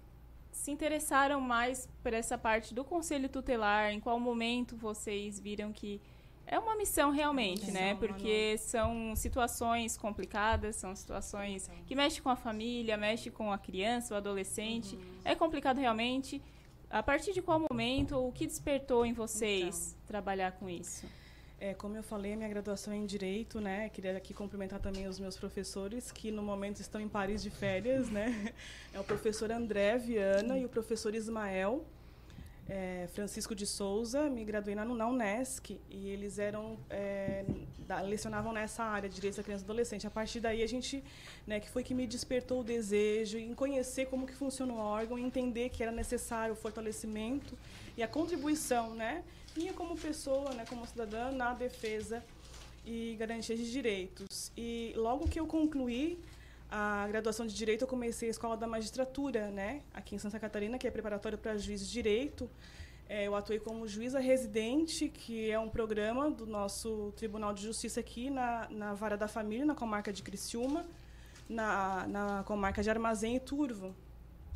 [0.51, 3.91] se interessaram mais por essa parte do conselho tutelar?
[3.91, 5.99] Em qual momento vocês viram que
[6.47, 7.93] é uma missão realmente, É né?
[7.93, 13.57] missão, Porque são situações complicadas, são situações que mexem com a família, mexem com a
[13.57, 14.95] criança, o adolescente.
[14.95, 15.01] Uhum.
[15.25, 16.41] É complicado realmente.
[16.89, 20.07] A partir de qual momento, o que despertou em vocês Então.
[20.07, 21.05] trabalhar com isso?
[21.59, 23.89] É, como eu falei, minha graduação é em Direito, né?
[23.89, 28.09] Queria aqui cumprimentar também os meus professores, que no momento estão em Paris de férias,
[28.09, 28.53] né?
[28.93, 31.83] É o professor André Viana e o professor Ismael
[32.69, 34.29] é, Francisco de Souza.
[34.29, 37.45] Me graduei na, Unesc e eles eram é,
[37.87, 40.05] da- lecionavam nessa área Direitos da Criança e Adolescente.
[40.07, 41.03] A partir daí, a gente,
[41.45, 45.17] né, que foi que me despertou o desejo em conhecer como que funciona o órgão,
[45.17, 47.57] entender que era necessário o fortalecimento
[47.95, 49.23] e a contribuição, né?
[49.55, 52.23] minha como pessoa, né, como cidadã, na defesa
[52.85, 54.51] e garantia de direitos.
[54.55, 56.19] E logo que eu concluí
[56.69, 59.81] a graduação de Direito, eu comecei a Escola da Magistratura, né?
[59.93, 62.49] Aqui em Santa Catarina, que é preparatório para juiz de Direito.
[63.09, 68.01] É, eu atuei como juíza residente, que é um programa do nosso Tribunal de Justiça
[68.01, 70.85] aqui na, na Vara da Família, na comarca de Criciúma,
[71.47, 73.95] na, na comarca de Armazém e Turvo.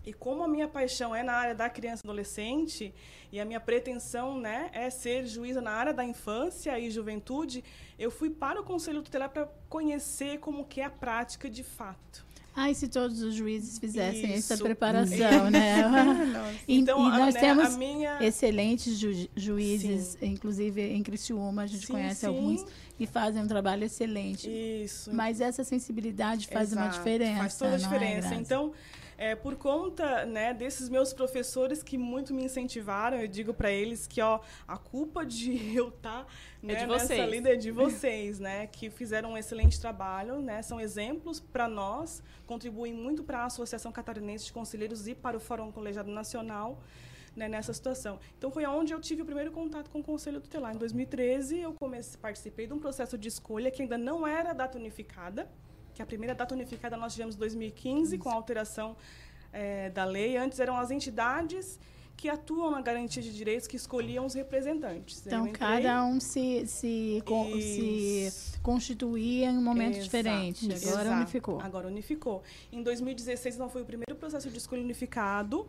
[0.05, 2.93] E como a minha paixão é na área da criança e adolescente,
[3.31, 7.63] e a minha pretensão né, é ser juíza na área da infância e juventude,
[7.99, 12.25] eu fui para o Conselho Tutelar para conhecer como que é a prática de fato.
[12.53, 14.51] Ai, se todos os juízes fizessem Isso.
[14.51, 15.83] essa preparação, né?
[16.67, 21.61] E, Então, e a- nós né, temos a minha- excelentes ju- juízes, inclusive em Criciúma,
[21.61, 22.25] a gente Sim, conhece sim.
[22.25, 22.65] alguns
[22.97, 24.49] que fazem um trabalho excelente.
[24.49, 25.13] Isso.
[25.13, 27.39] Mas essa sensibilidade faz uma Exato, diferença.
[27.39, 28.27] Faz toda a é, diferença.
[28.27, 28.41] Grazi?
[28.43, 28.73] então,
[29.21, 34.07] é, por conta né, desses meus professores que muito me incentivaram, eu digo para eles
[34.07, 36.25] que ó, a culpa de eu estar
[36.59, 37.29] né, de nessa vocês.
[37.29, 42.23] lida é de vocês, né, que fizeram um excelente trabalho, né, são exemplos para nós,
[42.47, 46.81] contribuem muito para a Associação Catarinense de Conselheiros e para o Fórum Colegiado Nacional.
[47.33, 48.19] Né, nessa situação.
[48.37, 50.75] Então foi onde eu tive o primeiro contato com o Conselho Tutelar.
[50.75, 54.77] Em 2013, eu comecei, participei de um processo de escolha que ainda não era data
[54.77, 55.49] unificada,
[56.01, 58.95] que a primeira data unificada nós tivemos em 2015, com a alteração
[59.53, 60.35] eh, da lei.
[60.35, 61.79] Antes eram as entidades
[62.17, 65.25] que atuam na garantia de direitos que escolhiam os representantes.
[65.25, 70.65] Então, entrei- cada um se, se, con- se constituía em um momento Exato, diferente.
[70.65, 71.15] Agora exato.
[71.17, 71.61] unificou.
[71.61, 72.43] Agora unificou.
[72.71, 75.67] Em 2016, então, foi o primeiro processo de escolha unificado.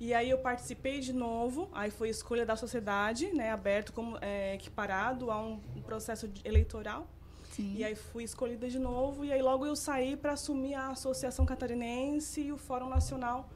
[0.00, 4.54] E aí eu participei de novo, aí foi escolha da sociedade, né, aberto como é,
[4.54, 7.06] equiparado a um, processo eleitoral.
[7.52, 7.74] Sim.
[7.76, 11.44] E aí fui escolhida de novo, e aí logo eu saí para assumir a Associação
[11.46, 13.48] Catarinense e o Fórum Nacional,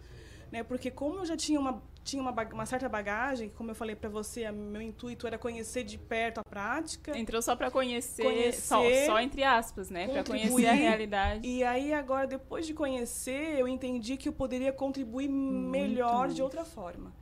[0.52, 0.62] né?
[0.62, 4.08] Porque como eu já tinha uma tinha uma, uma certa bagagem, como eu falei para
[4.08, 7.18] você, a- meu intuito era conhecer de perto a prática.
[7.18, 10.06] Entrou só para conhecer, Conhecer, só, só entre aspas, né?
[10.06, 11.48] Para conhecer a realidade.
[11.48, 16.64] E aí agora depois de conhecer, eu entendi que eu poderia contribuir melhor de outra
[16.64, 17.12] forma.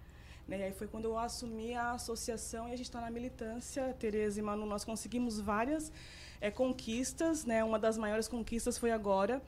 [0.46, 0.58] Né?
[0.58, 4.38] E aí foi quando eu assumi a associação e a gente está na militância, Tereza
[4.38, 5.90] e Manu, nós conseguimos várias
[6.44, 7.64] eh, conquistas, né?
[7.64, 9.42] Uma das maiores conquistas foi agora,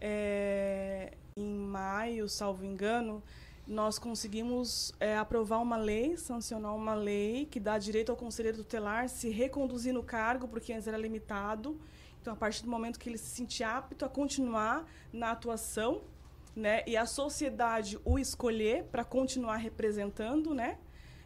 [0.00, 3.20] eh, em maio, salvo engano,
[3.66, 9.08] nós conseguimos eh, aprovar uma lei, sancionar uma lei que dá direito ao conselheiro tutelar
[9.08, 11.80] se reconduzir no cargo, porque antes era limitado.
[12.20, 16.02] Então, a partir do momento que ele se sentir apto a continuar na atuação,
[16.54, 20.78] né, e a sociedade o escolher para continuar representando, né,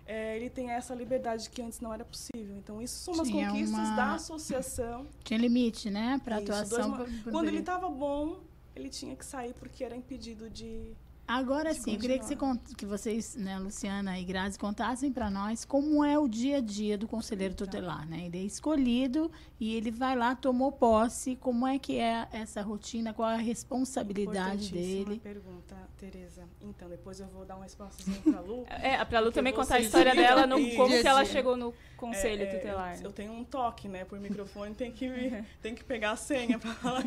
[0.06, 2.56] eh, ele tem essa liberdade que antes não era possível.
[2.58, 5.06] Então, isso são umas Tinha conquistas uma- da associação.
[5.22, 6.20] Tinha limite, né?
[6.24, 6.98] Para atuação.
[6.98, 8.40] dois Quando ele estava bom,
[8.76, 10.94] ele tinha que sair porque era impedido de.
[11.26, 12.58] Agora sim, eu queria que, você continuar.
[12.66, 16.60] cont- que vocês, né, Luciana e Grazi, contassem para nós como é o dia a
[16.60, 18.26] dia do conselheiro tutelar, né?
[18.26, 21.34] Ele é escolhido e ele vai lá, tomou posse.
[21.36, 23.14] Como é que é essa rotina?
[23.14, 25.18] Qual é a responsabilidade dele?
[25.20, 26.44] pergunta, Tereza.
[26.60, 28.64] Então, depois eu vou dar um espaçozinho para a Lu.
[28.84, 31.24] É, pra Lu porque também contar a história dela, no, como dia a que ela
[31.24, 32.96] chegou no conselho É, é, tutelar.
[32.98, 34.04] Eu, eu tenho um toque, né?
[34.04, 35.08] Por microfone, tem que,
[35.62, 37.02] tem que pegar a senha para falar.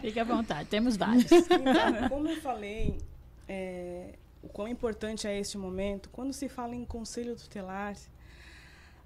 [0.00, 1.30] Fique à vontade, temos vários.
[1.30, 2.95] Então, como eu falei,
[3.48, 7.96] é, o quão importante é este momento, quando se fala em conselho tutelar,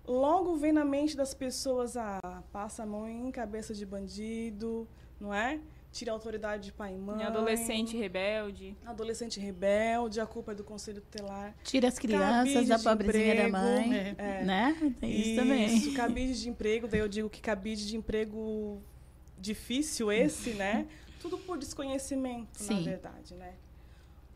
[0.07, 4.87] logo vem na mente das pessoas a passa a mão em cabeça de bandido,
[5.21, 5.61] não é?
[5.93, 7.25] Tira a autoridade de pai e mãe.
[7.25, 8.77] Adolescente rebelde.
[8.87, 11.53] Adolescente rebelde, a culpa é do conselho tutelar.
[11.65, 14.45] Tira as crianças da pobrezinha da emprego, mãe, é.
[14.45, 14.95] né?
[15.01, 15.67] Tem isso também.
[15.67, 18.81] Isso, cabide de emprego, daí eu digo que cabide de emprego
[19.37, 20.87] difícil esse, né?
[21.21, 22.85] Tudo por desconhecimento, na Sim.
[22.85, 23.55] verdade, né?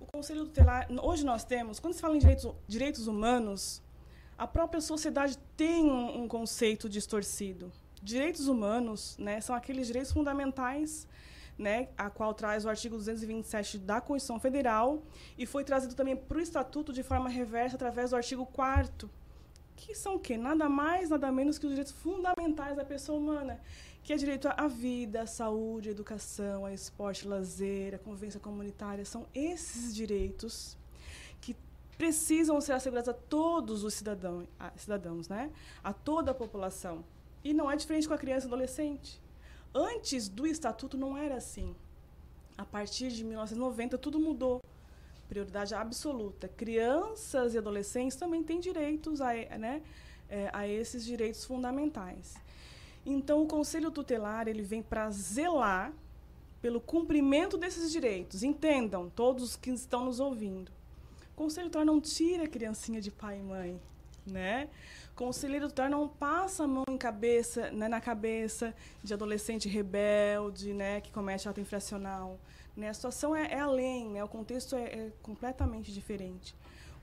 [0.05, 3.83] O Conselho Tutelar, hoje nós temos, quando se fala em direitos, direitos humanos,
[4.37, 7.73] a própria sociedade tem um, um conceito distorcido.
[8.03, 11.09] Direitos humanos, né, são aqueles direitos fundamentais,
[11.57, 15.03] né, a qual traz o artigo 227 da Constituição Federal
[15.39, 19.09] e foi trazido também para o Estatuto de forma reversa através do artigo 4
[19.77, 20.37] que são o quê?
[20.37, 23.61] Nada mais, nada menos que os direitos fundamentais da pessoa humana,
[24.05, 29.03] que é direito à vida, à saúde, à educação, ao esporte, lazer, à convivência comunitária.
[29.05, 30.77] São esses direitos
[31.41, 31.57] que
[31.97, 35.51] precisam ser assegurados a todos os cidadão, a- cidadãos, né?
[35.83, 37.03] a toda a população.
[37.43, 39.21] E não é diferente com a criança e adolescente.
[39.75, 41.75] Antes do Estatuto não era assim.
[42.59, 44.61] A partir de 1990 tudo mudou
[45.31, 46.47] prioridade absoluta.
[46.47, 49.83] Crianças e adolescentes também têm direitos a, né,
[50.29, 52.35] é, a esses direitos fundamentais.
[53.07, 55.93] Então, o Conselho Tutelar ele vem para zelar
[56.63, 58.43] pelo cumprimento desses direitos.
[58.43, 60.73] Entendam, todos que estão nos ouvindo.
[61.33, 63.81] O Conselho Tutelar não tira a criancinha de pai e mãe,
[64.27, 64.69] né?
[65.15, 71.01] Conselheiro tutelar não passa a mão em cabeça, né, na cabeça de adolescente rebelde, né,
[71.01, 72.37] que comete ato infracional.
[72.77, 72.89] Né?
[72.89, 74.25] A situação é, é além, né?
[74.25, 76.55] o contexto é, é, completamente diferente.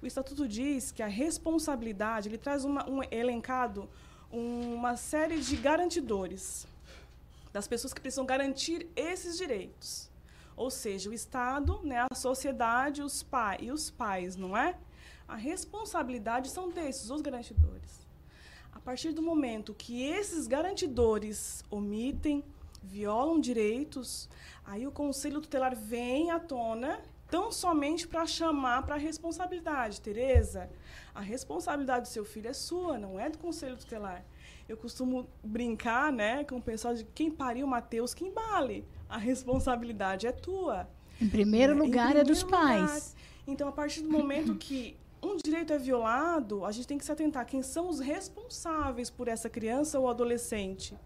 [0.02, 3.88] O Estatuto diz que a responsabilidade, ele traz uma, um elencado
[4.32, 6.66] uma série de garantidores
[7.52, 10.10] das pessoas que precisam garantir esses direitos.
[10.56, 14.78] Ou seja, o Estado, né, a sociedade, os pais e os pais, não é?
[15.28, 18.08] A responsabilidade são desses, os garantidores.
[18.72, 22.44] A partir do momento que esses garantidores omitem,
[22.82, 24.30] violam direitos,
[24.66, 27.02] aí o Conselho Tutelar vem à tona
[27.32, 30.02] tão somente para chamar para a responsabilidade.
[30.02, 30.70] Tereza,
[31.16, 34.24] a responsabilidade do seu filho é sua, não é do Conselho Tutelar.
[34.68, 38.86] Eu costumo brincar né, com o pessoal de quem pariu Mateus, quem vale.
[39.10, 40.88] A responsabilidade é tua.
[41.20, 42.60] Em primeiro lugar, em primeiro é dos lugar.
[42.60, 43.16] pais.
[43.48, 47.12] Então, a partir do momento que um direito é violado, a gente tem que se
[47.12, 50.98] atentar quem são os responsáveis por essa criança ou adolescente.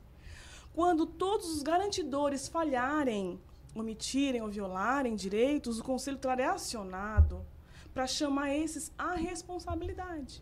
[0.74, 3.40] Quando todos os garantidores falharem,
[3.76, 7.46] omitirem ou violarem direitos, o Conselho é acionado
[7.94, 10.42] para chamar esses à responsabilidade.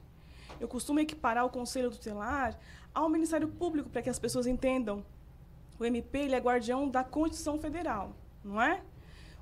[0.59, 2.57] Eu costumo equiparar o Conselho Tutelar
[2.93, 5.03] ao Ministério Público para que as pessoas entendam.
[5.79, 8.81] O MP ele é guardião da Constituição Federal, não é?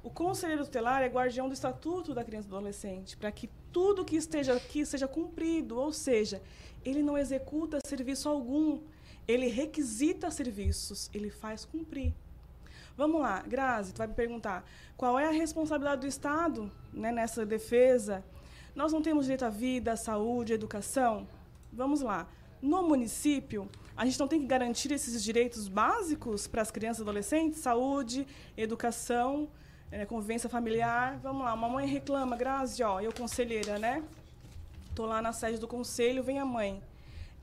[0.04, 4.04] O conselheiro tutelar é guardião do Estatuto da Criança e do Adolescente, para que tudo
[4.04, 6.42] que esteja aqui seja cumprido, ou seja,
[6.84, 8.82] ele não executa serviço algum,
[9.28, 12.14] ele requisita serviços, ele faz cumprir.
[12.98, 14.64] Vamos lá, Grazi, tu vai me perguntar,
[14.98, 18.24] qual é a responsabilidade do Estado né, nessa defesa?
[18.76, 21.28] Nós não temos direito à vida, à saúde, à educação?
[21.72, 22.28] Vamos lá.
[22.62, 27.02] No município, a gente não tem que garantir esses direitos básicos para as crianças e
[27.02, 27.60] adolescentes?
[27.60, 29.50] Saúde, educação,
[29.92, 31.20] é, convivência familiar.
[31.24, 34.04] Vamos lá, uma mãe reclama, Grazi, ó, eu conselheira, né?
[34.90, 36.82] Estou lá na sede do conselho, vem a mãe.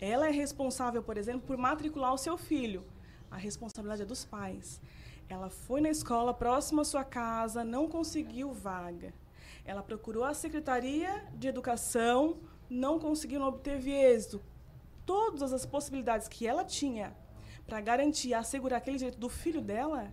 [0.01, 2.85] Ela é responsável, por exemplo, por matricular o seu filho.
[3.31, 4.81] A responsabilidade é dos pais.
[5.29, 9.13] Ela foi na escola próxima à sua casa, não conseguiu vaga.
[9.65, 12.39] Ela procurou a Secretaria de Educação,
[12.71, 14.43] não conseguiu, não obteve êxito.
[15.05, 17.15] Todas as possibilidades que ela tinha
[17.67, 20.11] para garantir, assegurar aquele direito do filho dela,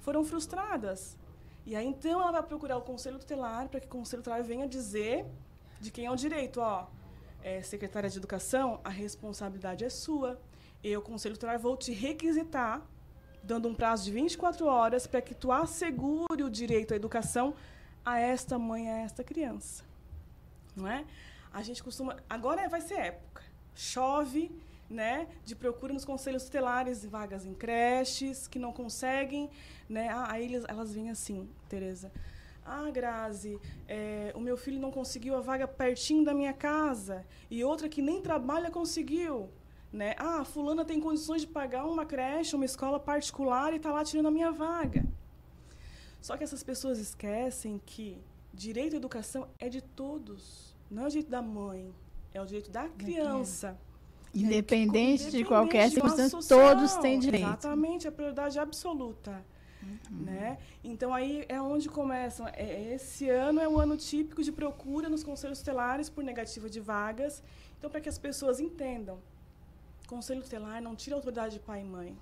[0.00, 1.16] foram frustradas.
[1.64, 4.66] E aí, então, ela vai procurar o Conselho Tutelar para que o Conselho Tutelar venha
[4.66, 5.24] dizer
[5.80, 6.60] de quem é o direito.
[6.60, 6.88] Ó,
[7.42, 10.40] é, secretária de Educação, a responsabilidade é sua.
[10.82, 12.84] Eu, Conselho Tutelar, vou te requisitar,
[13.42, 17.54] dando um prazo de 24 horas para que tu assegure o direito à educação
[18.04, 19.84] a esta mãe, a esta criança.
[20.76, 21.04] Não é?
[21.52, 22.16] A gente costuma...
[22.28, 23.42] Agora vai ser época.
[23.74, 24.50] Chove,
[24.90, 29.48] né, de procura nos conselhos tutelares, vagas em creches, que não conseguem,
[29.88, 32.10] né, ah, aí eles, elas vêm assim, Tereza,
[32.66, 37.62] ah, Grazi, é, o meu filho não conseguiu a vaga pertinho da minha casa, e
[37.62, 39.48] outra que nem trabalha conseguiu,
[39.92, 44.04] né, ah, fulana tem condições de pagar uma creche, uma escola particular e está lá
[44.04, 45.04] tirando a minha vaga.
[46.20, 48.22] Só que essas pessoas esquecem que
[48.52, 51.92] direito à educação é de todos, não é o direito da mãe,
[52.32, 53.76] é o direito da criança.
[54.32, 57.46] Independente de qualquer circunstância, todos têm direito.
[57.46, 59.44] Exatamente, a prioridade absoluta.
[59.82, 60.24] Uhum.
[60.24, 60.58] Né?
[60.84, 62.46] Então aí é onde começam.
[62.48, 66.78] É, esse ano é o ano típico de procura nos conselhos tutelares por negativa de
[66.78, 67.42] vagas.
[67.78, 69.18] Então, para que as pessoas entendam,
[70.10, 72.16] conselho tutelar não tira a autoridade de pai e mãe.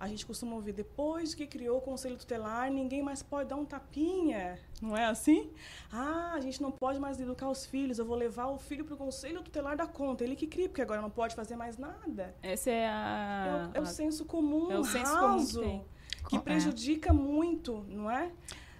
[0.00, 3.64] A gente costuma ouvir, depois que criou o Conselho Tutelar, ninguém mais pode dar um
[3.64, 4.56] tapinha.
[4.80, 5.50] Não é assim?
[5.90, 8.94] Ah, a gente não pode mais educar os filhos, eu vou levar o filho para
[8.94, 10.22] o Conselho Tutelar da conta.
[10.22, 12.32] Ele que cria, porque agora não pode fazer mais nada.
[12.44, 13.72] Esse é a...
[13.74, 15.84] É o, é o senso comum, é o senso raso, comum
[16.28, 17.12] que, que prejudica é.
[17.12, 18.30] muito, não é?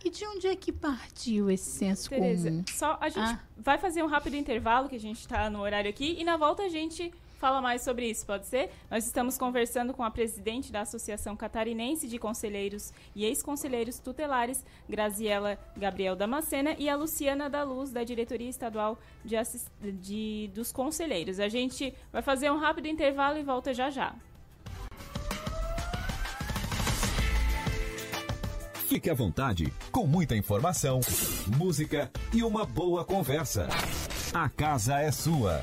[0.04, 2.64] E de onde é que partiu esse senso Tereza, comum?
[2.68, 3.40] Só a gente ah.
[3.56, 6.62] vai fazer um rápido intervalo, que a gente está no horário aqui, e na volta
[6.62, 8.70] a gente fala mais sobre isso, pode ser?
[8.90, 15.58] Nós estamos conversando com a presidente da Associação Catarinense de Conselheiros e Ex-Conselheiros Tutelares, Graziela
[15.76, 19.36] Gabriel Damascena, e a Luciana da Luz, da Diretoria Estadual de,
[19.92, 21.40] de dos Conselheiros.
[21.40, 24.14] A gente vai fazer um rápido intervalo e volta já já.
[28.88, 31.00] Fique à vontade, com muita informação,
[31.58, 33.68] música e uma boa conversa.
[34.32, 35.62] A casa é sua.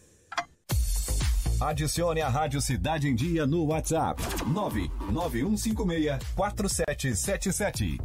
[1.61, 7.99] Adicione a Rádio Cidade em Dia no WhatsApp 99156 4777.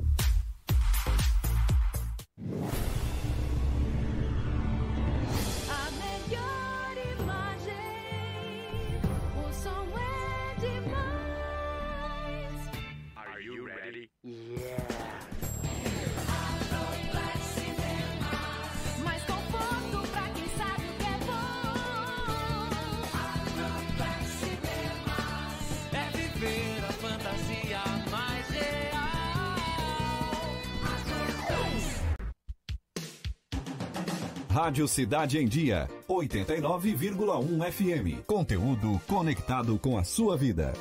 [34.57, 38.25] Rádio Cidade em Dia 89,1 FM.
[38.27, 40.73] Conteúdo conectado com a sua vida.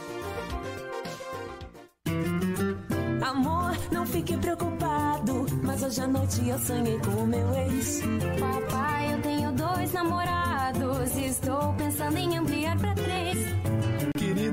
[3.22, 5.46] Amor, não fique preocupado.
[5.62, 8.02] Mas hoje à noite eu sonhei com o meu ex.
[8.40, 11.18] Papai, eu tenho dois namorados.
[11.18, 13.15] Estou pensando em ampliar pra três.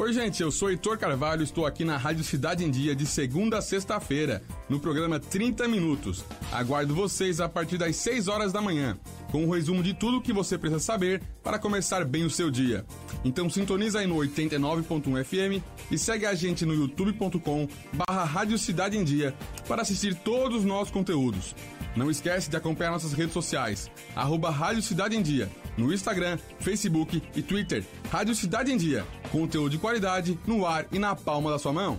[0.00, 3.58] Oi, gente, eu sou Heitor Carvalho, estou aqui na Rádio Cidade em Dia de segunda
[3.58, 6.24] a sexta-feira, no programa 30 Minutos.
[6.52, 8.96] Aguardo vocês a partir das 6 horas da manhã,
[9.32, 12.48] com um resumo de tudo o que você precisa saber para começar bem o seu
[12.48, 12.86] dia.
[13.24, 18.96] Então sintoniza aí no 89.1 FM e segue a gente no youtube.com barra Rádio Cidade
[18.96, 19.34] em Dia
[19.66, 21.56] para assistir todos os nossos conteúdos.
[21.98, 27.20] Não esquece de acompanhar nossas redes sociais, arroba Rádio Cidade em Dia, no Instagram, Facebook
[27.34, 27.84] e Twitter.
[28.08, 31.98] Rádio Cidade em Dia, conteúdo de qualidade no ar e na palma da sua mão.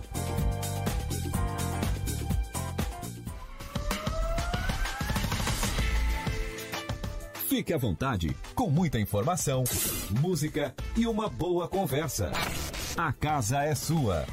[7.46, 9.64] Fique à vontade, com muita informação,
[10.18, 12.32] música e uma boa conversa.
[12.96, 14.24] A casa é sua.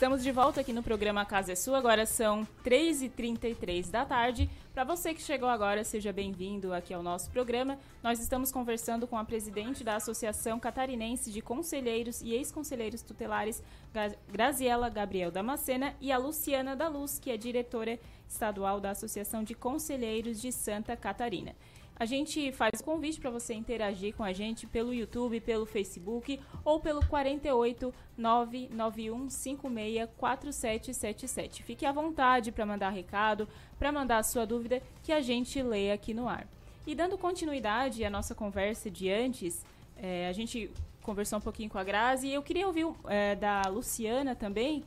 [0.00, 1.76] Estamos de volta aqui no programa Casa é Sua.
[1.76, 4.48] Agora são 3h33 da tarde.
[4.72, 7.78] Para você que chegou agora, seja bem-vindo aqui ao nosso programa.
[8.02, 13.62] Nós estamos conversando com a presidente da Associação Catarinense de Conselheiros e Ex-Conselheiros Tutelares,
[13.92, 19.44] Gra- Graziela Gabriel Damascena, e a Luciana da Luz, que é diretora estadual da Associação
[19.44, 21.54] de Conselheiros de Santa Catarina.
[22.00, 26.40] A gente faz o convite para você interagir com a gente pelo YouTube, pelo Facebook
[26.64, 31.62] ou pelo 48 991 56 4777.
[31.62, 33.46] Fique à vontade para mandar recado,
[33.78, 36.46] para mandar a sua dúvida que a gente lê aqui no ar.
[36.86, 39.62] E dando continuidade à nossa conversa de antes,
[39.98, 40.70] eh, a gente
[41.02, 44.82] conversou um pouquinho com a Grazi e eu queria ouvir eh, da Luciana também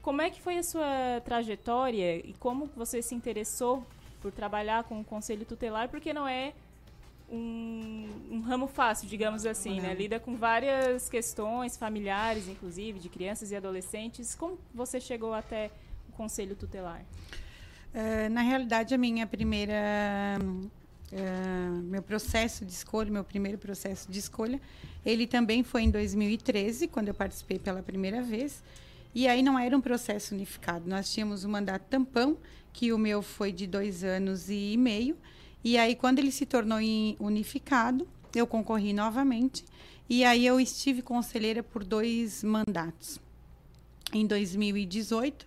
[0.00, 3.84] como é que foi a sua trajetória e como você se interessou
[4.24, 6.54] por trabalhar com o conselho tutelar, porque não é
[7.30, 9.92] um, um ramo fácil, digamos assim, né?
[9.92, 14.34] Lida com várias questões familiares, inclusive, de crianças e adolescentes.
[14.34, 15.70] Como você chegou até
[16.08, 17.04] o conselho tutelar?
[17.92, 19.74] Eh, na realidade, a minha primeira.
[21.12, 24.58] eh, meu processo de escolha, meu primeiro processo de escolha,
[25.04, 28.62] ele também foi em 2013, quando eu participei pela primeira vez.
[29.14, 30.88] E aí não era um processo unificado.
[30.88, 32.36] Nós tínhamos um mandato tampão,
[32.72, 35.16] que o meu foi de dois anos e meio.
[35.62, 36.78] E aí, quando ele se tornou
[37.20, 39.64] unificado, eu concorri novamente.
[40.10, 43.20] E aí eu estive conselheira por dois mandatos.
[44.12, 45.46] Em 2018,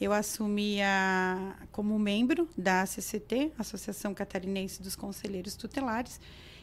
[0.00, 6.20] eu assumi a, como membro da ACCT, Associação Catarinense dos Conselheiros Tutelares,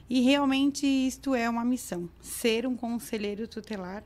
[0.10, 2.10] e realmente isto é uma missão.
[2.20, 4.04] Ser um conselheiro tutelar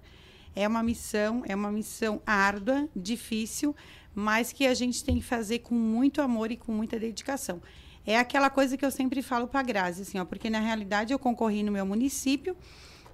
[0.56, 3.76] é uma missão, é uma missão árdua, difícil,
[4.14, 7.62] mas que a gente tem que fazer com muito amor e com muita dedicação.
[8.06, 11.14] É aquela coisa que eu sempre falo para a Grazi, assim, ó, porque na realidade
[11.14, 12.56] eu concorri no meu município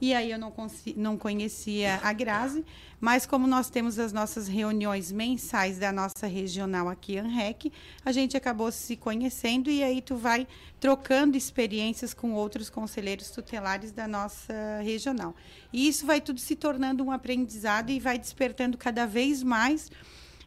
[0.01, 0.53] e aí eu não,
[0.95, 2.63] não conhecia a Grazi,
[3.01, 7.71] mas como nós temos as nossas reuniões mensais da nossa regional aqui, ANREC,
[8.05, 10.47] a gente acabou se conhecendo e aí tu vai
[10.80, 14.53] trocando experiências com outros conselheiros tutelares da nossa
[14.84, 15.35] regional.
[15.73, 19.91] E isso vai tudo se tornando um aprendizado e vai despertando cada vez mais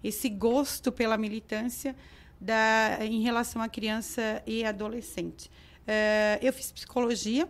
[0.03, 1.95] esse gosto pela militância
[2.41, 5.51] da, em relação à criança e adolescente.
[5.87, 7.49] Eh, eu fiz psicologia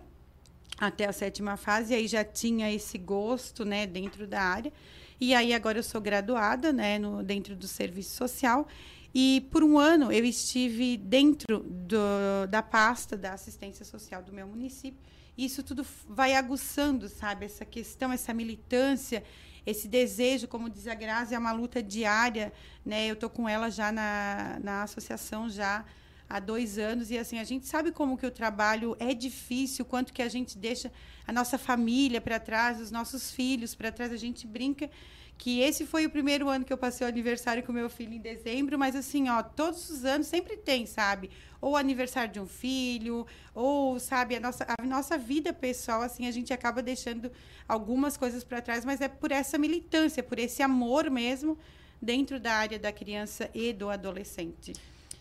[0.87, 4.73] até a sétima fase, e aí já tinha esse gosto, né, dentro da área.
[5.21, 8.67] E aí agora eu sou graduada, né, no, dentro do serviço social.
[9.15, 14.45] E por um ano eu estive dentro do, da pasta da assistência social do meu
[14.49, 14.99] município.
[15.39, 19.23] Isso tudo vai aguçando, sabe, essa questão, essa militância,
[19.65, 22.53] esse desejo, como diz a Grazi, é uma luta diária,
[22.85, 23.07] né?
[23.07, 25.85] Eu tô com ela já na, na associação já
[26.33, 30.15] há dois anos e assim a gente sabe como que o trabalho é difícil, quanto
[30.15, 30.91] que a gente deixa
[31.27, 34.89] a nossa família para trás, os nossos filhos para trás, a gente brinca
[35.37, 38.21] que esse foi o primeiro ano que eu passei o aniversário com meu filho em
[38.21, 41.31] dezembro, mas assim, ó, todos os anos sempre tem, sabe?
[41.61, 46.31] Ou aniversário de um filho, ou sabe, a nossa, a nossa vida pessoal, assim, a
[46.31, 47.31] gente acaba deixando
[47.69, 51.59] algumas coisas para trás, mas é por essa militância, por esse amor mesmo
[52.01, 54.73] dentro da área da criança e do adolescente.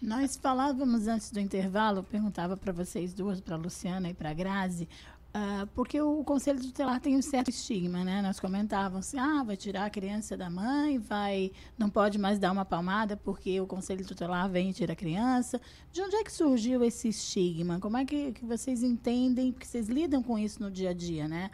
[0.02, 4.90] Nós falávamos antes do intervalo, perguntava para vocês duas, para Luciana e para Grazi,
[5.36, 8.22] uh, porque o Conselho Tutelar tem um certo estigma, né?
[8.22, 12.52] Nós comentávamos, assim, ah, vai tirar a criança da mãe, vai, não pode mais dar
[12.52, 15.60] uma palmada porque o Conselho Tutelar vem e tira a criança.
[15.92, 17.80] De onde é que surgiu esse estigma?
[17.80, 21.28] Como é que, que vocês entendem, porque vocês lidam com isso no dia a dia,
[21.28, 21.52] né?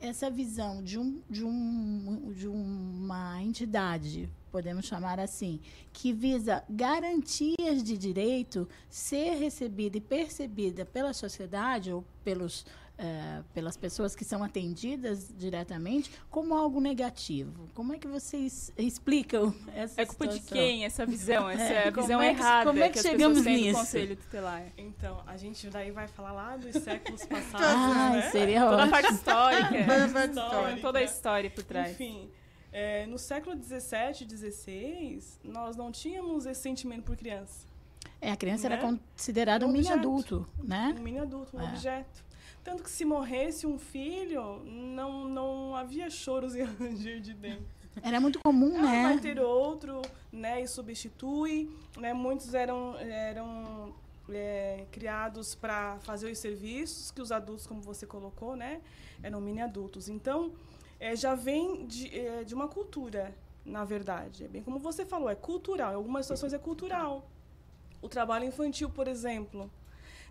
[0.00, 5.58] Essa visão de, um, de, um, de uma entidade podemos chamar assim,
[5.92, 12.66] que visa garantias de direito ser recebida e percebida pela sociedade ou pelos,
[13.02, 17.68] uh, pelas pessoas que são atendidas diretamente como algo negativo.
[17.74, 20.44] Como é que vocês explicam essa É culpa situação?
[20.46, 23.44] de quem essa visão, essa é, visão é que- errada como é que as chegamos
[23.44, 23.78] nisso?
[23.80, 24.62] Conselho Tutelar?
[24.78, 28.30] Então, a gente daí vai falar lá dos séculos passados, Ai, né?
[28.30, 28.90] seria Toda a ótimo.
[28.90, 29.68] parte histórica.
[29.84, 30.80] Toda a parte histórica.
[30.80, 31.92] Toda a história por trás.
[31.92, 32.30] Enfim,
[32.72, 37.66] é, no século XVII e XVI, nós não tínhamos esse sentimento por criança.
[38.20, 38.76] É, a criança Né?
[38.76, 39.98] era considerada um, mini objeto.
[39.98, 40.94] adulto, né?
[40.96, 41.64] Um mini adulto, um É.
[41.64, 42.24] objeto.
[42.64, 47.66] Tanto que se morresse um filho, não, não havia choros e ranger de dentro.
[48.02, 49.02] Era muito comum, Ela né?
[49.02, 50.00] vai ter outro,
[50.32, 53.94] né, e substitui, né, muitos eram, eram
[54.30, 58.80] é, criados para fazer os serviços que os adultos, como você colocou, né,
[59.22, 60.08] eram mini adultos.
[60.08, 60.52] Então,
[60.98, 63.34] é, já vem de, é, de uma cultura,
[63.64, 64.44] na verdade.
[64.44, 65.92] É bem como você falou, é cultural.
[65.92, 67.28] Em algumas situações é cultural.
[68.00, 69.70] O trabalho infantil, por exemplo,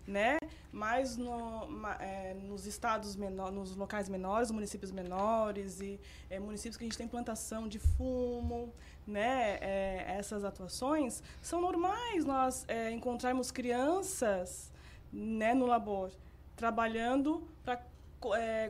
[0.06, 0.38] né?
[0.70, 1.68] Mas no,
[2.00, 6.00] é, nos estados menores, nos locais menores, municípios menores e
[6.30, 8.72] é, municípios que a gente tem plantação de fumo,
[9.06, 9.58] né?
[9.60, 14.72] É, essas atuações são normais nós é, encontrarmos crianças,
[15.12, 16.10] né, no labor
[16.56, 17.80] trabalhando para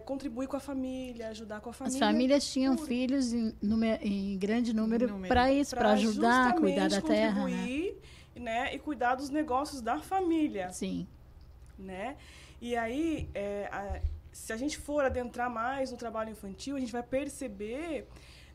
[0.06, 2.00] contribuir com a família, ajudar com a As família.
[2.00, 3.54] famílias tinham filhos em,
[4.00, 5.28] em grande número Número.
[5.28, 7.44] para isso, para ajudar, cuidar da terra.
[7.46, 7.92] Né?
[8.34, 8.74] né?
[8.74, 10.70] E cuidar dos negócios da família.
[10.70, 11.06] Sim.
[11.78, 12.16] Né?
[12.60, 14.00] E aí, é, a-
[14.32, 18.06] se a gente for adentrar mais no trabalho infantil, a gente vai perceber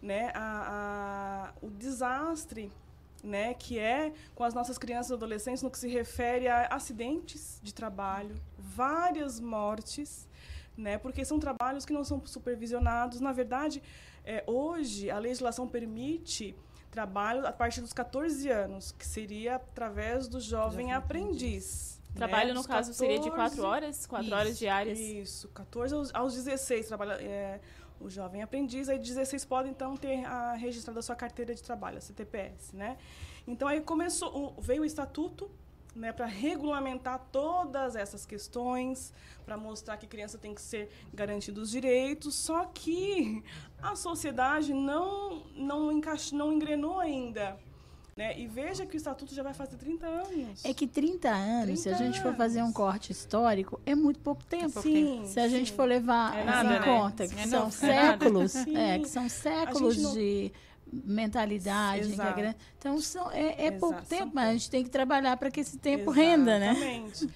[0.01, 2.71] né, a- a- o desastre
[3.23, 7.59] né, que é com as nossas crianças e adolescentes no que se refere a acidentes
[7.63, 10.27] de trabalho, várias mortes,
[10.77, 13.19] né, porque são trabalhos que não são supervisionados.
[13.19, 13.81] Na verdade,
[14.23, 16.55] é, hoje a legislação permite
[16.91, 21.95] trabalho a partir dos 14 anos, que seria através do jovem aprendiz.
[21.95, 24.05] né, Trabalho, no dos caso, seria de 14 quatro horas?
[24.05, 24.99] Quatro horas Isso, diárias?
[24.99, 27.59] Isso, 14 aos, aos 16 trabalha, é,
[27.99, 31.97] o jovem aprendiz, aí 16 pode então ter a, registrado a sua carteira de trabalho,
[31.97, 32.97] a CTPS, né?
[33.47, 35.49] Então aí começou, o- veio o estatuto,
[35.95, 39.11] né, para regulamentar todas essas questões,
[39.43, 43.43] para mostrar que criança tem que ser garantido os direitos, só que
[43.81, 47.57] a sociedade não não encaixa, não engrenou ainda,
[48.17, 48.37] né?
[48.37, 50.65] E veja que o estatuto já vai fazer 30 anos.
[50.65, 54.19] É que 30 anos, se a 30 gente for fazer um corte histórico, é muito
[54.19, 54.71] pouco tempo.
[54.73, 55.27] pouco tempo.
[55.27, 55.75] se a gente sim.
[55.75, 56.79] for levar É em nada, né?
[56.83, 58.17] conta que É são não- é nada.
[58.17, 58.75] séculos, Sim.
[58.75, 60.51] é, que são séculos não- de
[60.91, 62.13] mentalidade.
[62.13, 62.55] que é.
[62.77, 65.59] Então, são, é, é pouco são tempo, mas a gente tem que trabalhar para que
[65.59, 66.71] esse tempo renda, né?
[66.71, 67.29] Exatamente.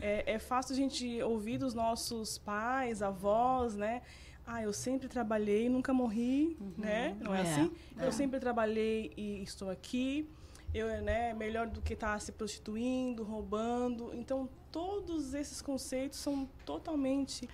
[0.00, 4.02] É, é fácil a gente ouvir dos nossos pais, avós, né?
[4.50, 7.14] Ah, eu sempre trabalhei e nunca morri, né?
[7.20, 7.70] Não é, É, assim?
[7.98, 8.06] é.
[8.06, 10.26] Eu sempre trabalhei e estou aqui.
[10.72, 14.10] Eu, né, melhor do que estar se prostituindo, roubando.
[14.14, 17.48] Então, todos esses conceitos são totalmente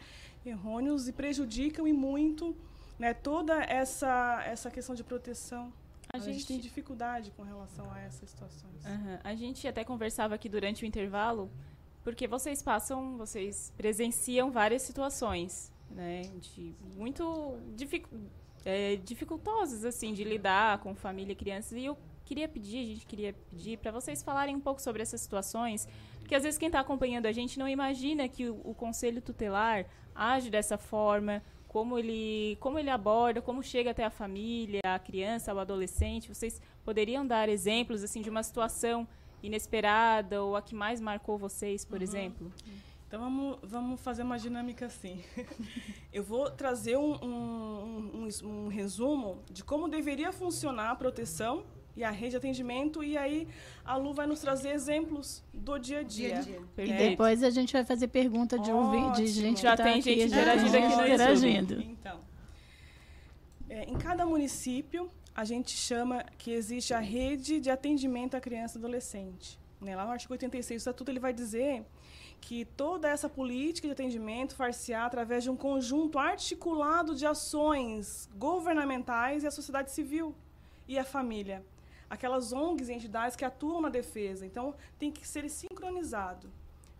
[0.47, 2.57] errôneos e prejudicam e muito,
[2.99, 5.73] né, toda essa essa questão de proteção.
[6.12, 6.35] A A, gente...
[6.35, 8.85] gente- tem dificuldade com relação a essas situações.
[8.87, 9.19] Aham.
[9.25, 11.51] A gente até conversava aqui durante o intervalo,
[12.05, 18.09] porque vocês passam, vocês presenciam várias situações, né, de muito dificu
[18.65, 21.73] é, dificultosas, assim, de lidar com família e crianças.
[21.73, 25.20] E eu queria pedir, a gente queria pedir para vocês falarem um pouco sobre essas
[25.20, 25.86] situações,
[26.20, 29.85] porque às vezes quem está acompanhando a gente não imagina que o, o conselho tutelar
[30.15, 35.52] age dessa forma, como ele, como ele aborda, como chega até a família, a criança,
[35.52, 36.28] o adolescente.
[36.32, 39.06] Vocês poderiam dar exemplos assim de uma situação
[39.43, 42.02] inesperada ou a que mais marcou vocês, por Uhum.
[42.02, 42.52] exemplo?
[43.15, 45.23] Então vamos, vamos fazer uma dinâmica assim.
[46.12, 51.62] Eu vou trazer um, um, um- um resumo de como deveria funcionar a proteção
[51.97, 53.47] e a rede de atendimento, e aí
[53.85, 56.41] a Lu vai nos trazer exemplos do dia a dia.
[56.77, 60.01] E depois a gente vai fazer pergunta de, ouvi- de gente Já que tá tem
[60.01, 61.74] aqui, gente interagindo aqui gente no interagindo.
[61.82, 62.19] Então,
[63.70, 68.77] é, em cada município, a gente chama que existe a rede de atendimento à criança
[68.77, 69.57] e adolescente.
[69.81, 69.95] Né?
[69.95, 71.85] Lá no artigo 86 do Estatuto, ele vai dizer
[72.45, 79.45] que toda essa política de atendimento far-se-á através de um conjunto articulado de ações governamentais
[79.45, 80.35] e a sociedade civil
[80.87, 81.65] e a família.
[82.09, 84.45] Aquelas ONGs e entidades que atuam na defesa.
[84.45, 86.51] Então, tem que ser sincronizado.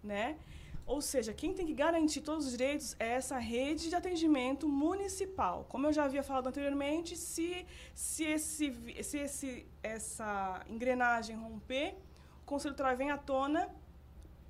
[0.03, 0.39] Né?
[0.87, 5.67] Ou seja, quem tem que garantir todos os direitos é essa rede de atendimento municipal.
[5.69, 8.73] Como eu já havia falado anteriormente, se, se, esse,
[9.03, 11.99] se esse, essa engrenagem romper,
[12.43, 13.71] o Conselho vem à tona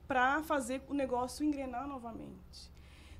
[0.06, 2.72] para fazer o negócio engrenar novamente.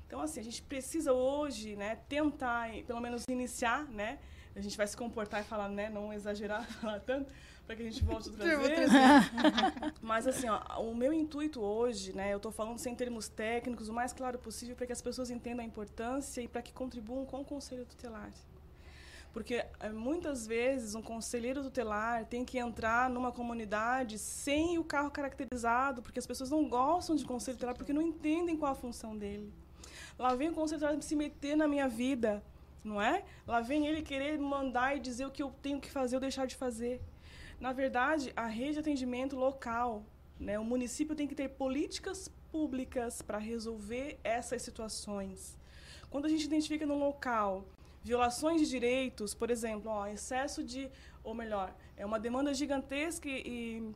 [0.07, 4.19] Então, assim, a gente precisa hoje né, tentar, pelo menos, iniciar, né?
[4.55, 5.89] A gente vai se comportar e falar, né?
[5.89, 7.29] Não exagerar, falar tanto,
[7.65, 8.91] para que a gente volte vezes.
[8.91, 9.93] trazer.
[10.01, 12.31] Mas, assim, ó, o meu intuito hoje, né?
[12.31, 15.65] Eu estou falando sem termos técnicos, o mais claro possível, para que as pessoas entendam
[15.65, 18.31] a importância e para que contribuam com o Conselho Tutelar.
[19.35, 25.11] Porque eh, muitas vezes um conselheiro tutelar tem que entrar numa comunidade sem o carro
[25.11, 29.17] caracterizado, porque as pessoas não gostam de conselho tutelar porque não entendem qual a função
[29.17, 29.53] dele.
[30.17, 32.41] Lá vem o conselho tutelar se meter na minha vida,
[32.81, 33.25] não é?
[33.45, 36.47] Lá vem ele querer mandar e dizer o que eu tenho que fazer ou deixar
[36.47, 37.01] de fazer.
[37.59, 40.05] Na verdade, a rede de atendimento local,
[40.39, 45.57] né, o município tem que ter políticas públicas para resolver essas situações.
[46.09, 47.65] Quando a gente identifica no local
[48.05, 50.91] violações de direitos, por exemplo, ó, excesso de,
[51.23, 53.91] ou melhor, é uma demanda gigantesca e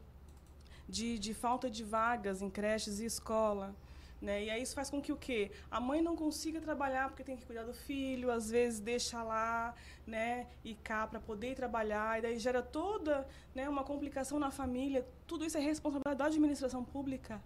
[0.87, 3.75] de, de falta de vagas em creches e escola.
[4.19, 4.45] Né?
[4.45, 5.51] E aí isso faz com que o quê?
[5.69, 9.75] A mãe não consiga trabalhar porque tem que cuidar do filho, às vezes deixa lá,
[10.05, 15.07] né, e cá para poder trabalhar, e daí gera toda, né, uma complicação na família.
[15.27, 17.41] Tudo isso é responsabilidade da administração pública.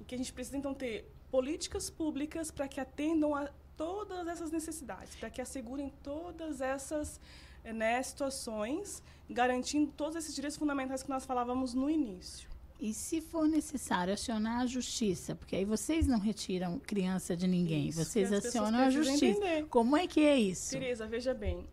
[0.00, 4.50] E que a gente precisa então ter políticas públicas para que atendam a todas essas
[4.50, 7.20] necessidades, para que assegurem todas essas
[7.64, 12.48] eh, né, situações, garantindo todos esses direitos fundamentais que nós falávamos no início.
[12.80, 17.88] E se for necessário acionar a justiça, porque aí vocês não retiram criança de ninguém,
[17.88, 19.24] Isso, vocês acionam a justiça.
[19.24, 19.66] entender.
[19.68, 20.72] Como é que é isso?
[20.72, 21.64] Tereza, veja bem.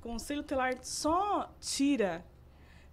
[0.00, 2.24] Conselho Tutelar só tira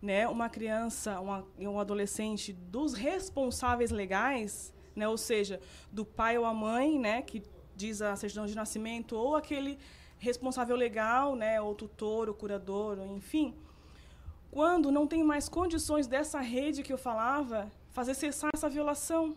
[0.01, 5.59] né, uma criança uma, um adolescente dos responsáveis legais, né, ou seja,
[5.91, 7.43] do pai ou a mãe, né, que
[7.77, 9.77] diz a certidão de nascimento, ou aquele
[10.17, 13.55] responsável legal, né, ou tutor, ou curador, enfim,
[14.51, 19.35] quando não tem mais condições dessa rede que eu falava fazer cessar essa violação.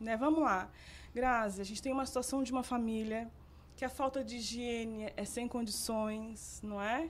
[0.00, 0.16] Né?
[0.16, 0.68] Vamos lá.
[1.14, 3.30] Grazi, a gente tem uma situação de uma família
[3.76, 7.08] que a falta de higiene é sem condições, não é?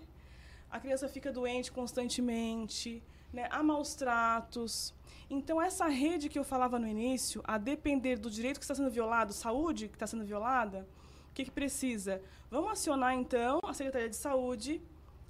[0.71, 3.49] A criança fica doente constantemente, né?
[3.51, 4.95] há maus tratos.
[5.33, 8.91] Então, essa rede que eu falava no início, a depender do direito que está sendo
[8.91, 10.89] violado, saúde que está sendo violada,
[11.31, 12.21] o que, que precisa?
[12.51, 14.83] Vamos acionar, então, a Secretaria de Saúde,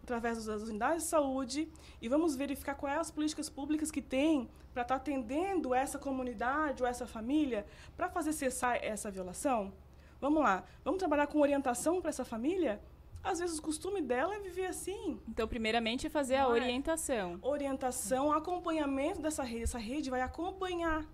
[0.02, 1.68] através das unidades de saúde,
[2.00, 6.88] e vamos verificar quais as políticas públicas que tem para estar atendendo essa comunidade ou
[6.88, 9.70] essa família para fazer cessar essa violação?
[10.18, 12.80] Vamos lá, vamos trabalhar com orientação para essa família?
[13.22, 15.20] Às vezes o costume dela é viver assim.
[15.28, 16.60] Então, primeiramente, é fazer a Não é?
[16.60, 17.38] orientação.
[17.42, 19.64] Orientação, acompanhamento dessa rede.
[19.64, 21.04] Essa rede vai acompanhar.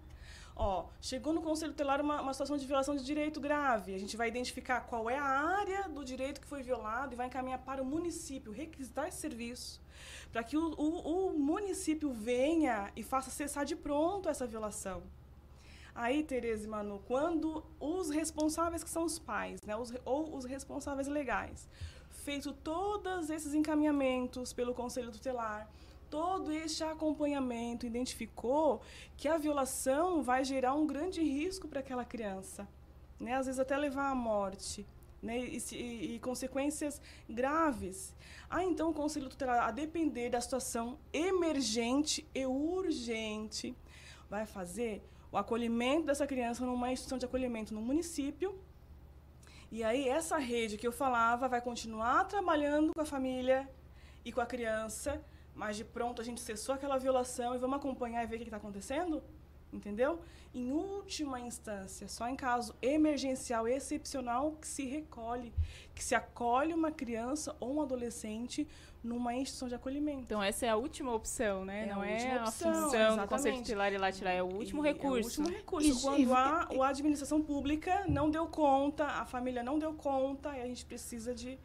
[0.59, 3.95] Ó, chegou no Conselho Tutelar uma, uma situação de violação de direito grave.
[3.95, 7.27] A gente vai identificar qual é a área do direito que foi violado e vai
[7.27, 9.83] encaminhar para o município, requisitar esse serviço,
[10.33, 15.03] para que o, o, o município venha e faça cessar de pronto essa violação.
[15.95, 20.45] Aí, Tereza e Manu, quando os responsáveis, que são os pais, né, os, ou os
[20.45, 21.69] responsáveis legais,
[22.27, 25.71] feito todos esses encaminhamentos pelo Conselho Tutelar,
[26.11, 28.81] todo este acompanhamento identificou
[29.17, 32.67] que a violação vai gerar um grande risco para aquela criança,
[33.21, 34.85] né, às vezes até levar à morte.
[35.23, 38.15] Né, e, e- e consequências graves.
[38.51, 43.75] Ah, então o Conselho Tutelar, a depender da situação emergente e urgente,
[44.29, 48.49] vai fazer o acolhimento dessa criança numa instituição de acolhimento no município.
[49.71, 53.69] E aí essa rede que eu falava vai continuar trabalhando com a família
[54.25, 55.23] e com a criança
[55.57, 58.45] mas de pronto a gente cessou aquela violação e vamos acompanhar e ver o que
[58.45, 59.23] está acontecendo?
[59.73, 60.21] Entendeu?
[60.55, 65.53] Em última instância, só em caso emergencial, excepcional, que se recolhe,
[65.95, 68.67] que se acolhe uma criança ou um adolescente
[69.03, 70.23] numa instituição de acolhimento.
[70.23, 71.87] Então essa é a última opção, né?
[71.87, 73.29] É a Não é a opção, função do.
[73.29, 75.41] Conselho Tutelar ir lá tirar, é o último E recurso.
[75.41, 76.01] É o último recurso.
[76.01, 80.67] Quando a, a administração pública não deu conta, a família não deu conta, e a
[80.67, 81.59] gente precisa de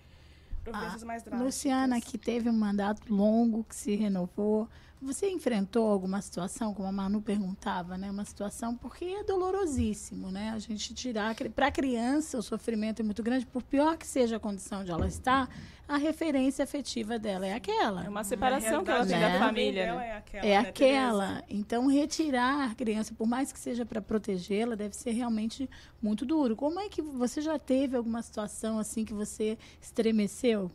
[0.64, 1.46] providências mais drásticas.
[1.46, 4.68] Luciana, que teve um mandato longo, que se renovou,
[5.02, 8.12] você enfrentou alguma situação, como a Manu perguntava, né?
[8.12, 10.52] Uma situação porque é dolorosíssimo, né?
[10.52, 14.36] A gente tirar para a criança o sofrimento é muito grande, por pior que seja
[14.38, 15.50] a condição de ela estar,
[15.88, 18.06] a referência afetiva dela é aquela.
[18.06, 19.34] É uma separação que ela tem Né?
[19.34, 19.96] da família.
[19.96, 20.08] né?
[20.08, 21.44] é aquela, É né, aquela.
[21.50, 25.70] Então, retirar a criança, por mais que seja para protegê-la, deve ser realmente
[26.02, 26.56] muito duro.
[26.56, 30.72] Como é que você já teve alguma situação assim que você estremeceu?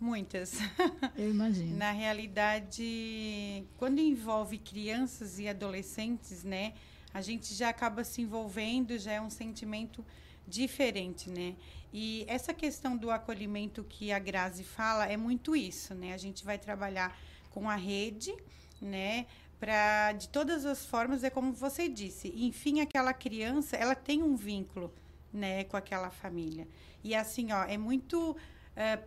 [0.00, 0.58] Muitas.
[1.16, 1.74] Eu imagino.
[1.76, 6.74] Na realidade, quando envolve crianças e adolescentes, né,
[7.12, 10.04] a gente já acaba se envolvendo, já é um sentimento
[10.46, 11.56] diferente, né?
[11.92, 16.12] E essa questão do acolhimento que a Grazi fala é muito isso, né?
[16.12, 17.18] A gente vai trabalhar
[17.50, 18.34] com a rede,
[18.80, 19.26] né?
[19.58, 24.36] Para de todas as formas é como você disse, enfim, aquela criança, ela tem um
[24.36, 24.94] vínculo,
[25.32, 26.68] né, com aquela família.
[27.02, 28.36] E assim, ó, é muito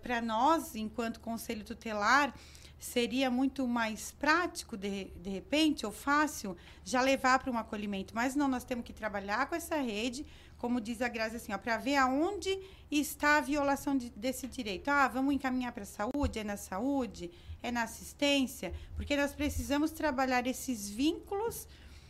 [0.02, 2.34] para nós, enquanto conselho tutelar,
[2.82, 8.14] seria muito mais prático, de, de repente, ou fácil, já levar para um acolhimento.
[8.16, 10.26] Mas não, nós temos que trabalhar com essa rede,
[10.58, 14.90] como diz a Grazi, assim, para ver aonde está a violação de, desse direito.
[14.90, 17.30] Ah, vamos encaminhar para a saúde, é na saúde,
[17.62, 21.68] é na assistência, porque nós precisamos trabalhar esses vínculos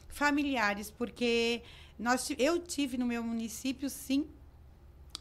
[0.07, 1.61] familiares, porque
[1.99, 4.25] nós, eu tive no meu município, sim,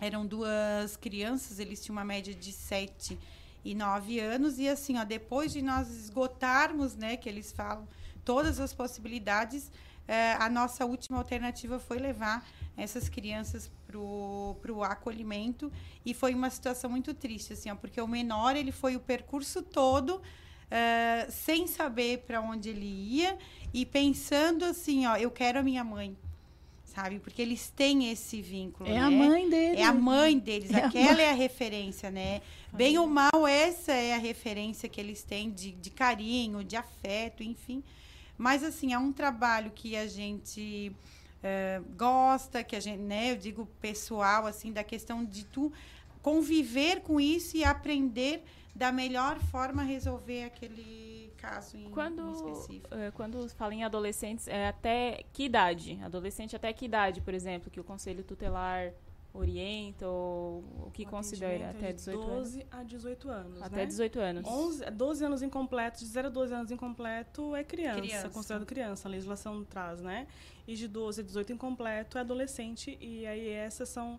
[0.01, 3.18] eram duas crianças, eles tinham uma média de 7
[3.64, 7.86] e 9 anos, e assim, ó, depois de nós esgotarmos, né, que eles falam,
[8.24, 9.70] todas as possibilidades,
[10.09, 12.47] eh, a nossa última alternativa foi levar
[12.77, 15.70] essas crianças pro, pro acolhimento,
[16.05, 19.60] e foi uma situação muito triste, assim, ó, porque o menor, ele foi o percurso
[19.62, 20.22] todo,
[20.70, 23.36] eh, sem saber para onde ele ia,
[23.74, 26.16] e pensando assim, ó, eu quero a minha mãe,
[26.95, 27.19] sabe?
[27.19, 28.89] Porque eles têm esse vínculo.
[28.89, 29.01] É né?
[29.01, 29.79] a mãe deles.
[29.79, 30.71] É a mãe deles.
[30.75, 31.25] É a Aquela mãe.
[31.25, 32.43] é a referência, né?
[32.73, 37.43] Bem ou mal, essa é a referência que eles têm de, de carinho, de afeto,
[37.43, 37.83] enfim.
[38.39, 40.93] Mas, assim, é um trabalho que a gente
[41.43, 43.33] eh, gosta, que a gente, né?
[43.33, 45.73] Eu digo pessoal, assim, da questão de tu
[46.23, 48.43] conviver com isso e aprender
[48.75, 52.95] da melhor forma a resolver aquele caso em, em Quando, específico.
[52.95, 55.99] eh, quando fala em adolescentes, é até que idade?
[56.03, 58.93] Adolescente até que idade, por exemplo, que o Conselho Tutelar
[59.33, 61.71] orienta ou o que O considera?
[61.71, 62.69] Até de 18 12 anos?
[62.73, 63.62] a 18 anos.
[63.62, 63.87] Até né?
[63.87, 64.47] 18 anos.
[64.47, 68.29] 11, 12 anos incompletos, de 0 a 12 anos incompleto é criança, Criança.
[68.31, 70.27] considerado criança, a legislação traz, né?
[70.67, 74.19] E de 12 a 18 incompleto é adolescente, e aí essas são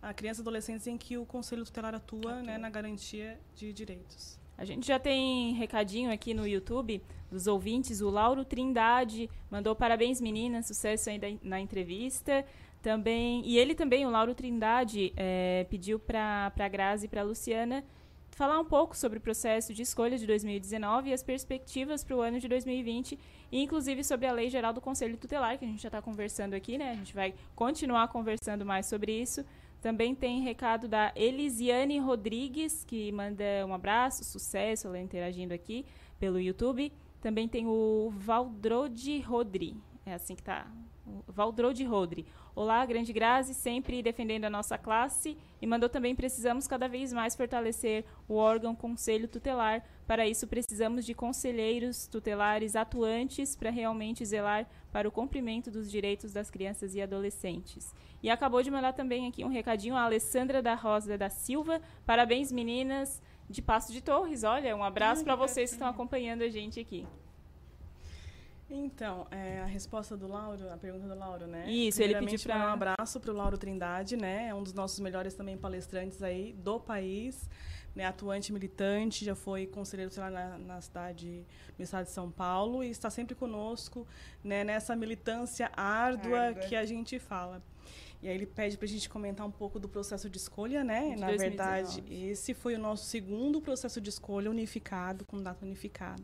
[0.00, 4.38] a criança e adolescentes em que o Conselho Tutelar atua, né, na garantia de direitos.
[4.62, 8.00] A gente já tem recadinho aqui no YouTube dos ouvintes.
[8.00, 12.44] O Lauro Trindade mandou parabéns, meninas, sucesso aí da- na entrevista.
[12.80, 17.24] Também, e ele também, o Lauro Trindade, eh, pediu para a Grazi e para a
[17.24, 17.82] Luciana
[18.30, 22.20] falar um pouco sobre o processo de escolha de 2019 e as perspectivas para o
[22.20, 23.18] ano de 2020,
[23.50, 26.54] e inclusive sobre a Lei Geral do Conselho Tutelar, que a gente já está conversando
[26.54, 26.92] aqui, né?
[26.92, 29.44] A gente vai continuar conversando mais sobre isso.
[29.82, 35.84] Também tem recado da Elisiane Rodrigues, que manda um abraço, sucesso, ela interagindo aqui
[36.20, 36.92] pelo YouTube.
[37.20, 39.76] Também tem o Valdrode Rodri,
[40.06, 40.70] é assim que tá.
[41.06, 42.26] O Valdrode Rodri.
[42.54, 45.36] Olá, Grande Grazi, sempre defendendo a nossa classe.
[45.60, 49.84] E mandou também: precisamos cada vez mais fortalecer o órgão Conselho Tutelar.
[50.06, 56.32] Para isso, precisamos de conselheiros tutelares atuantes para realmente zelar para o cumprimento dos direitos
[56.32, 57.94] das crianças e adolescentes.
[58.22, 61.80] E acabou de mandar também aqui um recadinho a Alessandra da Rosa da Silva.
[62.04, 64.44] Parabéns, meninas de Passo de Torres.
[64.44, 67.06] Olha, um abraço para vocês que estão acompanhando a gente aqui.
[68.74, 71.70] Então, é, a resposta do Lauro, a pergunta do Lauro, né?
[71.70, 74.48] Isso, ele pediu pra- mandar um abraço para o Lauro Trindade, né?
[74.48, 77.50] É um dos nossos melhores também palestrantes aí do país,
[77.94, 78.06] né?
[78.06, 81.46] Atuante, militante, já foi conselheiro sei lá, na, na cidade,
[81.78, 84.06] no estado de São Paulo e está sempre conosco,
[84.42, 84.64] né?
[84.64, 86.62] Nessa militância árdua, Árdua.
[86.62, 87.62] que a gente fala.
[88.22, 91.14] E aí ele pede para a gente comentar um pouco do processo de escolha, né?
[91.14, 91.36] De Na 2019.
[91.36, 96.22] verdade, esse foi o nosso segundo processo de escolha unificado, com data unificada.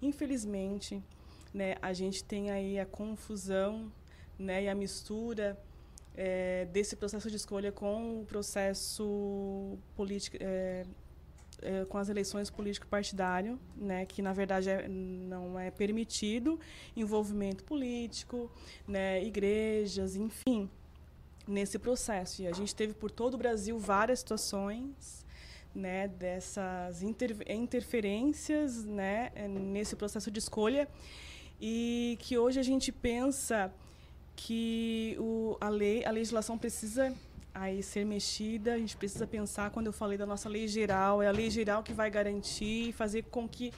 [0.00, 1.02] Infelizmente,
[1.52, 3.92] né, a gente tem aí a confusão
[4.38, 5.58] né, e a mistura
[6.16, 10.84] eh, desse processo de escolha com o processo político, eh,
[11.62, 16.58] eh, com as eleições político-partidário, né, que na verdade é, não é permitido
[16.96, 18.50] envolvimento político,
[18.86, 20.70] né, igrejas, enfim,
[21.46, 22.42] nesse processo.
[22.42, 25.24] E a gente teve por todo o Brasil várias situações
[25.74, 30.88] né, dessas inter interferências né, nesse processo de escolha
[31.60, 33.72] e que hoje a gente pensa
[34.34, 37.14] que o, a lei, a legislação precisa
[37.54, 41.28] aí ser mexida, a gente precisa pensar, quando eu falei da nossa lei geral, é
[41.28, 43.72] a lei geral que vai garantir e fazer com que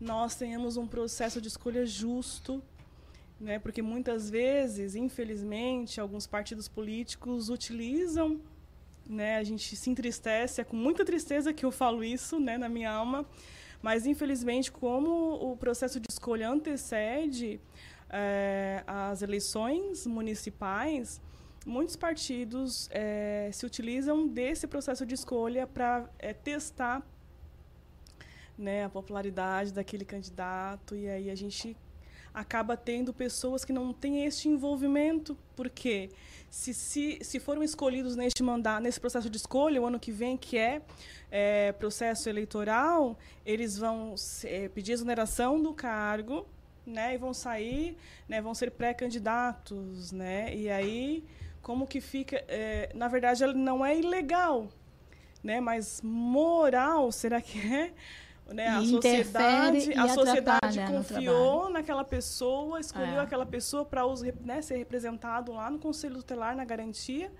[0.00, 2.62] nós tenhamos um processo de escolha justo,
[3.38, 3.58] né?
[3.58, 8.40] porque muitas vezes, infelizmente, alguns partidos políticos utilizam,
[9.06, 9.36] né?
[9.36, 12.56] a gente se entristece, é com muita tristeza que eu falo isso né?
[12.56, 13.26] na minha alma,
[13.86, 15.10] mas infelizmente, como
[15.52, 17.60] o processo de escolha antecede
[18.10, 21.20] é, as eleições municipais,
[21.64, 27.00] muitos partidos é, se utilizam desse processo de escolha para é, testar
[28.58, 30.96] né, a popularidade daquele candidato.
[30.96, 31.76] E aí a gente
[32.34, 36.10] acaba tendo pessoas que não têm este envolvimento, porque
[36.50, 40.36] se, se, se foram escolhidos neste mandato, nesse processo de escolha, o ano que vem,
[40.36, 40.82] que é,
[41.30, 44.14] é processo eleitoral, eles vão
[44.44, 46.46] é, pedir exoneração do cargo,
[46.86, 47.96] né, e vão sair,
[48.28, 51.24] né, vão ser pré-candidatos, né, e aí
[51.60, 54.68] como que fica, é, na verdade, não é ilegal,
[55.42, 55.60] né?
[55.60, 57.92] Mas moral, será que é?
[58.52, 58.68] Né?
[58.68, 63.20] A sociedade, a sociedade confiou naquela pessoa, escolheu é.
[63.20, 64.02] aquela pessoa para
[64.44, 67.32] né, ser representado lá no Conselho Tutelar na garantia,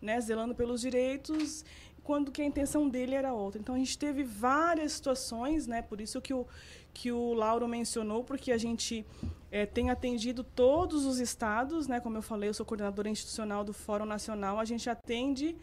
[0.00, 1.64] né, zelando pelos direitos,
[2.02, 3.60] quando que a intenção dele era outra.
[3.60, 5.80] Então a gente teve várias situações, né?
[5.82, 6.46] Por isso que o
[6.94, 9.04] que o Lauro mencionou, porque a gente
[9.50, 11.98] é, tem atendido todos os estados, né?
[11.98, 15.56] Como eu falei, eu sou coordenadora institucional do Fórum Nacional, a gente atende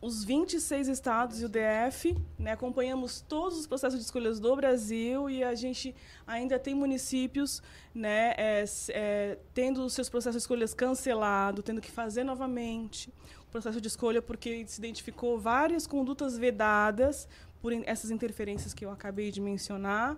[0.00, 2.52] os 26 estados e o DF, né?
[2.52, 5.94] acompanhamos todos os processos de escolhas do Brasil e a gente
[6.26, 7.62] ainda tem municípios
[7.94, 13.12] né, é, é, tendo os seus processos de escolhas cancelados, tendo que fazer novamente
[13.46, 17.28] o processo de escolha porque se identificou várias condutas vedadas
[17.60, 20.16] por essas interferências que eu acabei de mencionar.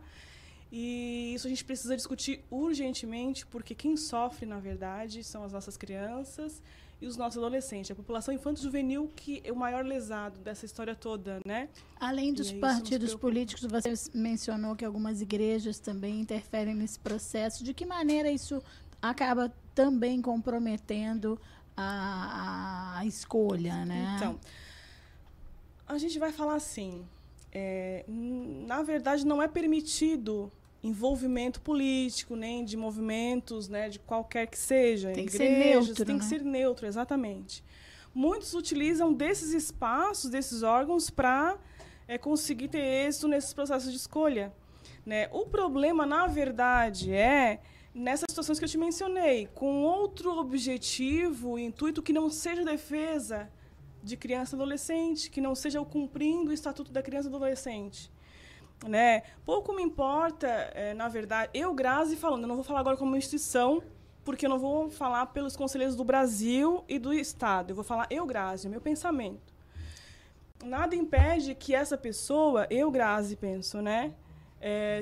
[0.71, 5.77] E isso a gente precisa discutir urgentemente, porque quem sofre, na verdade, são as nossas
[5.77, 6.63] crianças
[7.03, 7.91] e os nossos adolescentes.
[7.91, 11.69] A população infanto-juvenil que é o maior lesado dessa história toda, né?
[11.99, 17.65] Além dos partidos políticos, você mencionou que algumas igrejas também interferem nesse processo.
[17.65, 18.63] De que maneira isso
[19.03, 21.41] acaba também comprometendo
[21.77, 24.15] a, a escolha, né?
[24.17, 24.39] Então,
[25.89, 27.05] a gente vai falar assim,
[27.51, 30.53] é, na verdade, não é permitido
[30.83, 35.13] envolvimento político, nem de movimentos, né, de qualquer que seja.
[35.13, 36.05] Tem que ser neutro.
[36.05, 36.21] Tem né?
[36.21, 37.65] que ser neutro, exatamente.
[38.15, 41.57] Muitos utilizam desses espaços, desses órgãos, para
[42.07, 44.53] é, conseguir ter êxito nesses processos de escolha.
[45.07, 45.29] Né?
[45.33, 47.61] O problema, na verdade, é
[47.95, 53.51] nessas situações que eu te mencionei, com outro objetivo, intuito que não seja defesa
[54.03, 58.11] de criança e adolescente, que não seja o cumprindo o Estatuto da Criança e Adolescente.
[58.87, 59.23] Né?
[59.45, 63.17] Pouco me importa, é, na verdade, eu, Grazi, falando, eu não vou falar agora como
[63.17, 63.83] instituição,
[64.25, 68.07] porque eu não vou falar pelos conselheiros do Brasil e do Estado, eu vou falar
[68.11, 69.53] eu, Grazi, meu pensamento.
[70.65, 74.15] Nada impede que essa pessoa, eu, Grazi, penso, né,
[74.61, 75.01] é,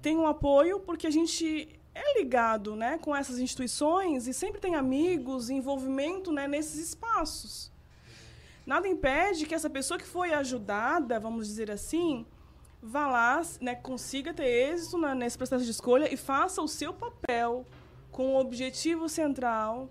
[0.00, 4.74] tenha um apoio, porque a gente é ligado né, com essas instituições e sempre tem
[4.74, 7.70] amigos, envolvimento né, nesses espaços.
[8.64, 12.24] Nada impede que essa pessoa que foi ajudada, vamos dizer assim,
[12.82, 16.92] vá lá, né, consiga ter êxito na, nesse processo de escolha e faça o seu
[16.92, 17.64] papel
[18.10, 19.88] com o objetivo central,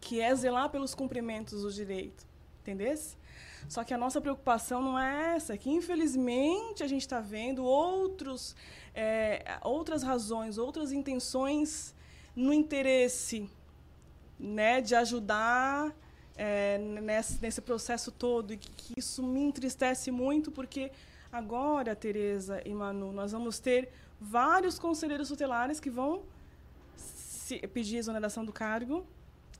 [0.00, 2.26] que é zelar pelos cumprimentos do direito.
[2.62, 3.16] Entendesse?
[3.68, 7.62] Só que a nossa preocupação não é essa, é que infelizmente a gente está vendo
[7.64, 8.56] outros,
[8.94, 11.94] é, outras razões, outras intenções
[12.34, 13.48] no interesse
[14.38, 15.94] né, de ajudar
[16.36, 20.90] é, nesse, nesse processo todo e que isso me entristece muito porque
[21.34, 23.90] agora, Tereza e Manu, nós vamos ter
[24.20, 26.22] vários conselheiros tutelares que vão
[27.72, 29.04] pedir exoneração do cargo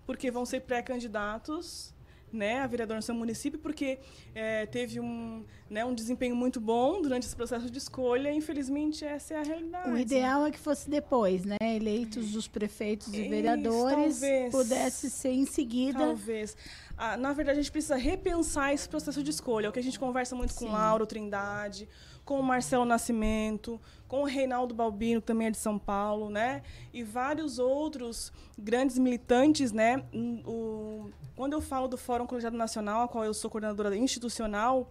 [0.06, 1.92] porque vão ser pré-candidatos
[2.34, 3.98] né, a vereadora no seu município, porque
[4.34, 8.32] é, teve um, né, um desempenho muito bom durante esse processo de escolha.
[8.32, 9.90] Infelizmente, essa é a realidade.
[9.90, 11.56] O ideal é que fosse depois, né?
[11.60, 16.00] Eleitos os prefeitos e vereadores, talvez, pudesse ser em seguida.
[16.00, 16.56] Talvez.
[16.96, 19.66] Ah, na verdade, a gente precisa repensar esse processo de escolha.
[19.66, 20.66] É o que a gente conversa muito Sim.
[20.66, 21.88] com Lauro Trindade,
[22.24, 26.62] com o Marcelo Nascimento, com o Reinaldo Balbino, que também é de São Paulo, né?
[26.92, 30.04] E vários outros grandes militantes, né?
[30.46, 34.90] O, quando eu falo do Fórum Colegiado Nacional, a qual eu sou coordenadora institucional,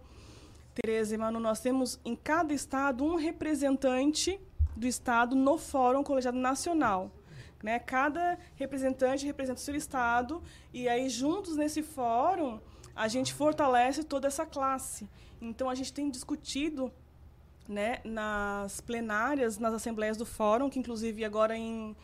[0.74, 4.38] Tereza e Manu, nós temos em cada estado um representante
[4.76, 7.10] do estado no Fórum Colegiado Nacional.
[7.64, 7.78] Né?
[7.78, 12.60] Cada representante representa o seu estado e aí juntos nesse fórum
[12.94, 15.08] a gente fortalece toda essa classe.
[15.40, 16.92] Então a gente tem discutido
[17.66, 21.96] né, nas plenárias, nas assembleias do fórum, que inclusive agora em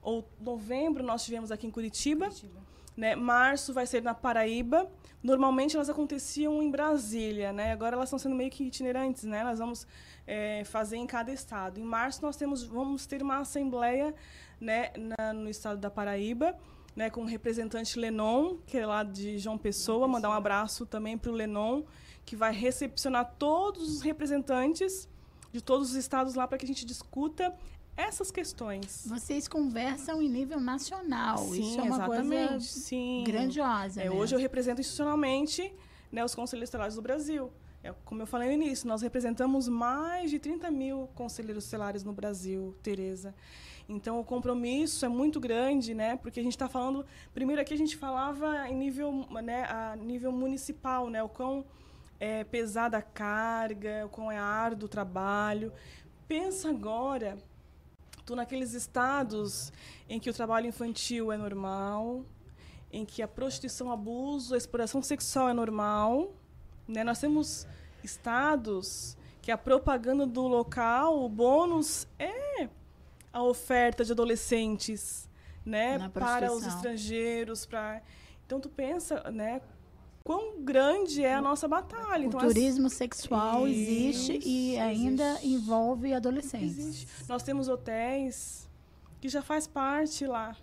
[0.00, 2.28] ou, novembro nós tivemos aqui em Curitiba.
[2.28, 2.72] Curitiba.
[2.96, 3.14] Né?
[3.14, 4.90] Março vai ser na Paraíba.
[5.22, 7.72] Normalmente elas aconteciam em Brasília, né?
[7.72, 9.44] Agora elas estão sendo meio que itinerantes, né?
[9.44, 9.86] Nós vamos
[10.26, 11.78] é, fazer em cada estado.
[11.78, 14.14] Em março nós temos, vamos ter uma assembleia,
[14.62, 16.56] né, na, no estado da Paraíba,
[16.94, 20.06] né, com o representante Lenon, que é lá de João Pessoa.
[20.06, 21.82] Mandar um abraço também para o Lenon,
[22.24, 25.08] que vai recepcionar todos os representantes
[25.52, 27.52] de todos os estados lá para que a gente discuta
[27.96, 29.04] essas questões.
[29.06, 31.38] Vocês conversam em nível nacional.
[31.38, 32.48] Sim, Isso é uma exatamente.
[32.48, 33.24] coisa Sim.
[33.26, 34.00] grandiosa.
[34.00, 35.74] É, hoje eu represento institucionalmente
[36.10, 37.52] né, os conselheiros tutelares do Brasil.
[37.82, 42.12] É, como eu falei no início, nós representamos mais de 30 mil conselheiros tutelares no
[42.12, 43.34] Brasil, Tereza.
[43.88, 46.16] Então, o compromisso é muito grande, né?
[46.16, 47.04] Porque a gente está falando...
[47.34, 51.22] Primeiro aqui a gente falava em nível, né, a nível municipal, né?
[51.22, 51.64] O quão
[52.20, 55.72] é pesada a carga, o quão é árduo o trabalho.
[56.28, 57.36] Pensa agora
[58.24, 59.72] tu naqueles estados
[60.08, 62.24] em que o trabalho infantil é normal,
[62.92, 66.32] em que a prostituição, abuso, a exploração sexual é normal,
[66.86, 67.02] né?
[67.02, 67.66] Nós temos
[68.04, 72.68] estados que a propaganda do local, o bônus é
[73.32, 75.28] a oferta de adolescentes,
[75.64, 78.02] né, para os estrangeiros, para
[78.44, 79.60] Então tu pensa, né,
[80.22, 82.24] quão grande é a nossa batalha.
[82.24, 82.92] O então, turismo as...
[82.92, 85.48] sexual Isso, existe e ainda existe.
[85.48, 86.78] envolve adolescentes.
[86.78, 87.08] Existe.
[87.28, 88.68] Nós temos hotéis
[89.20, 90.56] que já faz parte lá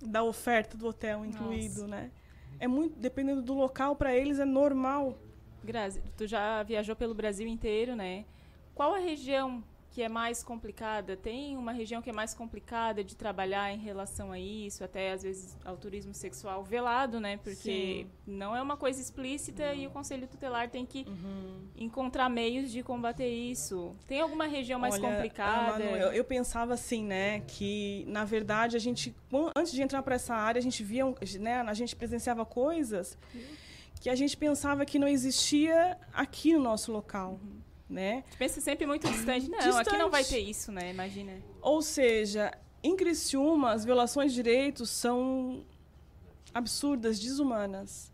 [0.00, 1.86] da oferta do hotel incluído, nossa.
[1.86, 2.10] né?
[2.58, 5.18] É muito dependendo do local para eles é normal.
[5.62, 8.24] Grazi, tu já viajou pelo Brasil inteiro, né?
[8.74, 9.62] Qual a região
[9.96, 11.16] que é mais complicada?
[11.16, 15.22] Tem uma região que é mais complicada de trabalhar em relação a isso, até às
[15.22, 17.38] vezes ao turismo sexual velado, né?
[17.38, 18.10] Porque Sim.
[18.26, 21.62] não é uma coisa explícita e o Conselho Tutelar tem que uhum.
[21.78, 23.96] encontrar meios de combater isso.
[24.06, 25.72] Tem alguma região mais Olha, complicada?
[25.72, 27.40] Manu, eu, eu, pensava assim, né?
[27.46, 29.16] Que na verdade a gente,
[29.56, 31.06] antes de entrar para essa área, a gente via,
[31.40, 31.62] né?
[31.62, 33.16] A gente presenciava coisas.
[33.98, 37.40] Que a gente pensava que não existia aqui no nosso local.
[37.42, 37.55] Uhum
[37.88, 38.24] né?
[38.38, 39.48] Pensa sempre muito distante.
[39.48, 39.88] Não, distante.
[39.88, 40.90] aqui não vai ter isso, né?
[40.90, 41.32] Imagina.
[41.62, 42.52] Ou seja,
[42.82, 45.64] em Criciúma, as violações de direitos são
[46.52, 48.12] absurdas, desumanas.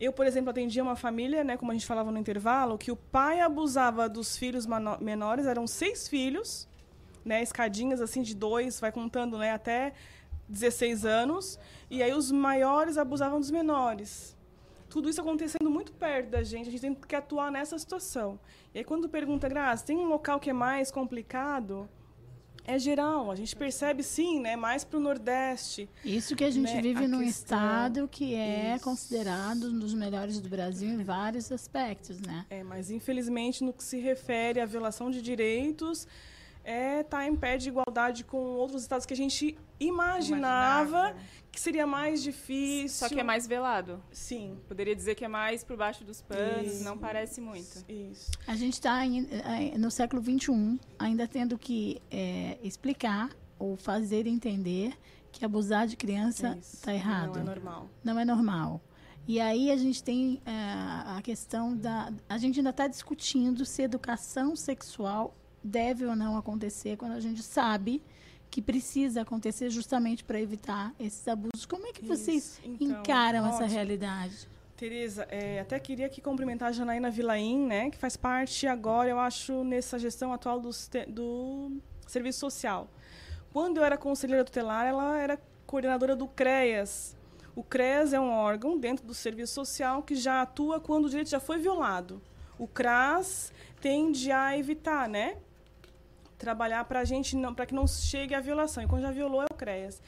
[0.00, 2.96] Eu, por exemplo, atendia uma família, né, como a gente falava no intervalo, que o
[2.96, 4.66] pai abusava dos filhos
[5.00, 6.68] menores, eram seis filhos,
[7.24, 9.92] né, escadinhas assim de dois, vai contando, né, até
[10.48, 11.58] 16 anos,
[11.88, 14.33] e aí os maiores abusavam dos menores
[14.94, 18.38] tudo isso acontecendo muito perto da gente, a gente tem que atuar nessa situação.
[18.72, 21.88] E aí, quando pergunta, Graça, tem um local que é mais complicado?
[22.64, 24.54] É geral, a gente percebe sim, né?
[24.54, 25.90] Mais para o Nordeste.
[26.04, 26.80] Isso que a gente né?
[26.80, 27.58] vive a num questão...
[27.58, 28.84] estado que é Isso.
[28.84, 32.46] considerado um dos melhores do Brasil em vários aspectos, né?
[32.48, 36.06] É, mas infelizmente no que se refere à violação de direitos,
[36.64, 41.16] é tá em pé de igualdade com outros estados que a gente imaginava, imaginava,
[41.52, 43.06] que seria mais difícil.
[43.06, 44.02] Só que é mais velado.
[44.10, 44.58] Sim.
[44.66, 46.84] Poderia dizer que é mais por baixo dos panos, Isso.
[46.84, 47.84] não parece muito.
[47.88, 48.30] Isso.
[48.46, 49.00] A gente está
[49.78, 54.94] no século XXI, ainda tendo que é, explicar ou fazer entender
[55.30, 57.34] que abusar de criança está errado.
[57.36, 57.90] Não é normal.
[58.02, 58.80] Não é normal.
[59.26, 60.52] E aí a gente tem é,
[61.16, 62.12] a questão da.
[62.28, 65.34] A gente ainda está discutindo se educação sexual
[65.64, 68.02] deve ou não acontecer quando a gente sabe
[68.50, 71.66] que precisa acontecer justamente para evitar esses abusos.
[71.66, 73.54] Como é que vocês então, encaram ótimo.
[73.54, 74.48] essa realidade?
[74.76, 79.18] Tereza, é, até queria aqui cumprimentar a Janaína Vilaim, né, que faz parte agora, eu
[79.18, 80.70] acho, nessa gestão atual do,
[81.08, 81.72] do
[82.06, 82.88] serviço social.
[83.52, 87.16] Quando eu era conselheira tutelar, ela era coordenadora do CREAS.
[87.56, 91.30] O CREAS é um órgão dentro do serviço social que já atua quando o direito
[91.30, 92.20] já foi violado.
[92.58, 95.36] O CRAS tende a evitar, né?
[96.44, 98.82] Trabalhar para gente não, para que não chegue à violação.
[98.82, 100.02] E quando já violou é o CREAS.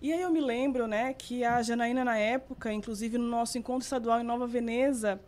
[0.00, 3.84] E aí eu me lembro, né, que a Janaína na época, inclusive no nosso encontro
[3.84, 5.20] estadual em Nova Veneza,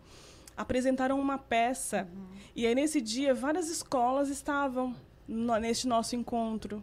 [0.57, 2.09] apresentaram uma peça.
[2.13, 2.27] Uhum.
[2.57, 4.95] E aí nesse dia várias escolas estavam
[5.27, 6.83] no, neste nosso encontro.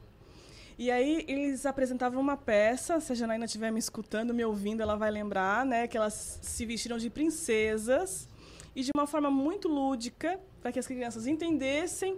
[0.78, 4.96] E aí eles apresentavam uma peça, se a Janaína estiver me escutando, me ouvindo, ela
[4.96, 8.28] vai lembrar, né, que elas se vestiram de princesas
[8.76, 12.18] e de uma forma muito lúdica, para que as crianças entendessem,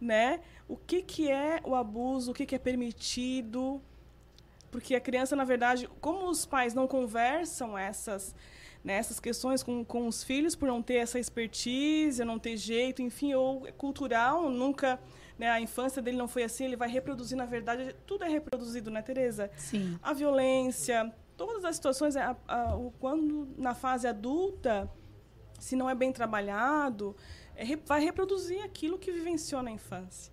[0.00, 3.80] né, o que, que é o abuso, o que, que é permitido.
[4.70, 8.34] Porque a criança, na verdade, como os pais não conversam essas,
[8.82, 13.00] né, essas questões com, com os filhos por não ter essa expertise, não ter jeito,
[13.00, 15.00] enfim, ou cultural, nunca
[15.38, 18.90] né, a infância dele não foi assim, ele vai reproduzir, na verdade, tudo é reproduzido,
[18.90, 19.50] né, Tereza?
[19.56, 19.98] Sim.
[20.02, 24.90] A violência, todas as situações, a, a, o, quando na fase adulta,
[25.58, 27.14] se não é bem trabalhado,
[27.54, 30.32] é, vai reproduzir aquilo que vivenciou na infância.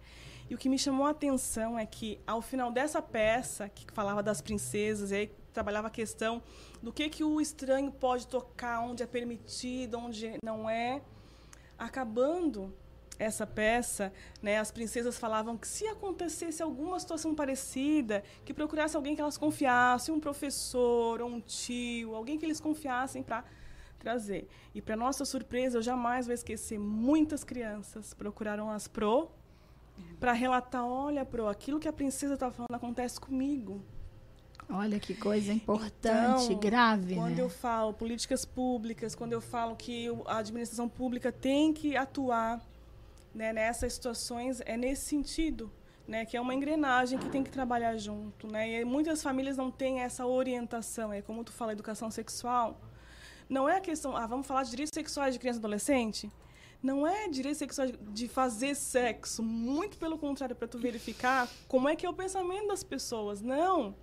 [0.49, 4.21] E o que me chamou a atenção é que, ao final dessa peça, que falava
[4.21, 6.41] das princesas, e aí trabalhava a questão
[6.81, 11.01] do que, que o estranho pode tocar, onde é permitido, onde não é,
[11.77, 12.73] acabando
[13.19, 14.11] essa peça,
[14.41, 19.37] né, as princesas falavam que se acontecesse alguma situação parecida, que procurasse alguém que elas
[19.37, 23.43] confiassem, um professor, um tio, alguém que eles confiassem para
[23.99, 24.47] trazer.
[24.73, 29.31] E para nossa surpresa, eu jamais vou esquecer, muitas crianças procuraram as pro
[30.19, 33.81] para relatar, olha, pro, aquilo que a princesa está falando acontece comigo.
[34.69, 37.41] Olha que coisa importante, Então, grave, Quando né?
[37.41, 42.61] eu falo políticas públicas, quando eu falo que a administração pública tem que atuar
[43.35, 45.71] né, nessas situações, é nesse sentido.
[46.05, 48.45] Né, que é uma engrenagem que tem que trabalhar junto.
[48.45, 51.13] Né, e muitas famílias não têm essa orientação.
[51.13, 52.77] É como tu fala, educação sexual.
[53.47, 56.29] Não é a questão, ah, vamos falar de direitos sexuais de criança e adolescente?
[56.83, 61.95] Não é direito sexual de- fazer sexo, muito pelo contrário, para tu verificar como é
[61.95, 63.41] que é o pensamento das pessoas.
[63.41, 63.95] Não.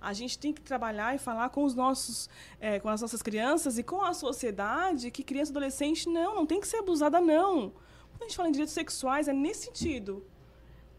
[0.00, 2.28] A gente tem que trabalhar e falar com os nossos,
[2.60, 6.44] eh, com as nossas crianças e com a sociedade que criança e adolescente não, não
[6.44, 7.72] tem que ser abusada não.
[8.10, 10.24] Quando a gente fala em direitos sexuais é nesse sentido,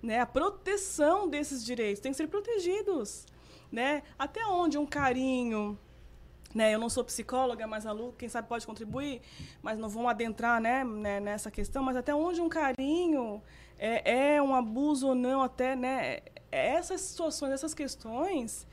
[0.02, 0.20] né?
[0.22, 3.26] A proteção desses direitos tem que ser protegidos,
[3.72, 4.04] né?
[4.18, 5.78] Até onde um carinho,
[6.56, 6.74] né?
[6.74, 9.22] Eu não sou psicóloga, mas a Lu, quem sabe pode contribuir,
[9.62, 13.44] mas não vamos adentrar, né, né, nessa questão, mas até onde um carinho
[13.78, 16.20] é, é um abuso ou não, até, né?
[16.50, 18.66] Essas situações, essas questões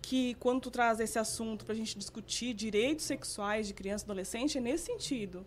[0.00, 4.06] que quando tu traz esse assunto para a gente discutir direitos sexuais de criança e
[4.06, 5.44] adolescente é nesse sentido.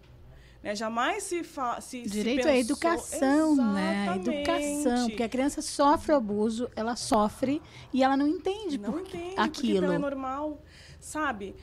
[0.64, 0.76] Né?
[0.76, 4.09] Jamais se, fa se se Direito pensou- à educação, né?
[4.09, 4.49] A Exatamente.
[4.49, 7.61] educação, porque a criança sofre o abuso, ela sofre
[7.93, 9.76] e ela não entende não por entende, aquilo.
[9.76, 10.61] porque não é normal.
[10.99, 11.55] Sabe,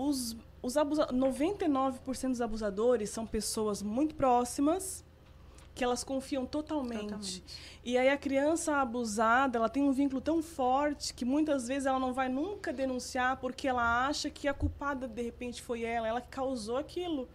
[0.00, 5.04] os, os abusa 99% dos abusadores são pessoas muito próximas,
[5.74, 7.42] que elas confiam totalmente.
[7.84, 11.98] E aí a criança abusada, ela tem um vínculo tão forte que muitas vezes ela
[11.98, 16.20] não vai nunca denunciar porque ela acha que a culpada de repente foi ela, ela
[16.20, 17.28] que causou aquilo.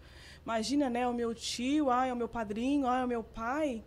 [0.44, 3.82] Imagina, né, o meu tio, ah, é o meu padrinho, ah, é o meu pai,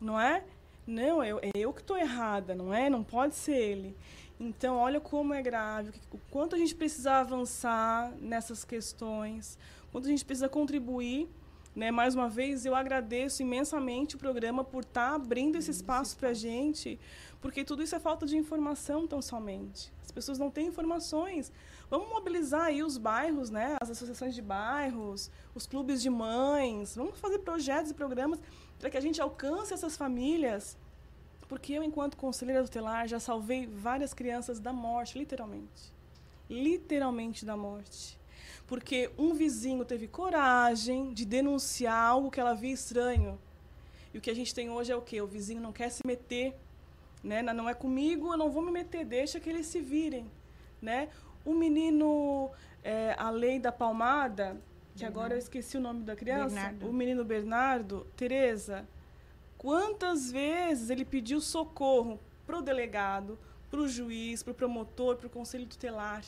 [0.00, 0.44] não é?
[0.86, 2.88] Não, eu, é eu que estou errada, não é?
[2.88, 3.96] Não pode ser ele.
[4.40, 9.58] Então, olha como é grave, o quanto a gente precisa avançar nessas questões,
[9.90, 11.28] quanto a gente precisa contribuir.
[11.74, 11.90] Né?
[11.90, 16.34] Mais uma vez, eu agradeço imensamente o programa por estar abrindo esse espaço para a
[16.34, 16.98] gente,
[17.40, 19.92] porque tudo isso é falta de informação tão somente.
[20.04, 21.52] As pessoas não têm informações.
[21.90, 23.76] Vamos mobilizar aí os bairros, né?
[23.80, 28.40] as associações de bairros, os clubes de mães, vamos fazer projetos e programas
[28.78, 30.76] para que a gente alcance essas famílias
[31.48, 35.92] porque eu, enquanto conselheira tutelar, já salvei várias crianças da morte, literalmente.
[36.48, 38.18] Literalmente da morte.
[38.66, 43.38] Porque um vizinho teve coragem de denunciar algo que ela via estranho.
[44.12, 45.22] E o que a gente tem hoje é o quê?
[45.22, 46.54] O vizinho não quer se meter.
[47.24, 47.42] Né?
[47.42, 50.30] Não é comigo, eu não vou me meter, deixa que eles se virem.
[50.80, 51.08] Né?
[51.44, 52.50] O menino,
[52.84, 54.56] é, a lei da palmada,
[54.94, 56.88] que agora eu esqueci o nome da criança, Bernardo.
[56.88, 58.86] o menino Bernardo, Tereza,
[59.58, 63.36] Quantas vezes ele pediu socorro para o delegado,
[63.68, 66.22] para o juiz, para o promotor, para o conselho tutelar?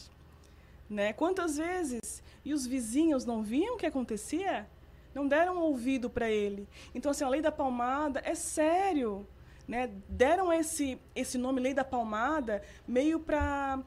[0.89, 1.12] Né?
[1.12, 2.23] Quantas vezes?
[2.44, 4.69] E os vizinhos não viam o que acontecia?
[5.15, 6.69] Não deram ouvido para ele.
[6.93, 9.24] Então, assim, a lei da palmada é sério.
[9.66, 9.89] Né?
[10.09, 13.81] Deram esse, esse nome, lei da palmada, meio para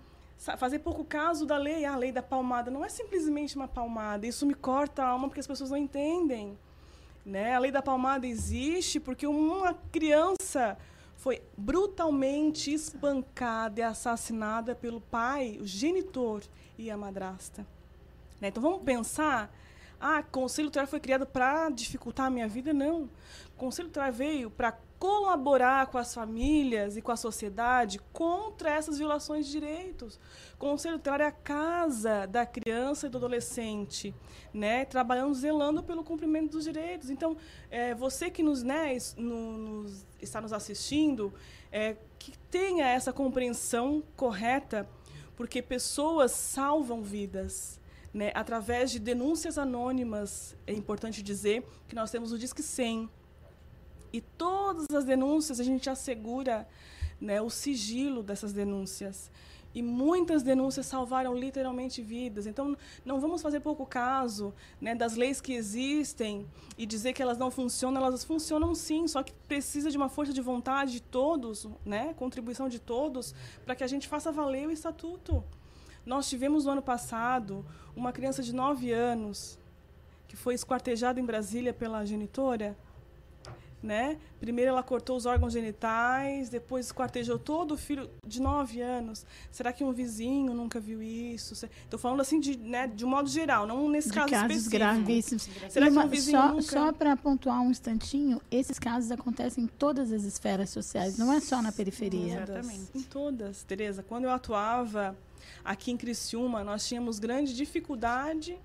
[0.57, 1.83] fazer pouco caso da lei.
[1.83, 4.25] Ah, a lei da palmada não é simplesmente uma palmada.
[4.25, 6.57] Isso me corta a alma porque as pessoas não entendem.
[7.25, 7.55] Né?
[7.55, 10.77] A lei da palmada existe porque uma criança
[11.15, 16.43] foi brutalmente espancada e assassinada pelo pai, o genitor
[16.77, 17.65] e a madrasta.
[18.41, 18.49] Né?
[18.49, 19.49] Então vamos pensar,
[20.01, 22.73] ah, conselho tutelar foi criado para dificultar a minha vida?
[22.73, 23.09] Não.
[23.55, 29.45] Conselho tutelar veio para colaborar com as famílias e com a sociedade contra essas violações
[29.47, 30.17] de direitos.
[31.19, 34.15] É a casa da criança e do adolescente,
[34.53, 37.09] né, trabalhando, zelando pelo cumprimento dos direitos.
[37.09, 37.35] Então,
[37.69, 41.33] é, você que nos, né, nos- está nos assistindo,
[41.69, 44.87] é, que tenha essa compreensão correta,
[45.35, 47.77] porque pessoas salvam vidas.
[48.13, 53.09] Né, através de denúncias anônimas, é importante dizer que nós temos o Disque 100,
[54.13, 56.67] e todas as denúncias a gente assegura
[57.19, 59.31] né, o sigilo dessas denúncias.
[59.75, 62.45] E muitas denúncias salvaram literalmente vidas.
[62.45, 66.45] Então, não vamos fazer pouco caso né, das leis que existem
[66.77, 68.05] e dizer que elas não funcionam.
[68.05, 72.69] Elas funcionam sim, só que precisa de uma força de vontade de todos, né, contribuição
[72.69, 73.33] de todos,
[73.65, 75.43] para que a gente faça valer o estatuto.
[76.05, 77.65] Nós tivemos no ano passado
[77.95, 79.57] uma criança de 9 anos
[80.27, 82.77] que foi esquartejada em Brasília pela genitora
[83.83, 84.17] né?
[84.39, 89.25] Primeiro ela cortou os órgãos genitais, depois esquartejou todo o filho de 9 anos.
[89.51, 91.53] Será que um vizinho nunca viu isso?
[91.83, 94.77] Estou falando assim de, né, de um modo geral, não nesse de caso casos específico.
[94.77, 95.49] gravíssimos.
[95.69, 96.61] Será E que uma- um vizinho só, nunca...
[96.63, 101.41] só para pontuar um instantinho, esses casos acontecem em todas as esferas sociais, não é
[101.41, 102.37] só na periferia.
[102.43, 102.89] Exatamente.
[102.95, 104.01] Em todas, Tereza.
[104.01, 105.15] Quando eu atuava
[105.65, 108.57] aqui em Criciúma, nós tínhamos grande dificuldade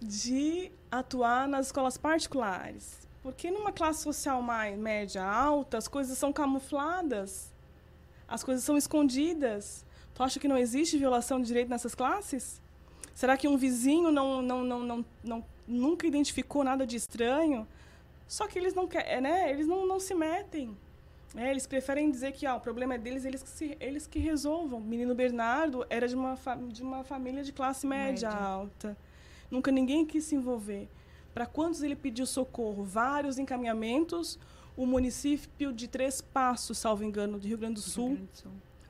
[0.00, 3.05] de atuar nas escolas particulares.
[3.26, 7.52] Porque numa classe social mais média alta, as coisas são camufladas.
[8.28, 9.84] As coisas são escondidas.
[10.14, 12.62] Tu acha que não existe violação de direito nessas classes?
[13.12, 17.66] Será que um vizinho não, não, não, não, não- nunca identificou nada de estranho?
[18.28, 19.50] Só que eles não querem, né?
[19.50, 20.76] Eles não, não se metem.
[21.34, 24.20] É, eles preferem dizer que ah, o problema é deles, eles que, se, eles que
[24.20, 24.78] resolvam.
[24.78, 26.38] O menino Bernardo era de uma,
[26.68, 28.46] de uma família de classe média, Média.
[28.46, 28.96] alta.
[29.50, 30.88] Nunca ninguém quis se envolver.
[31.36, 32.82] Para quantos ele pediu socorro?
[32.82, 34.38] Vários encaminhamentos.
[34.74, 38.18] O município de Três Passos, salvo engano, do Rio Grande do Sul,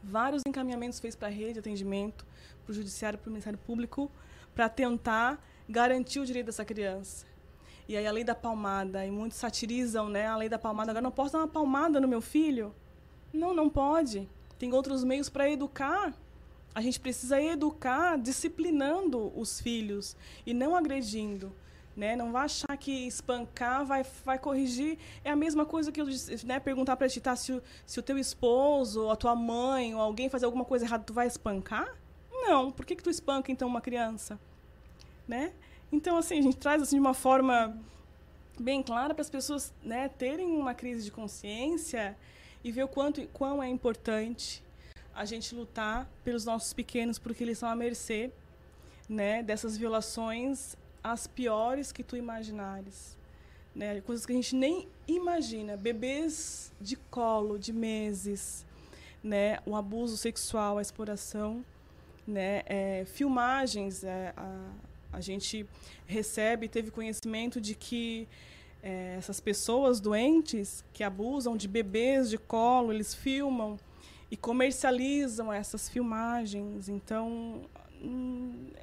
[0.00, 2.24] vários encaminhamentos fez para a rede de atendimento,
[2.62, 4.08] para o judiciário, para o Ministério Público,
[4.54, 7.26] para tentar garantir o direito dessa criança.
[7.88, 10.92] E aí a lei da palmada, e muitos satirizam, né, a lei da palmada.
[10.92, 12.72] Agora não posso dar uma palmada no meu filho?
[13.32, 14.28] Não, não pode.
[14.56, 16.14] Tem outros meios para educar.
[16.72, 20.16] A gente precisa educar disciplinando os filhos
[20.46, 21.52] e não agredindo.
[21.96, 22.14] Né?
[22.14, 24.98] Não vai achar que espancar vai, vai corrigir.
[25.24, 26.06] É a mesma coisa que eu
[26.44, 30.00] né, perguntar para ti, tá, se, se o teu esposo, ou a tua mãe, ou
[30.00, 31.88] alguém fazer alguma coisa errada, tu vai espancar?
[32.30, 32.70] Não.
[32.70, 34.38] Por que, que tu espanca, então, uma criança?
[35.26, 35.52] Né?
[35.90, 37.76] Então, assim, a gente traz assim, de uma forma
[38.58, 42.16] bem clara para as pessoas né, terem uma crise de consciência
[42.62, 44.62] e ver o quanto quão é importante
[45.14, 48.30] a gente lutar pelos nossos pequenos, porque eles são à mercê
[49.08, 50.76] né, dessas violações
[51.12, 53.16] as piores que tu imaginares.
[53.74, 55.76] Né, coisas que a gente nem imagina.
[55.76, 58.64] Bebês de colo, de meses,
[59.22, 61.64] né, o abuso sexual, a exploração,
[62.26, 64.02] né, é, filmagens.
[64.02, 64.70] é, a,
[65.12, 65.66] a gente
[66.06, 68.26] recebe, teve conhecimento de que
[68.82, 73.78] é, essas pessoas doentes que abusam de bebês de colo, eles filmam
[74.30, 76.88] e comercializam essas filmagens.
[76.88, 77.62] Então,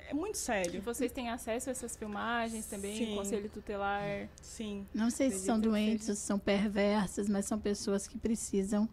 [0.10, 0.82] é muito E sério.
[0.82, 2.98] vocês têm acesso a essas filmagens também?
[2.98, 3.14] Sim.
[3.14, 4.28] O Conselho Tutelar?
[4.42, 4.86] Sim.
[4.94, 8.88] Não sei se são doentes ou se são perversas, mas são pessoas que precisam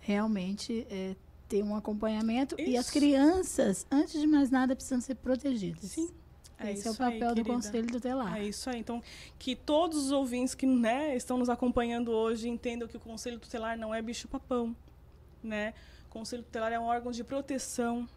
[0.00, 1.14] realmente é,
[1.48, 2.54] ter um acompanhamento.
[2.58, 2.92] E as Isso.
[2.92, 5.90] crianças, antes de mais nada, precisam ser protegidas.
[5.90, 6.10] Sim.
[6.60, 7.44] Esse é o isso aí, papel do.
[7.44, 8.36] Conselho Tutelar.
[8.36, 8.78] É isso aí.
[8.78, 9.02] Então,
[9.38, 13.76] que todos os ouvintes que né, estão nos acompanhando hoje entendam que o Conselho Tutelar
[13.76, 14.74] não é bicho-papão.
[15.42, 15.74] Né?
[16.06, 18.08] O Conselho Tutelar é um órgão de proteção,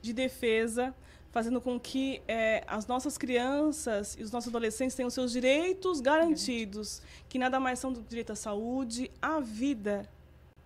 [0.00, 0.94] de defesa,
[1.30, 7.02] fazendo com que eh, as nossas crianças e os nossos adolescentes tenham seus direitos garantidos,
[7.28, 10.08] que nada mais são do direito à saúde, à vida.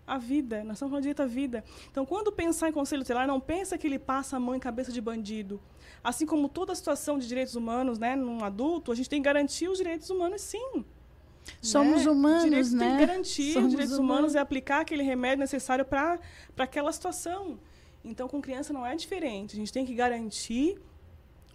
[0.06, 1.65] A vida, nós estamos falando de direito à vida.
[1.90, 4.93] Então, quando pensar em Conselho Tutelar, não pensa que ele passa a mão em cabeça
[4.93, 5.59] de bandido.
[6.02, 9.66] Assim como toda situação de direitos humanos, né, num adulto, a gente tem que garantir
[9.66, 10.85] os direitos humanos, sim.
[11.61, 12.11] Somos né?
[12.11, 12.86] humanos, Direitos né?
[12.86, 14.16] Tem que garantir Somos os direitos humanos.
[14.16, 16.19] humanos e aplicar aquele remédio necessário para
[16.59, 17.59] aquela situação.
[18.05, 19.55] Então, com criança não é diferente.
[19.55, 20.78] A gente tem que garantir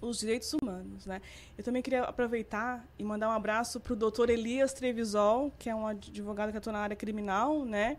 [0.01, 1.21] os direitos humanos, né?
[1.57, 5.75] Eu também queria aproveitar e mandar um abraço para o doutor Elias Trevisol, que é
[5.75, 7.97] um advogado que atua na área criminal, né?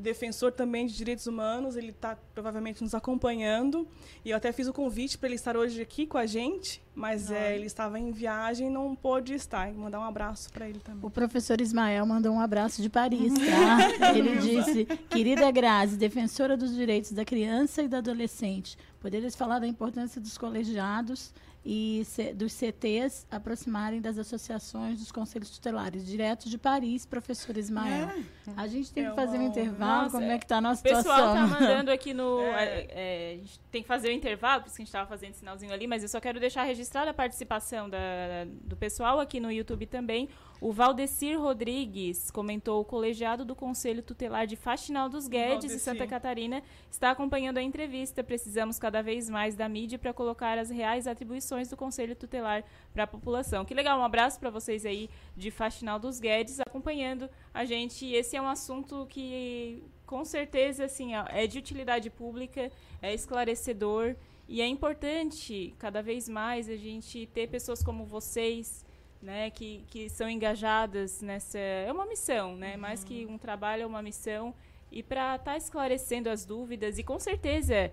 [0.00, 3.86] Defensor também de direitos humanos, ele está provavelmente nos acompanhando.
[4.24, 7.30] E eu até fiz o convite para ele estar hoje aqui com a gente, mas
[7.30, 9.70] é, ele estava em viagem e não pôde estar.
[9.70, 11.04] E mandar um abraço para ele também.
[11.04, 14.10] O professor Ismael mandou um abraço de Paris, tá?
[14.16, 19.66] Ele disse: Querida Grazi, defensora dos direitos da criança e do adolescente, poderes falar da
[19.66, 21.32] importância dos colegiados
[21.64, 22.02] e
[22.34, 26.06] dos CTs aproximarem das associações dos conselhos tutelares.
[26.06, 28.08] Direto de Paris, professor Ismael.
[28.56, 30.82] A gente tem que fazer um intervalo, Nossa, como é que está a nossa O
[30.82, 31.34] pessoal situação?
[31.34, 32.40] tá mandando aqui no.
[32.56, 35.06] é, é, a gente tem que fazer o intervalo, por isso que a gente estava
[35.08, 37.98] fazendo sinalzinho ali, mas eu só quero deixar registrada a participação da-
[38.64, 40.28] do pessoal aqui no YouTube também.
[40.60, 45.76] O Valdecir Rodrigues comentou: o colegiado do Conselho Tutelar de Faxinal dos Guedes, Valdecir.
[45.76, 48.22] e Santa Catarina, está acompanhando a entrevista.
[48.22, 52.62] Precisamos cada vez mais da mídia para colocar as reais atribuições do Conselho Tutelar
[52.92, 53.64] para a população.
[53.64, 58.06] Que legal, um abraço para vocês aí de Faxinal dos Guedes acompanhando a gente.
[58.12, 62.70] Esse é um assunto que com certeza, assim, é de utilidade pública,
[63.00, 64.16] é esclarecedor
[64.48, 68.84] e é importante cada vez mais a gente ter pessoas como vocês,
[69.22, 71.58] né, que, que são engajadas nessa.
[71.58, 72.74] É uma missão, né?
[72.74, 72.80] Uhum.
[72.80, 74.54] Mais que um trabalho, é uma missão.
[74.90, 77.92] E para estar tá esclarecendo as dúvidas, e com certeza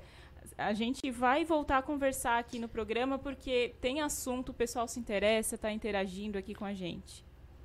[0.58, 5.00] a gente vai voltar a conversar aqui no programa porque tem assunto, o pessoal se
[5.00, 7.24] interessa, está interagindo aqui com a gente.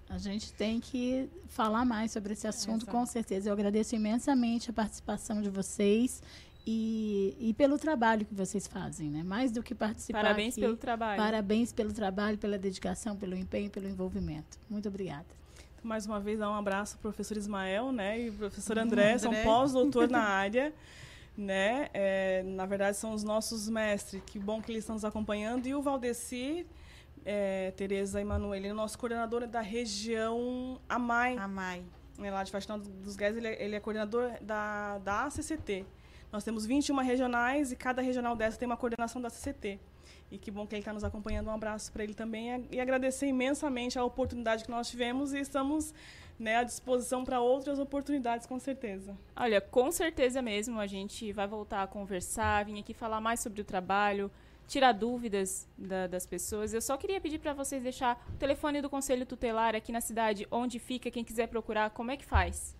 [0.09, 2.91] A gente tem que falar mais sobre esse assunto, Exato.
[2.91, 3.49] com certeza.
[3.49, 6.23] Eu agradeço imensamente a participação de vocês
[6.67, 9.23] e, e pelo trabalho que vocês fazem, né?
[9.23, 11.21] Mais do que participar Parabéns aqui, pelo trabalho.
[11.21, 14.59] Parabéns pelo trabalho, pela dedicação, pelo empenho, pelo envolvimento.
[14.71, 15.27] Muito obrigada.
[15.83, 19.19] Mais uma vez, dar um abraço ao professor Ismael né, e ao professor Hum, André,
[19.19, 19.43] são André.
[19.43, 20.73] pós-doutor na área.
[21.37, 21.89] Né?
[21.93, 24.23] É, na verdade, são os nossos mestres.
[24.27, 25.67] Que bom que eles estão nos acompanhando.
[25.67, 26.65] E o Valdeci,
[27.25, 31.37] é, Tereza Emanuele, o nosso coordenador da região AMAI.
[31.39, 31.83] AMAI.
[32.23, 35.85] É, lá de Faxinal dos Guedes, ele, é- ele é coordenador da, da ACCT.
[36.33, 39.79] Nós temos 21 regionais e cada regional dessa tem uma coordenação da ACCT.
[40.31, 41.49] E que bom que ele está nos acompanhando.
[41.49, 45.93] Um abraço para ele também e agradecer imensamente a oportunidade que nós tivemos e estamos
[46.39, 49.15] né, à disposição para outras oportunidades, com certeza.
[49.37, 53.61] Olha, com certeza mesmo, a gente vai voltar a conversar, vir aqui falar mais sobre
[53.61, 54.31] o trabalho,
[54.67, 56.73] tirar dúvidas da- das pessoas.
[56.73, 60.47] Eu só queria pedir para vocês deixar o telefone do Conselho Tutelar aqui na cidade,
[60.51, 62.75] onde fica, quem quiser procurar, como é que faz?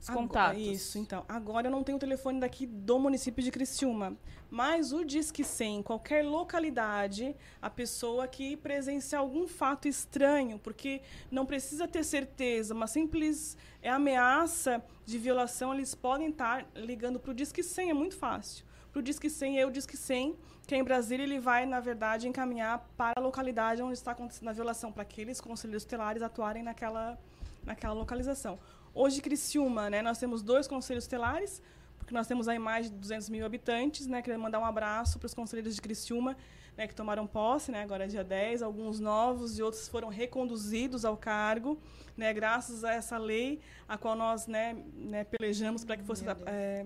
[0.00, 0.60] Os Agora- contatos.
[0.62, 1.24] Isso, então.
[1.28, 4.16] Agora eu não tenho o telefone daqui do município de Criciúma,
[4.50, 11.02] mas o Disque 100, em qualquer localidade, a pessoa que presenciar algum fato estranho, porque
[11.30, 17.30] não precisa ter certeza, uma simples é, ameaça de violação, eles podem estar ligando para
[17.30, 18.64] o Disque 100, é muito fácil.
[18.90, 20.34] Para o Disque 100 e o Disque 100,
[20.66, 24.48] que é em Brasília, ele vai, na verdade, encaminhar para a localidade onde está acontecendo
[24.48, 27.16] a violação, para aqueles conselheiros tutelares atuarem naquela,
[27.64, 28.58] naquela localização.
[28.94, 31.62] Hoje, Criciúma, né, nós temos dois conselhos tutelares,
[31.96, 35.26] porque nós temos aí mais de 200 mil habitantes, né, queria mandar um abraço para
[35.26, 36.36] os conselheiros de Criciúma,
[36.76, 41.04] né, que tomaram posse, né, agora é dia 10, alguns novos e outros foram reconduzidos
[41.04, 41.78] ao cargo,
[42.16, 46.84] né, graças a essa lei, a qual nós, né, né pelejamos para que fosse é,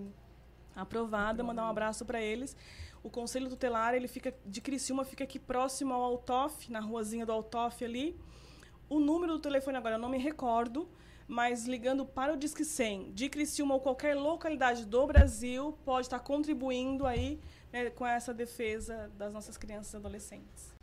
[0.76, 2.54] aprovada, mandar um abraço para eles.
[3.02, 7.32] O Conselho Tutelar, ele fica de Criciúma, fica aqui próximo ao Altoff, na ruazinha do
[7.32, 8.18] Altoff ali.
[8.88, 10.88] O número do telefone agora eu não me recordo,
[11.26, 16.18] mas ligando para o Disque 100 de Criciúma ou qualquer localidade do Brasil, pode estar
[16.18, 17.38] contribuindo aí
[17.72, 20.74] né, com essa defesa das nossas crianças e adolescentes.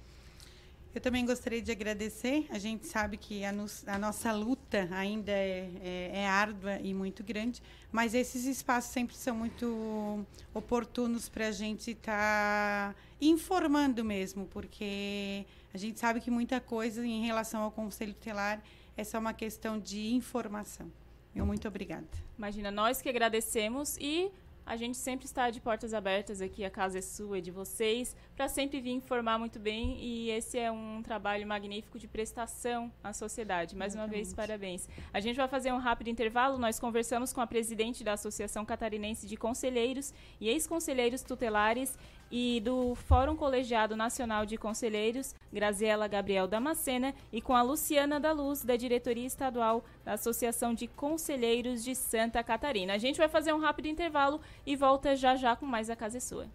[0.93, 2.45] Eu também gostaria de agradecer.
[2.49, 6.93] A gente sabe que a, nos- a nossa luta ainda é, é- é árdua e
[6.93, 7.63] muito grande,
[7.93, 15.77] mas esses espaços sempre são muito oportunos para a gente estar informando mesmo, porque a
[15.77, 18.61] gente sabe que muita coisa em relação ao Conselho Tutelar
[19.02, 20.91] é só uma questão de informação.
[21.34, 22.07] Meu muito obrigada.
[22.38, 24.32] Imagina, nós que agradecemos e
[24.64, 28.15] a gente sempre está de portas abertas aqui, a casa é sua, é de vocês,
[28.36, 33.11] para sempre vir informar muito bem e esse é um trabalho magnífico de prestação à
[33.11, 33.76] sociedade.
[33.76, 34.88] Mais uma vez, parabéns.
[35.11, 39.26] A gente vai fazer um rápido intervalo, nós conversamos com a presidente da Associação Catarinense
[39.26, 41.98] de Conselheiros e ex-conselheiros tutelares
[42.32, 48.32] e do Fórum Colegiado Nacional de Conselheiros, Graziela Gabriel Damascena, e com a Luciana da
[48.32, 52.94] Luz, da Diretoria Estadual da Associação de Conselheiros de Santa Catarina.
[52.94, 56.18] A gente vai fazer um rápido intervalo e volta já já com mais A Casa
[56.18, 56.48] é Sua.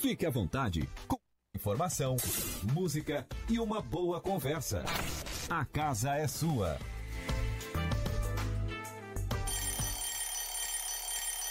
[0.00, 1.18] Fique à vontade com
[1.54, 2.16] informação,
[2.72, 4.82] música e uma boa conversa.
[5.50, 6.78] A casa é sua.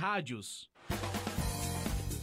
[0.00, 0.70] Rádios.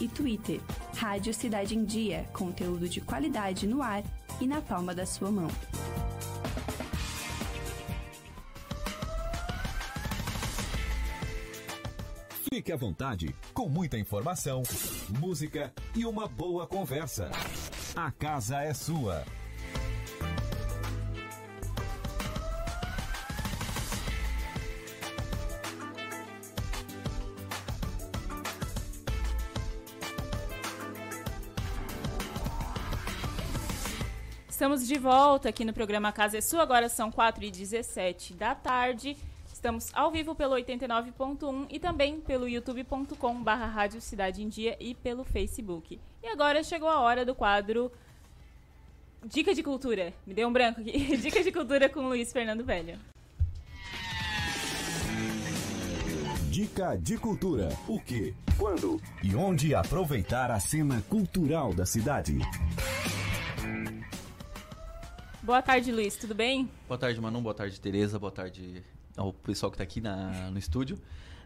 [0.00, 0.60] e Twitter.
[0.96, 4.02] Rádio Cidade em Dia, conteúdo de qualidade no ar
[4.40, 5.48] e na palma da sua mão.
[12.52, 14.62] Fique à vontade, com muita informação,
[15.18, 17.30] música e uma boa conversa.
[17.96, 19.24] A casa é sua.
[34.62, 36.62] Estamos de volta aqui no programa Casa é Sua.
[36.62, 39.16] Agora são 4h17 da tarde.
[39.52, 44.94] Estamos ao vivo pelo 89.1 e também pelo youtube.com barra Rádio Cidade em Dia e
[44.94, 45.98] pelo Facebook.
[46.22, 47.90] E agora chegou a hora do quadro
[49.24, 50.14] Dica de Cultura.
[50.24, 50.92] Me deu um branco aqui.
[51.18, 53.00] Dica de Cultura com Luiz Fernando Velho.
[56.52, 57.68] Dica de cultura.
[57.88, 62.38] O que, quando e onde aproveitar a cena cultural da cidade.
[65.42, 66.16] Boa tarde, Luiz.
[66.16, 66.68] Tudo bem?
[66.86, 67.40] Boa tarde, Manu.
[67.40, 68.18] Boa tarde, Tereza.
[68.18, 68.82] Boa tarde
[69.16, 70.98] ao pessoal que está aqui na, no estúdio.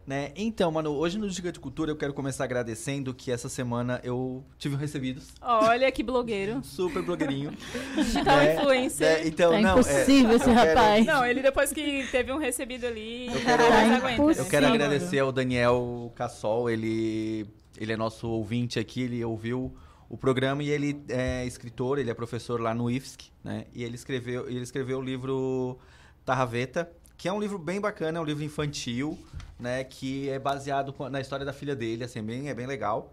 [0.07, 0.31] Né?
[0.37, 4.45] Então, Manu, hoje no Dica de Cultura eu quero começar agradecendo que essa semana eu
[4.57, 5.33] tive recebidos.
[5.41, 6.63] Olha que blogueiro.
[6.65, 7.53] Super blogueirinho.
[7.97, 8.55] Digital né?
[8.55, 9.19] influencer.
[9.19, 9.27] Né?
[9.27, 11.07] Então, Tá não, impossível é, esse eu quero- rapaz.
[11.07, 14.41] Não, ele depois que teve um recebido ali, Eu quero, mais aguenta.
[14.41, 17.45] eu quero agradecer ao Daniel Cassol, ele,
[17.77, 19.75] ele é nosso ouvinte aqui, ele ouviu
[20.09, 23.67] o programa e ele é escritor, ele é professor lá no IFSC, né?
[23.75, 25.79] E ele escreveu, ele escreveu o livro
[26.25, 29.19] Tarraveta, que é um livro bem bacana, é um livro infantil,
[29.59, 29.83] né?
[29.85, 33.13] Que é baseado na história da filha dele, assim, bem, é bem legal.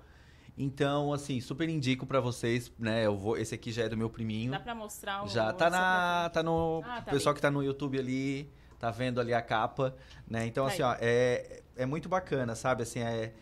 [0.56, 3.06] Então, assim, super indico pra vocês, né?
[3.06, 4.52] Eu vou, esse aqui já é do meu priminho.
[4.52, 5.28] Dá pra mostrar o...
[5.28, 6.30] Já tá na.
[6.32, 6.84] Tá no.
[6.86, 7.38] Ah, tá o pessoal ali.
[7.38, 9.96] que tá no YouTube ali, tá vendo ali a capa,
[10.28, 10.46] né?
[10.46, 10.90] Então, Tá assim, aí.
[10.90, 12.84] ó, é, é muito bacana, sabe?
[12.84, 13.34] Assim, é,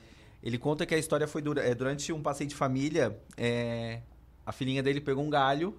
[0.44, 4.02] ele conta que a história foi dura, é, durante um passeio de família, é,
[4.46, 5.78] a filhinha dele pegou um galho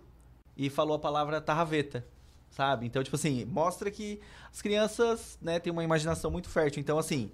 [0.57, 2.07] e falou a palavra tarraveta,
[2.51, 2.87] sabe?
[2.87, 4.21] Então, tipo assim, mostra que
[4.51, 6.81] as crianças, né, têm uma imaginação muito fértil.
[6.81, 7.31] Então, assim,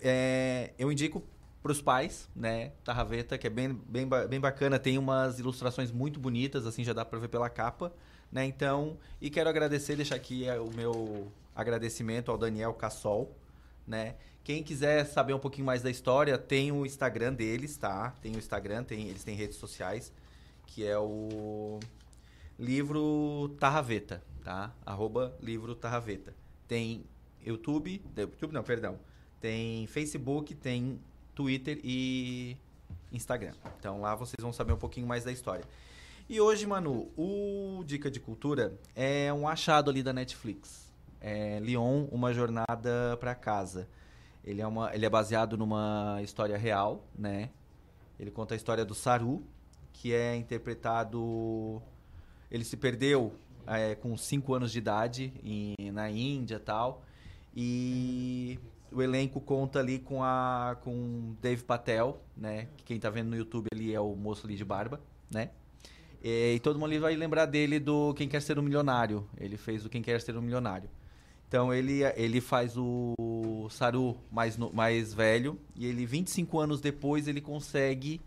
[0.00, 1.22] é, eu indico
[1.62, 6.18] para os pais, né, Tarraveta, que é bem, bem, bem bacana, tem umas ilustrações muito
[6.18, 7.92] bonitas, assim, já dá para ver pela capa,
[8.30, 13.30] né, então, e quero agradecer, deixar aqui é, o meu agradecimento ao Daniel Cassol,
[13.86, 18.34] né, quem quiser saber um pouquinho mais da história, tem o Instagram deles, tá, tem
[18.34, 20.12] o Instagram, tem, eles têm redes sociais,
[20.66, 21.78] que é o
[22.58, 26.34] livro Tarraveta, tá, arroba livro Tarraveta.
[26.66, 27.04] Tem
[27.44, 28.98] YouTube, YouTube não, perdão,
[29.40, 30.98] tem Facebook, tem
[31.34, 32.56] Twitter e
[33.12, 33.54] Instagram.
[33.78, 35.64] Então lá vocês vão saber um pouquinho mais da história.
[36.28, 40.90] E hoje, Manu, o Dica de Cultura é um achado ali da Netflix.
[41.20, 43.88] É Lyon, uma jornada para casa.
[44.44, 47.50] Ele é, uma, ele é baseado numa história real, né?
[48.18, 49.44] Ele conta a história do Saru,
[49.92, 51.80] que é interpretado.
[52.50, 53.32] Ele se perdeu
[53.66, 57.02] é, com 5 anos de idade em- na Índia tal.
[57.54, 58.58] E
[58.90, 62.68] o elenco conta ali com a com Dave Patel, né?
[62.76, 65.00] Que quem tá vendo no YouTube ali é o moço ali de barba,
[65.30, 65.50] né?
[66.22, 69.26] E, e todo mundo vai lembrar dele do Quem Quer Ser um Milionário.
[69.38, 70.88] Ele fez o Quem Quer Ser um Milionário.
[71.52, 77.28] Então ele, ele faz o Saru mais, no- mais velho e ele 25 anos depois
[77.28, 78.22] ele consegue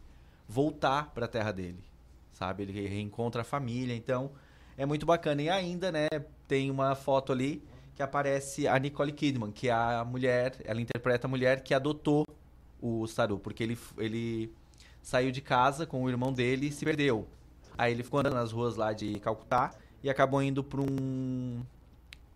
[0.47, 1.83] voltar para a terra dele,
[2.31, 2.61] sabe?
[2.61, 4.29] Ele reencontra a família, então
[4.77, 5.41] é muito bacana.
[5.41, 6.07] E ainda, né,
[6.47, 7.63] tem uma foto ali
[7.95, 12.27] que aparece a Nicole Kidman, que é a mulher, ela interpreta a mulher que adotou
[12.79, 14.53] o Saru, porque ele, ele
[15.01, 17.27] saiu de casa com o irmão dele e se perdeu.
[17.75, 19.73] Aí ele ficou andando nas ruas lá de Calcutá
[20.03, 21.63] e acabou indo para um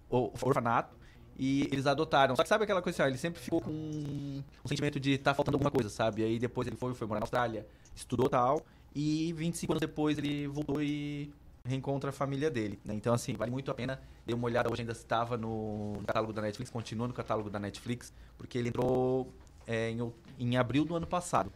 [0.09, 0.97] orfanato
[1.37, 2.35] e eles adotaram.
[2.35, 5.33] Só que sabe aquela coisa assim, ó, ele sempre ficou com um sentimento de estar
[5.33, 6.23] faltando alguma coisa, sabe?
[6.23, 7.65] Aí depois ele foi, foi morar na Austrália,
[7.95, 8.61] estudou tal,
[8.93, 11.31] e 25 anos depois ele voltou e
[11.63, 12.79] reencontra a família dele.
[12.83, 12.93] né?
[12.93, 14.01] Então, assim, vale muito a pena.
[14.25, 18.13] Dei uma olhada, hoje ainda estava no catálogo da Netflix, continua no catálogo da Netflix,
[18.37, 19.31] porque ele entrou
[19.65, 21.51] é, em, em abril do ano passado.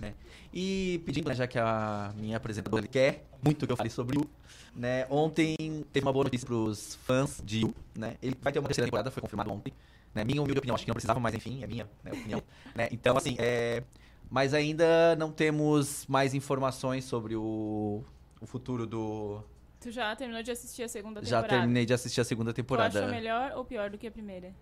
[0.00, 0.14] Né?
[0.52, 4.28] E pedindo, né, já que a minha apresentadora quer muito que eu fale sobre o
[4.74, 5.06] né?
[5.10, 5.56] Ontem
[5.92, 8.16] teve uma boa notícia pros fãs de Yu, né?
[8.22, 9.72] Ele vai ter uma terceira temporada, foi confirmado ontem.
[10.14, 10.24] Né?
[10.24, 12.42] Minha humilde opinião, acho que não precisava, mas enfim, é minha né, opinião.
[12.74, 12.88] né?
[12.90, 13.82] Então, assim, é...
[14.28, 18.04] Mas ainda não temos mais informações sobre o,
[18.40, 19.42] o futuro do...
[19.80, 21.48] Tu já terminou de assistir a segunda Já temporada?
[21.48, 23.00] terminei de assistir a segunda Tu temporada.
[23.00, 24.54] achou melhor ou pior do que a primeira?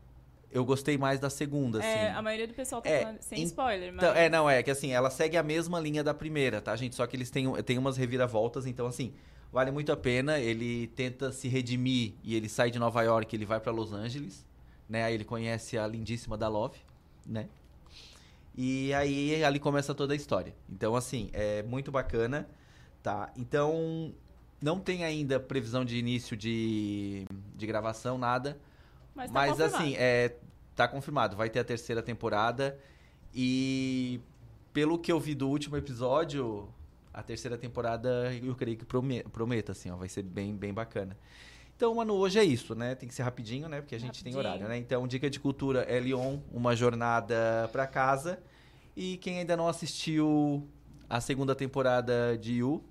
[0.50, 1.86] Eu gostei mais da segunda, assim.
[1.88, 4.02] É, a maioria do pessoal tá É, falando, sem em- spoiler, mas...
[4.02, 6.94] Então, é, não, é que assim, ela segue a mesma linha da primeira, tá, gente?
[6.96, 9.12] Só que eles têm, têm umas reviravoltas, então assim,
[9.52, 10.38] vale muito a pena.
[10.38, 14.46] Ele tenta se redimir e ele sai de Nova York, ele vai pra Los Angeles,
[14.88, 15.04] né?
[15.04, 16.78] Aí ele conhece a lindíssima da Love,
[17.26, 17.46] né?
[18.56, 20.54] E aí ali começa toda a história.
[20.68, 22.48] Então, assim, é muito bacana,
[23.02, 23.30] tá?
[23.36, 24.12] Então,
[24.60, 28.58] não tem ainda previsão de início de, de gravação, nada.
[29.18, 29.76] Mas Mas, tá confirmado.
[29.84, 30.36] assim, é,
[30.76, 31.36] tá confirmado.
[31.36, 32.78] Vai ter a terceira temporada.
[33.34, 34.20] E
[34.72, 36.68] pelo que eu vi do último episódio,
[37.12, 41.16] a terceira temporada eu creio que prome- prometa, assim, ó, vai ser bem, bem bacana.
[41.76, 42.94] Então, mano, hoje é isso, né?
[42.94, 43.80] Tem que ser rapidinho, né?
[43.80, 44.38] Porque a gente tem Rapidinho.
[44.54, 44.78] horário, né?
[44.78, 48.40] Então, dica de cultura é Lyon, uma jornada pra casa.
[48.96, 50.66] E quem ainda não assistiu
[51.08, 52.82] a segunda temporada de You,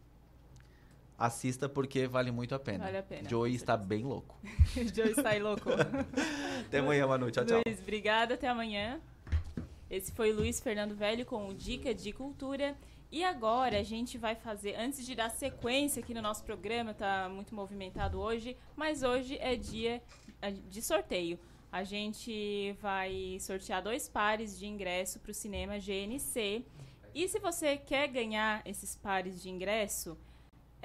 [1.18, 2.86] assista porque vale muito a pena.
[2.86, 4.40] Vale a pena, Joey está bem louco.
[4.78, 5.70] o Joe está louco.
[6.68, 7.32] Até amanhã, Manu.
[7.32, 7.62] Tchau, tchau.
[7.66, 9.00] Luiz, obrigada, até amanhã.
[9.90, 12.76] Esse foi Luiz Fernando Velho com o Dica de Cultura.
[13.10, 17.30] E agora a gente vai fazer, antes de dar sequência aqui no nosso programa, tá
[17.30, 20.02] muito movimentado hoje, mas hoje é dia
[20.42, 21.40] eh, de sorteio.
[21.72, 26.66] A gente vai sortear dois pares de ingresso para o cinema GNC.
[27.16, 30.18] E se você quer ganhar esses pares de ingresso,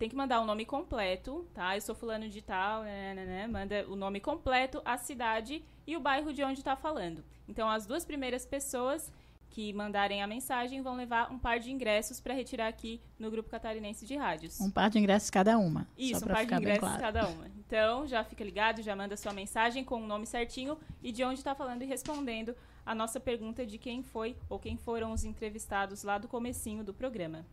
[0.02, 1.76] tem que mandar o nome completo, tá?
[1.76, 5.96] Eu sou fulano de tal, né, né, né, manda o nome completo, a cidade e
[5.96, 7.22] o bairro de onde tá falando.
[7.46, 9.12] Então, as duas primeiras pessoas
[9.48, 13.48] que mandarem a mensagem vão levar um par de ingressos para retirar aqui no Grupo
[13.48, 14.60] Catarinense de Rádios.
[14.60, 15.86] Um par de ingressos cada uma.
[15.96, 17.00] Isso, um par de ingressos claro.
[17.00, 17.46] cada uma.
[17.64, 21.38] Então, já fica ligado, já manda sua mensagem com o nome certinho e de onde
[21.38, 26.02] está falando e respondendo a nossa pergunta de quem foi ou quem foram os entrevistados
[26.02, 27.46] lá do comecinho do programa.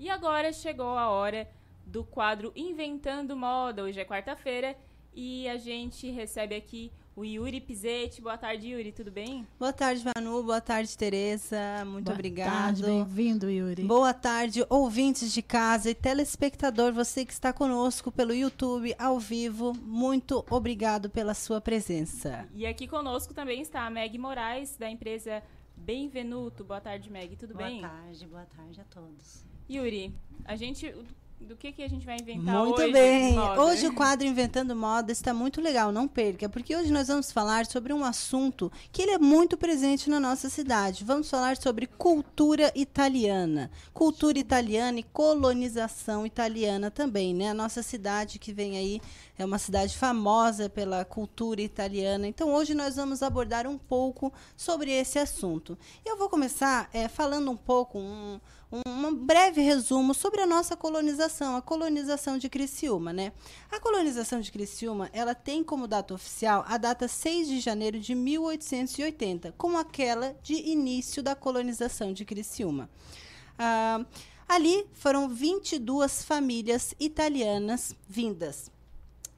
[0.00, 1.46] E agora chegou a hora
[1.84, 3.82] do quadro Inventando Moda.
[3.82, 4.74] Hoje é quarta-feira
[5.14, 8.22] e a gente recebe aqui o Yuri Pizetti.
[8.22, 9.46] Boa tarde, Yuri, tudo bem?
[9.58, 10.42] Boa tarde, Manu.
[10.42, 11.84] Boa tarde, Tereza.
[11.84, 12.50] Muito Boa obrigado.
[12.50, 13.84] tarde, bem-vindo, Yuri.
[13.84, 19.74] Boa tarde, ouvintes de casa e telespectador, você que está conosco pelo YouTube ao vivo.
[19.74, 22.48] Muito obrigado pela sua presença.
[22.54, 25.42] E aqui conosco também está a Meg Moraes, da empresa
[25.76, 26.64] Benvenuto.
[26.64, 27.82] Boa tarde, Meg, tudo boa bem?
[27.82, 29.49] tarde, boa tarde a todos.
[29.70, 30.12] Yuri,
[30.44, 30.92] a gente
[31.40, 32.92] do que, que a gente vai inventar Muito hoje.
[32.92, 33.30] bem.
[33.30, 33.62] de moda?
[33.62, 37.64] Hoje o quadro Inventando Moda está muito legal, não perca, porque hoje nós vamos falar
[37.64, 41.02] sobre um assunto que ele é muito presente na nossa cidade.
[41.02, 43.70] Vamos falar sobre cultura italiana.
[43.94, 47.50] Cultura italiana e colonização italiana também, né?
[47.50, 49.00] A nossa cidade que vem aí
[49.42, 52.26] é uma cidade famosa pela cultura italiana.
[52.26, 55.78] Então hoje nós vamos abordar um pouco sobre esse assunto.
[56.04, 58.38] Eu vou começar eh, falando um pouco, um,
[58.70, 63.32] um breve resumo sobre a nossa colonização, a colonização de Criciúma, né?
[63.70, 68.14] A colonização de Criciúma, ela tem como data oficial a data 6 de janeiro de
[68.14, 72.90] 1880, como aquela de início da colonização de Criciúma.
[73.58, 74.04] Ah,
[74.46, 78.70] ali foram 22 famílias italianas vindas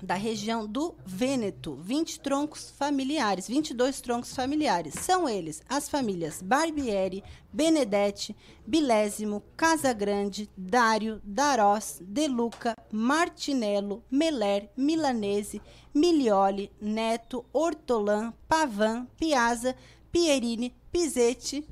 [0.02, 4.94] da região do Vêneto, 20 troncos familiares, 22 troncos familiares.
[4.94, 7.22] São eles as famílias Barbieri,
[7.52, 15.62] Benedetti, Bilésimo, Casagrande, Dário, Darós, De Luca, Martinello, Meler, Milanese,
[15.94, 19.76] Milioli, Neto, Ortolan, Pavan, Piazza,
[20.10, 21.64] Pierini, Pizetti,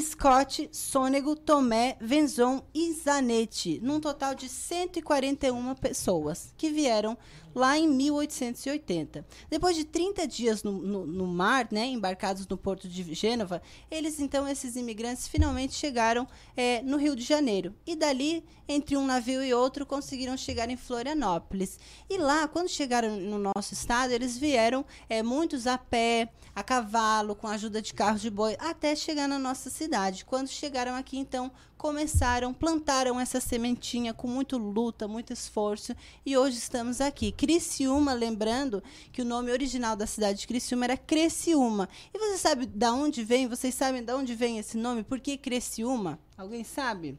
[0.00, 7.18] Scott, Sônego, Tomé, Venzon e Zanetti, num total de 141 pessoas que vieram
[7.54, 9.26] lá em 1880.
[9.48, 14.20] Depois de 30 dias no, no, no, mar, né, embarcados no porto de Gênova, eles
[14.20, 17.74] então, esses imigrantes, finalmente chegaram é, no Rio de Janeiro.
[17.86, 21.78] E dali, entre um navio e outro, conseguiram chegar em Florianópolis.
[22.08, 27.34] E lá, quando chegaram no nosso estado, eles vieram é, muitos a pé, a cavalo,
[27.34, 30.24] com a ajuda de carros de boi, até chegar na nossa cidade.
[30.24, 36.58] Quando chegaram aqui, então, começaram, plantaram essa sementinha com muito luta, muito esforço e hoje
[36.58, 37.32] estamos aqui.
[37.32, 41.88] Criciúma, lembrando que o nome original da cidade de Criciúma era Criciúma.
[42.12, 43.48] E você sabe da onde vem?
[43.48, 45.02] Vocês sabem de onde vem esse nome?
[45.02, 46.18] Por que Criciúma?
[46.36, 47.18] Alguém sabe?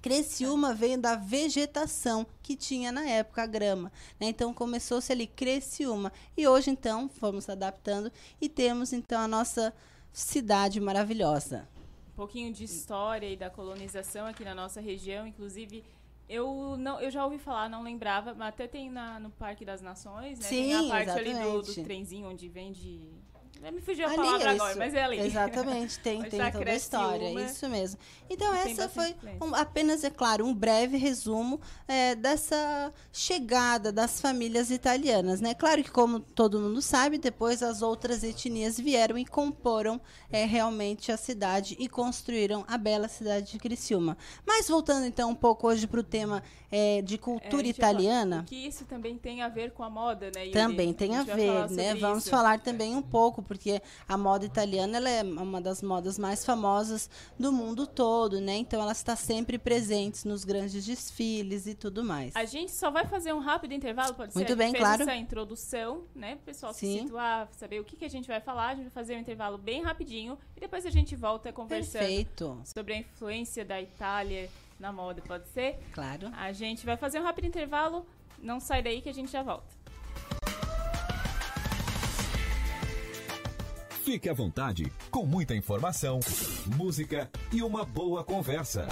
[0.00, 4.28] Criciúma veio da vegetação que tinha na época a grama, né?
[4.28, 9.74] Então começou-se ali Criciúma e hoje então fomos adaptando e temos então a nossa
[10.10, 11.68] cidade maravilhosa
[12.20, 15.26] pouquinho de história e da colonização aqui na nossa região.
[15.26, 15.82] Inclusive,
[16.28, 19.80] eu não, eu já ouvi falar, não lembrava, mas até tem na, no Parque das
[19.80, 20.46] Nações, né?
[20.46, 21.38] Sim, tem a parte exatamente.
[21.38, 23.00] ali do, do trenzinho onde vende.
[23.72, 24.62] Me fugiu a ali, palavra isso.
[24.62, 25.18] agora, mas é ali.
[25.20, 27.42] Exatamente, tem, tem toda a história, Criciúma.
[27.42, 27.98] isso mesmo.
[28.30, 34.70] Então, essa foi um- apenas, é claro, um breve resumo é, dessa chegada das famílias
[34.70, 35.52] italianas, né?
[35.52, 40.00] Claro que, como todo mundo sabe, depois as outras etnias vieram e comporam
[40.32, 44.16] é, realmente a cidade e construíram a bela cidade de Criciúma.
[44.46, 47.92] Mas voltando, então, um pouco hoje para o tema é, de É, cultura a falar
[47.92, 48.44] italiana...
[48.48, 50.46] Que isso também tem a ver com a moda, né?
[50.46, 50.52] Yuri?
[50.52, 51.94] Também tem a vai ver, né?
[51.96, 52.30] Vamos isso.
[52.30, 57.08] falar também um pouco, porque a moda italiana ela é uma das modas mais famosas
[57.38, 58.56] do mundo todo, né?
[58.56, 62.34] Então ela está sempre presente nos grandes desfiles e tudo mais.
[62.36, 64.52] A gente só vai fazer um rápido intervalo, pode Muito ser?
[64.52, 65.02] A bem, claro.
[65.02, 66.36] essa introdução, né?
[66.36, 67.02] Pro pessoal se Sim.
[67.02, 68.68] situar, saber o que, que a gente vai falar.
[68.68, 72.60] A gente vai fazer um intervalo bem rapidinho e depois a gente volta conversando Perfeito.
[72.64, 75.78] sobre a influência da Itália na moda, pode ser?
[75.92, 76.30] Claro.
[76.32, 78.06] A gente vai fazer um rápido intervalo.
[78.42, 79.79] Não sai daí que a gente já volta.
[84.10, 86.18] Fique à vontade, com muita informação,
[86.76, 88.88] música e uma boa conversa.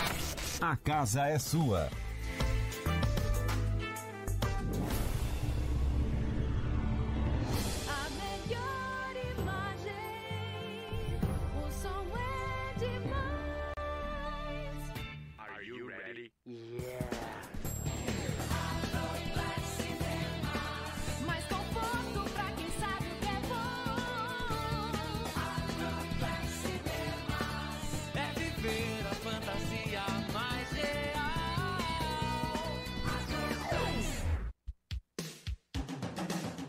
[0.60, 1.90] A casa é sua.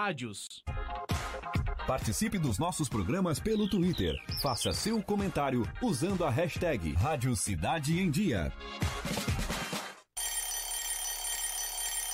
[0.00, 0.62] Rádios.
[1.84, 4.14] Participe dos nossos programas pelo Twitter.
[4.40, 8.52] Faça seu comentário usando a hashtag Rádio Cidade em Dia.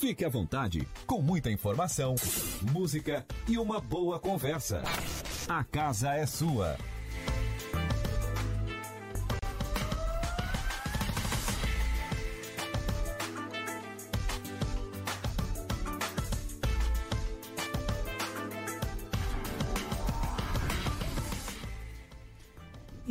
[0.00, 2.14] Fique à vontade, com muita informação,
[2.72, 4.82] música e uma boa conversa.
[5.46, 6.78] A casa é sua.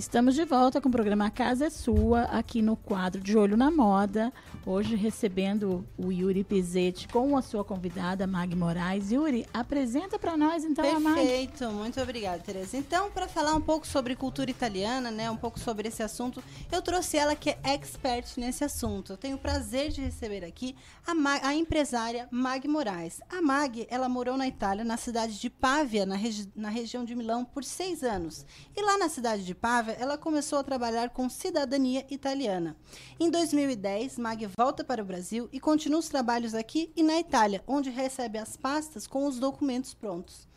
[0.10, 3.56] Estamos de volta com o programa A Casa é Sua, aqui no quadro De Olho
[3.56, 4.34] na Moda.
[4.66, 9.12] Hoje recebendo o Yuri Pizzetti com a sua convidada, Mag Moraes.
[9.12, 11.16] Yuri, apresenta para nós então a Mag.
[11.16, 12.76] Perfeito, muito obrigada, Tereza.
[12.76, 16.82] Então, para falar um pouco sobre cultura italiana, né, um pouco sobre esse assunto, eu
[16.82, 19.14] trouxe ela que é expert nesse assunto.
[19.14, 23.22] Eu tenho o prazer de receber aqui a, Mag, a empresária Mag Moraes.
[23.30, 27.16] A Mag, ela morou na Itália, na cidade de Pávia, na, regi na região de
[27.16, 28.44] Milão, por seis anos.
[28.76, 32.74] E lá na cidade de Pávia, ela começou a trabalhar com cidadania italiana.
[33.20, 37.62] Em 2010, Mag volta para o Brasil e continua os trabalhos aqui e na Itália,
[37.68, 40.48] onde recebe as pastas com os documentos prontos.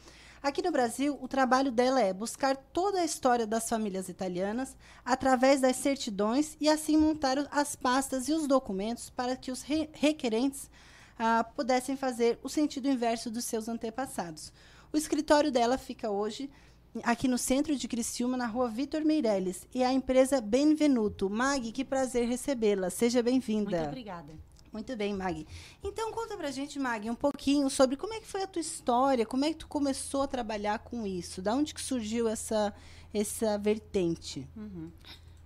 [0.41, 5.61] Aqui no Brasil, o trabalho dela é buscar toda a história das famílias italianas através
[5.61, 10.71] das certidões e assim montar as pastas e os documentos para que os re requerentes
[11.19, 14.53] ah, pudessem fazer o sentido inverso dos seus antepassados.
[14.93, 16.49] O escritório dela fica hoje
[17.03, 21.31] aqui no centro de Criciúma, na rua Vitor Meirelles, e a empresa Benvenuto.
[21.31, 22.91] Mag, que prazer recebê-la.
[22.91, 23.79] Seja bem-vinda.
[23.79, 24.35] Muito obrigada.
[24.73, 25.47] Muito bem, Mag.
[25.85, 29.27] Então, conta pra gente, Mag, um pouquinho sobre como é que foi a tua história,
[29.27, 32.75] como é que tu começou a trabalhar com isso, da onde que surgiu essa,
[33.13, 34.49] essa vertente?
[34.57, 34.91] Uhum.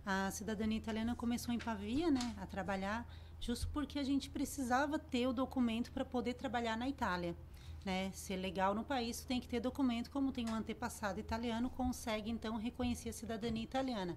[0.05, 3.05] A cidadania italiana começou em Pavia, né, a trabalhar,
[3.41, 7.35] justo porque a gente precisava ter o documento para poder trabalhar na Itália
[7.87, 12.29] né, ser legal no país, tem que ter documento, como tem um antepassado italiano, consegue
[12.29, 14.17] então reconhecer a cidadania italiana.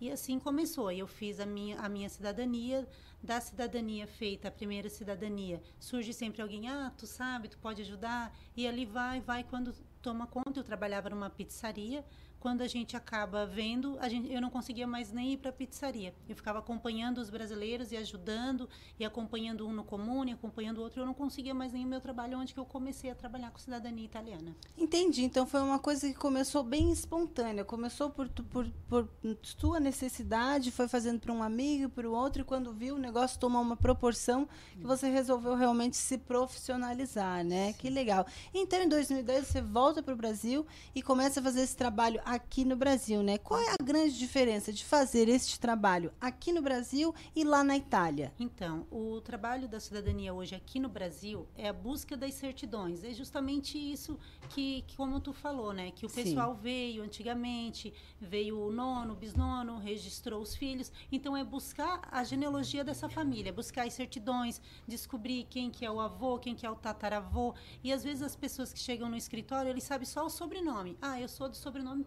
[0.00, 0.90] E assim começou.
[0.90, 2.86] Eu fiz a minha, a minha cidadania,
[3.22, 8.36] da cidadania feita, a primeira cidadania, surge sempre alguém, ah, tu sabe, tu pode ajudar,
[8.56, 12.04] e ali vai, vai, quando toma conta, eu trabalhava numa pizzaria,
[12.44, 15.52] quando a gente acaba vendo, a gente, eu não conseguia mais nem ir para a
[15.52, 16.14] pizzaria.
[16.28, 18.68] Eu ficava acompanhando os brasileiros e ajudando,
[19.00, 21.00] e acompanhando um no comune, acompanhando o outro.
[21.00, 23.58] Eu não conseguia mais nem o meu trabalho, onde que eu comecei a trabalhar com
[23.58, 24.54] cidadania italiana.
[24.76, 25.24] Entendi.
[25.24, 27.64] Então foi uma coisa que começou bem espontânea.
[27.64, 29.08] Começou por, por, por
[29.40, 33.40] sua necessidade, foi fazendo para um amigo, para o outro, e quando viu o negócio
[33.40, 37.72] tomar uma proporção que você resolveu realmente se profissionalizar, né?
[37.72, 37.78] Sim.
[37.78, 38.26] Que legal.
[38.52, 42.64] Então em 2010 você volta para o Brasil e começa a fazer esse trabalho aqui
[42.64, 43.38] no Brasil, né?
[43.38, 47.76] Qual é a grande diferença de fazer este trabalho aqui no Brasil e lá na
[47.76, 48.32] Itália?
[48.38, 53.04] Então, o trabalho da cidadania hoje aqui no Brasil é a busca das certidões.
[53.04, 54.18] É justamente isso
[54.50, 55.90] que, que como tu falou, né?
[55.92, 56.60] Que o pessoal Sim.
[56.60, 60.90] veio antigamente, veio o nono, bisnono, registrou os filhos.
[61.12, 66.00] Então, é buscar a genealogia dessa família, buscar as certidões, descobrir quem que é o
[66.00, 67.54] avô, quem que é o tataravô.
[67.82, 70.98] E às vezes as pessoas que chegam no escritório, eles sabem só o sobrenome.
[71.00, 72.02] Ah, eu sou do sobrenome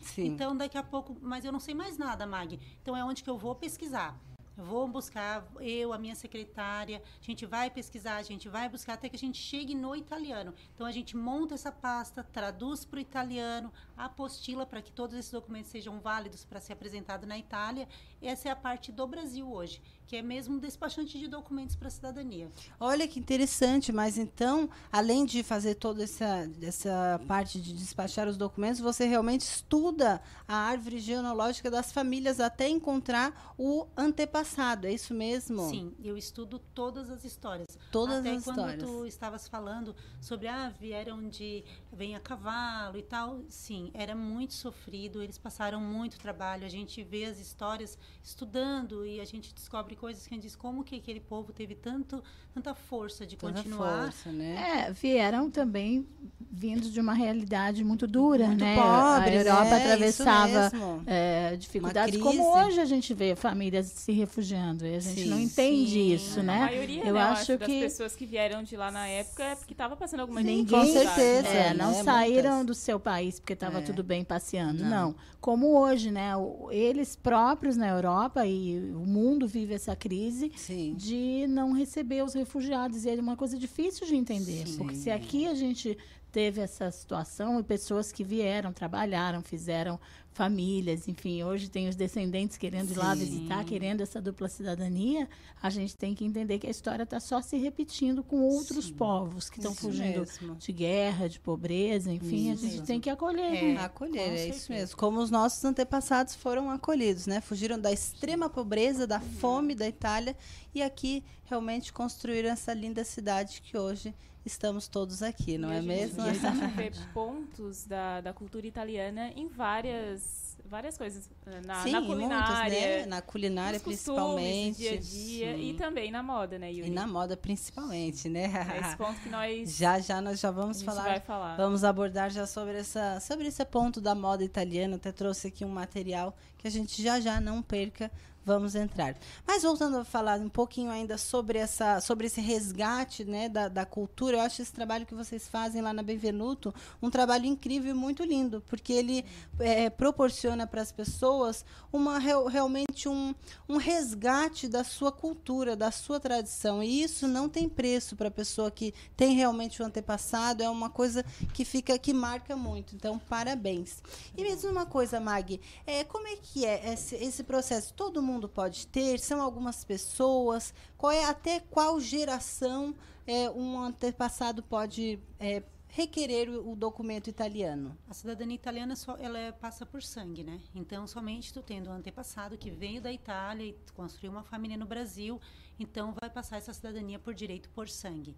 [0.00, 0.26] Sim.
[0.26, 2.58] Então, daqui a pouco, mas eu não sei mais nada, Mag.
[2.82, 4.18] Então, é onde que eu vou pesquisar.
[4.56, 9.08] Vou buscar, eu, a minha secretária, a gente vai pesquisar, a gente vai buscar até
[9.08, 10.52] que a gente chegue no italiano.
[10.74, 15.30] Então a gente monta essa pasta, traduz para o italiano, apostila para que todos esses
[15.30, 17.88] documentos sejam válidos para ser apresentado na Itália.
[18.22, 21.88] Essa é a parte do Brasil hoje, que é mesmo um despachante de documentos para
[21.88, 22.50] a cidadania.
[22.78, 28.36] Olha que interessante, mas então, além de fazer toda essa, essa parte de despachar os
[28.36, 35.14] documentos, você realmente estuda a árvore genealógica das famílias até encontrar o antepassado, é isso
[35.14, 35.68] mesmo?
[35.68, 37.66] Sim, eu estudo todas as histórias.
[37.90, 38.82] Todas Até as quando histórias.
[38.82, 44.54] tu estavas falando sobre, ah, vieram de, vem a cavalo e tal, sim, era muito
[44.54, 49.96] sofrido, eles passaram muito trabalho, a gente vê as histórias estudando e a gente descobre
[49.96, 52.22] coisas que a gente diz, como que aquele povo teve tanto,
[52.54, 54.04] tanta força de Tanta continuar.
[54.04, 54.86] força, né?
[54.86, 56.06] É, vieram também
[56.52, 58.74] vindos de uma realidade muito dura, Muito né?
[58.76, 59.76] pobre, a Europa né?
[59.76, 60.70] atravessava
[61.06, 64.86] é, dificuldades, como hoje a gente vê famílias se refugiando.
[64.86, 65.42] E a gente não Sim.
[65.44, 66.14] entende Sim.
[66.14, 66.58] isso, A né?
[66.60, 69.72] maioria, eu né, acho das que pessoas que vieram de lá na época é porque
[69.72, 71.68] estava passando alguma Ninguém, dificuldade, né?
[71.70, 72.02] é, não né?
[72.04, 72.66] saíram Muitas.
[72.66, 73.82] do seu país porque estava É.
[73.82, 74.90] tudo bem passeando, Não.
[74.90, 75.14] não.
[75.40, 76.32] Como hoje, né?
[76.70, 80.94] Eles próprios na Europa e o mundo vive essa crise Sim.
[80.96, 83.04] de não receber os refugiados.
[83.04, 84.76] E é uma coisa difícil de entender, Sim.
[84.78, 85.96] porque se aqui a gente
[86.30, 89.98] teve essa situação e pessoas que vieram, trabalharam, fizeram
[90.32, 93.24] famílias, enfim, hoje tem os descendentes querendo ir lá Sim.
[93.24, 95.28] visitar, querendo essa dupla cidadania,
[95.60, 98.94] a gente tem que entender que a história está só se repetindo com outros Sim.
[98.94, 100.54] povos que estão fugindo mesmo.
[100.54, 102.64] de guerra, de pobreza, enfim, Isso.
[102.64, 103.54] a gente tem que acolher.
[103.54, 103.80] É, né?
[103.80, 104.96] acolher, Com é isso mesmo.
[104.96, 107.40] Como os nossos antepassados foram acolhidos, né?
[107.40, 110.36] Fugiram da extrema pobreza, da fome da Itália
[110.74, 115.76] e aqui realmente construíram essa linda cidade que hoje estamos todos aqui, não E é
[115.80, 116.22] gente- mesmo?
[116.22, 121.28] A gente vê pontos da, da cultura italiana em várias, várias coisas.
[121.46, 122.80] eh, Na, Sim, na em muitas, culinária.
[123.00, 123.06] né?
[123.06, 124.78] Na culinária, principalmente.
[124.78, 125.56] Dia a dia.
[125.56, 126.88] E também na moda, né, Yuri?
[126.88, 128.44] E na moda, principalmente, né?
[128.74, 129.76] É esse ponto que nós.
[129.76, 131.02] Já, já, nós já vamos a gente falar.
[131.02, 131.56] vai falar.
[131.56, 134.96] Vamos abordar já sobre, essa, sobre esse ponto da moda italiana.
[134.96, 138.10] Até trouxe aqui um material que a gente já já não perca.
[138.42, 139.16] Vamos entrar.
[139.46, 143.84] Mas voltando a falar um pouquinho ainda sobre, essa, sobre esse resgate né, da, da
[143.84, 147.94] cultura, eu acho esse trabalho que vocês fazem lá na Benvenuto um trabalho incrível e
[147.94, 149.26] muito lindo, porque ele
[149.58, 153.34] é, proporciona para as pessoas uma, real- realmente um,
[153.68, 156.82] um resgate da sua cultura, da sua tradição.
[156.82, 160.88] E isso não tem preço para a pessoa que tem realmente o antepassado, é uma
[160.88, 162.94] coisa que fica, que marca muito.
[162.96, 164.02] Então, parabéns.
[164.34, 167.92] E mesmo uma coisa, Mag, é, como é que é esse, esse processo?
[167.92, 169.18] Todo mundo pode ter?
[169.18, 170.72] São algumas pessoas?
[170.96, 172.94] Qual é, até qual geração
[173.26, 177.96] é, um antepassado pode é, requerer o, o documento italiano?
[178.08, 180.60] A cidadania italiana só ela é- passa por sangue, né?
[180.74, 184.86] Então somente tu tendo um antepassado que veio da Itália e construiu uma família no
[184.86, 185.40] Brasil,
[185.78, 188.36] então vai passar essa cidadania por direito por sangue.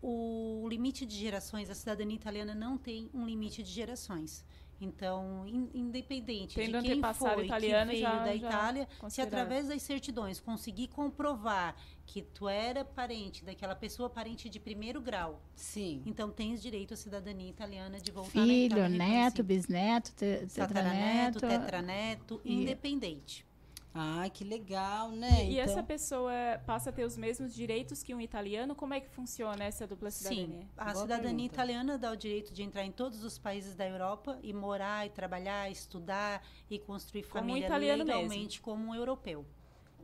[0.00, 4.44] O limite de gerações, a cidadania italiana não tem um limite de gerações.
[4.84, 9.20] Então, in- independente Tendo de quem foi italiano, que veio já- da já Itália, se
[9.20, 15.40] através das certidões conseguir comprovar que tu era parente daquela pessoa, parente de primeiro grau,
[15.54, 16.02] sim.
[16.04, 21.38] então tens direito à cidadania italiana de voltar na Filho, Itália neto, bisneto, te- Tataraneto,
[21.40, 21.64] tetraneto.
[21.64, 23.46] tetraneto, E- independente.
[23.94, 25.44] Ah, que legal, né?
[25.44, 26.32] E Então- essa pessoa
[26.66, 28.74] passa a ter os mesmos direitos que um italiano?
[28.74, 30.46] Como é que funciona essa dupla cidadania?
[30.62, 31.54] Sim, a Boa cidadania pergunta.
[31.54, 35.10] italiana dá o direito de entrar em todos os países da Europa e morar, e
[35.10, 39.44] trabalhar, estudar e construir Como um família italiano legalmente como um europeu.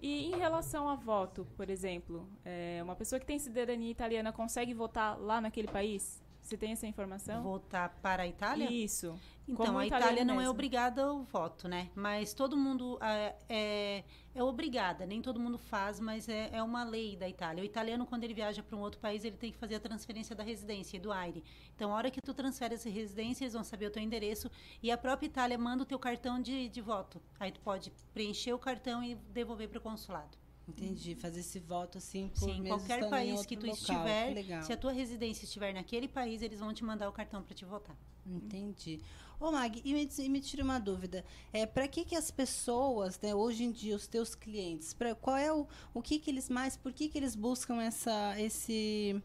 [0.03, 4.73] E em relação a voto, por exemplo, é, uma pessoa que tem cidadania italiana consegue
[4.75, 6.23] votar lá naquele país?
[6.49, 7.43] Você tem essa informação?
[7.43, 8.73] Votar para a Itália?
[8.73, 9.21] Isso.
[9.47, 10.51] Então, Como a Itália não é mesmo.
[10.51, 11.91] obrigada ao voto, né?
[11.95, 14.05] Mas todo mundo é, é,
[14.35, 17.63] é obrigada, nem todo mundo faz, mas é, é uma lei da Itália.
[17.63, 20.35] O italiano, quando ele viaja para um outro país, ele tem que fazer a transferência
[20.35, 21.45] da residência e do AIRE.
[21.77, 24.51] Então, a hora que tu transfere essa residência, eles vão saber o teu endereço
[24.83, 27.21] e a própria Itália manda o teu cartão de, de voto.
[27.39, 30.48] Aí tu pode preencher o cartão e devolver para o consulado.
[30.69, 33.77] Entendi, fazer esse voto assim por Sim, qualquer país que tu local.
[34.07, 37.43] estiver, Que se a tua residência estiver naquele país, eles vão te mandar o cartão
[37.43, 37.97] para te votar.
[38.27, 39.01] Entendi.
[39.41, 41.25] Ô Mag, e me, e me tira uma dúvida.
[41.53, 45.37] É, para que que as pessoas, né, hoje em dia, os teus clientes, pra, qual
[45.37, 49.23] é o, o que que eles mais, por que que eles buscam essa, esse,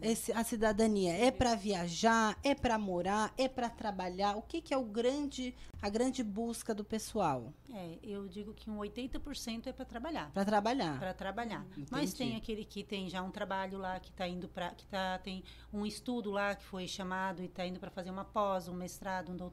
[0.00, 1.12] esse a cidadania?
[1.12, 2.38] É para viajar?
[2.44, 3.34] É para morar?
[3.36, 4.36] É para trabalhar?
[4.36, 7.52] O que que é o grande, a grande busca do pessoal?
[7.74, 10.30] É, eu digo que um 80% é para trabalhar.
[10.32, 10.98] Para trabalhar.
[11.00, 11.66] Para trabalhar.
[11.90, 12.30] Mas Entendi.
[12.30, 14.70] tem aquele que tem já um trabalho lá, que está indo para.
[14.70, 18.24] que tá, tem um estudo lá que foi chamado e está indo para fazer uma
[18.24, 19.47] pós, um mestrado, um doutorado,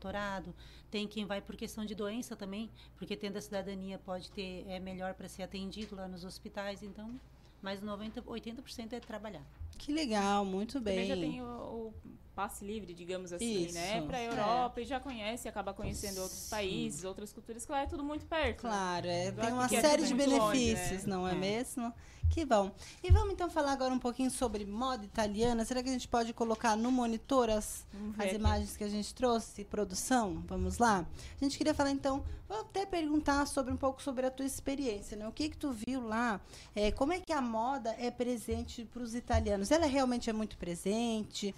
[0.89, 4.79] tem quem vai por questão de doença também, porque tendo a cidadania pode ter é
[4.79, 7.19] melhor para ser atendido lá nos hospitais, então,
[7.61, 9.43] mas 90, 80% é trabalhar.
[9.77, 11.07] Que legal, muito bem.
[11.07, 11.93] Também já tem o, o
[12.35, 14.01] passe livre, digamos assim, Isso, né?
[14.01, 14.27] Para a é.
[14.27, 18.25] Europa e já conhece, acaba conhecendo outros países, outras culturas, que lá é tudo muito
[18.25, 18.65] perto.
[18.65, 18.69] né?
[18.69, 21.15] Claro, é, tem uma é série de muito longe, benefícios, né?
[21.15, 21.93] não é, mesmo?
[22.29, 22.71] Que bom.
[23.03, 25.63] E vamos então falar agora um pouquinho sobre moda italiana.
[25.63, 27.85] Será que a gente pode colocar no monitor as,
[28.17, 30.43] as imagens que a gente trouxe, produção?
[30.47, 31.05] Vamos lá?
[31.39, 35.15] A gente queria falar então, vou até perguntar sobre um pouco sobre a tua experiência,
[35.15, 35.27] né?
[35.27, 36.41] O que que tu viu lá?
[36.75, 39.64] É, como é que a moda é presente para os italianos?
[39.71, 41.53] Ela realmente é muito presente?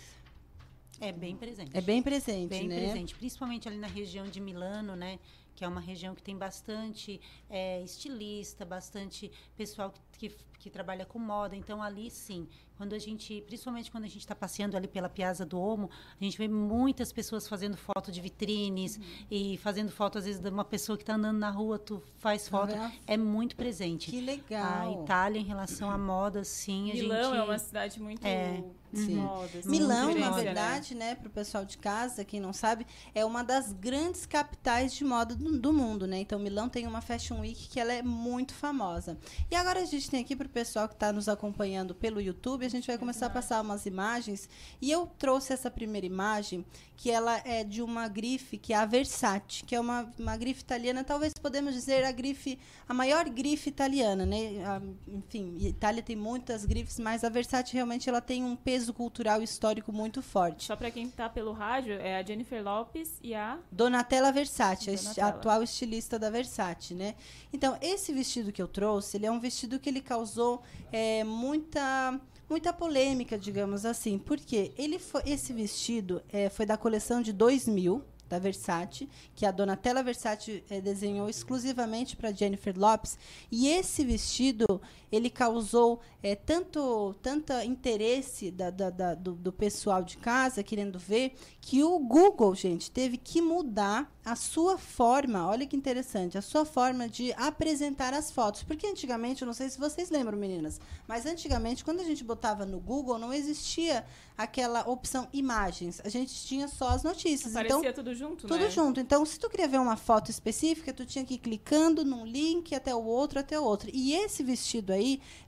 [0.99, 1.77] É bem presente.
[1.77, 2.79] É bem presente, bem né?
[2.79, 5.19] presente, principalmente ali na região de Milano, né?
[5.55, 7.19] Que é uma região que tem bastante
[7.49, 11.55] é, estilista, bastante pessoal que, que, que trabalha com moda.
[11.55, 12.47] Então ali sim,
[12.77, 15.89] quando a gente, principalmente quando a gente está passeando ali pela Piazza do Omo,
[16.19, 18.99] a gente vê muitas pessoas fazendo foto de vitrines
[19.29, 22.47] e fazendo foto às vezes de uma pessoa que está andando na rua, tu faz
[22.47, 22.73] foto.
[22.73, 22.91] vendo?
[23.07, 24.11] É muito presente.
[24.11, 24.99] Que legal.
[24.99, 28.63] A Itália em relação à moda, sim, a Milão gente é uma cidade muito É.
[28.93, 29.15] Sim.
[29.15, 29.59] moda.
[29.59, 30.43] assim, Milão, na né?
[30.43, 34.93] verdade, né, para o pessoal de casa, quem não sabe, é uma das grandes capitais
[34.93, 36.19] de moda do, do mundo, né?
[36.19, 39.17] Então, Milão tem uma Fashion Week que ela é muito famosa.
[39.51, 42.65] E agora a gente tem aqui para o pessoal que está nos acompanhando pelo YouTube,
[42.65, 44.49] a gente vai começar a passar umas imagens.
[44.81, 46.65] E eu trouxe essa primeira imagem,
[46.97, 50.61] que ela é de uma grife, que é a Versace, que é uma, uma grife
[50.61, 52.57] italiana, talvez podemos dizer a grife,
[52.89, 54.65] a maior grife italiana, né?
[54.65, 59.41] A- enfim, Itália tem muitas grifes, mas a Versace realmente ela tem um peso cultural
[59.41, 60.65] e histórico muito forte.
[60.65, 65.27] Só pra quem tá pelo rádio, é a Jennifer Lopes e a Donatella Versace, Donatella.
[65.27, 67.13] a atual estilista da Versace, né?
[67.53, 72.19] Então, esse vestido que eu trouxe, ele é um vestido que ele causou é, muita
[72.49, 74.17] muita polêmica, digamos assim.
[74.17, 79.51] Porque ele foi, esse vestido é, foi da coleção de 2000 da Versace, que a
[79.51, 83.17] Donatella Versace eh, desenhou exclusivamente para Jennifer Lopes.
[83.51, 90.03] E esse vestido, ele causou eh, tanto tanta interesse da, da- da- do, do pessoal
[90.03, 95.65] de casa querendo ver, que o Google, gente, teve que mudar a sua forma, olha
[95.65, 98.63] que interessante, a sua forma de apresentar as fotos.
[98.63, 102.65] Porque antigamente, eu não sei se vocês lembram, meninas, mas antigamente, quando a gente botava
[102.65, 104.05] no Google, não existia
[104.37, 106.01] aquela opção imagens.
[106.03, 107.55] A gente tinha só as notícias.
[107.55, 108.69] Aparecia então, tudo junto, tudo né?
[108.69, 108.99] junto.
[108.99, 112.75] Então, se tu queria ver uma foto específica, tu tinha que ir clicando num link
[112.75, 113.89] até o outro, até o outro.
[113.93, 114.96] E esse vestido aí,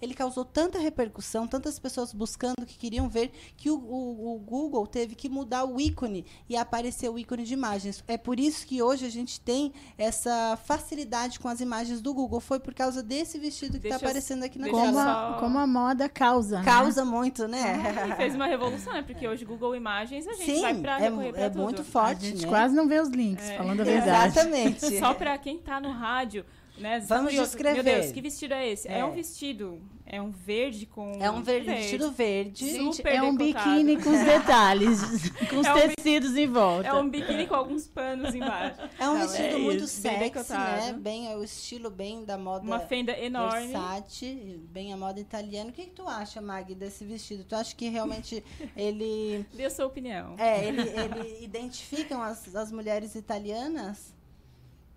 [0.01, 4.85] ele causou tanta repercussão, tantas pessoas buscando que queriam ver, que o, o- o Google
[4.87, 8.03] teve que mudar o ícone e aparecer o ícone de imagens.
[8.07, 12.39] É por isso que hoje a gente tem essa facilidade com as imagens do Google.
[12.39, 16.07] Foi por causa desse vestido que está aparecendo aqui na Como a, como a moda
[16.09, 16.59] causa.
[16.59, 16.65] né?
[16.65, 17.81] Causa muito, né?
[18.11, 19.01] E fez uma revolução, né?
[19.01, 21.63] Porque hoje Google Imagens a gente Sim, vai pra é- recorrer pra é tudo.
[21.63, 22.47] muito forte, A gente né?
[22.47, 23.57] quase não vê os links, É.
[23.57, 24.27] falando a verdade.
[24.39, 24.99] Exatamente.
[24.99, 26.45] Só pra quem tá no rádio,
[26.80, 26.99] né?
[27.01, 27.83] Vamos curioso, descrever.
[27.83, 28.88] Meu Deus, que vestido é esse?
[28.88, 29.06] É, É.
[29.06, 31.14] um vestido, é um verde com...
[31.22, 32.66] É um ver- vestido verde.
[32.69, 33.69] Gente, é um decotado.
[33.75, 34.99] biquíni com os detalhes,
[35.49, 36.88] com os É um tecidos em volta.
[36.88, 38.80] É um biquíni com alguns panos embaixo.
[38.98, 40.85] É um Não, vestido é muito isso, bem sexy, decotado.
[40.85, 40.93] né?
[40.99, 43.67] Bem, é o estilo bem da moda Uma fenda enorme.
[43.67, 45.69] Versace, bem a moda italiana.
[45.69, 47.43] O que, que tu acha, Mag, desse vestido?
[47.43, 48.43] Tu acha que realmente
[48.75, 49.45] ele...
[49.53, 50.35] Dê a sua opinião.
[50.38, 54.17] É, ele, ele identificam as, as mulheres italianas?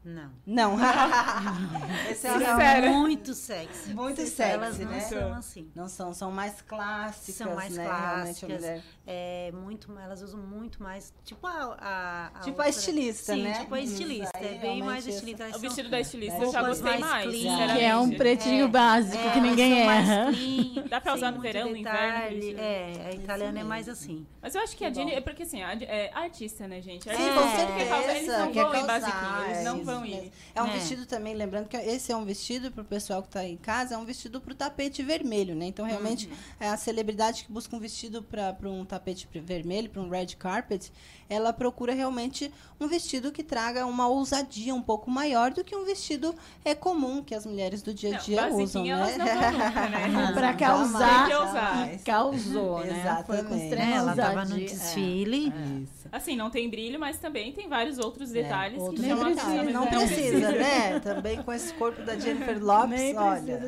[0.05, 0.31] Não.
[0.45, 0.77] Não.
[2.11, 3.95] Esse é um- muito sexy.
[3.95, 4.31] Muito Elas
[4.75, 5.01] sexy, não né?
[5.01, 5.71] são assim.
[5.75, 7.85] Não são, são mais clássicas, São mais né?
[7.87, 8.83] Clássicas.
[9.07, 11.13] É, muito, elas usam muito mais.
[11.25, 11.77] Tipo a.
[11.79, 13.61] a- a Tipo a estilista, Sim, né?
[13.61, 14.31] tipo a Isso estilista.
[14.37, 15.45] aí, É bem mais estilista.
[15.45, 17.41] Elas O vestido da estilista eu já gostei mais, clean.
[17.41, 17.79] sinceramente.
[17.79, 20.33] Que é um pretinho básico que ninguém elas mais erra.
[20.33, 24.27] clean, Dá pra usar no verão, no inverno, É, a italiana é mais assim.
[24.41, 25.13] Mas eu acho que a Jenny...
[25.13, 25.17] bom.
[25.19, 27.05] É porque, assim, é artista, né, gente?
[27.05, 29.85] Sim, Artista sempre quer causar, eles não vão ir causar, basiquinho, eles é não isso
[29.95, 30.11] vão ir.
[30.17, 30.33] mesmo.
[30.55, 30.73] É um É.
[30.73, 33.95] vestido também, lembrando que esse é um vestido para o pessoal que está em casa,
[33.95, 35.67] é um vestido para o tapete vermelho, né?
[35.67, 36.33] Então, realmente, Uhum.
[36.61, 40.93] é a celebridade que busca um vestido para um tapete vermelho, para um red carpet,
[41.29, 45.85] ela procura realmente um vestido que traga uma ousadia um pouco maior do que um
[45.85, 49.17] vestido é comum que as mulheres do dia a Não, dia usam, né?
[49.17, 50.03] não nunca, né?
[50.35, 51.75] Pra Jamais, causar, Tem que usar.
[51.77, 52.03] jamais.
[52.03, 53.01] causou, né?
[53.01, 53.75] Exatamente.
[53.75, 54.55] É, ela tava ousadia.
[54.55, 55.53] no desfile.
[55.83, 56.09] Isso.
[56.11, 59.31] Assim, não tem brilho, mas também tem vários outros detalhes É, outros que chamam a
[59.31, 59.65] atenção.
[59.85, 61.01] Não mas precisa, né?
[61.05, 63.61] Também com esse corpo da Jennifer Lopes, Nem olha.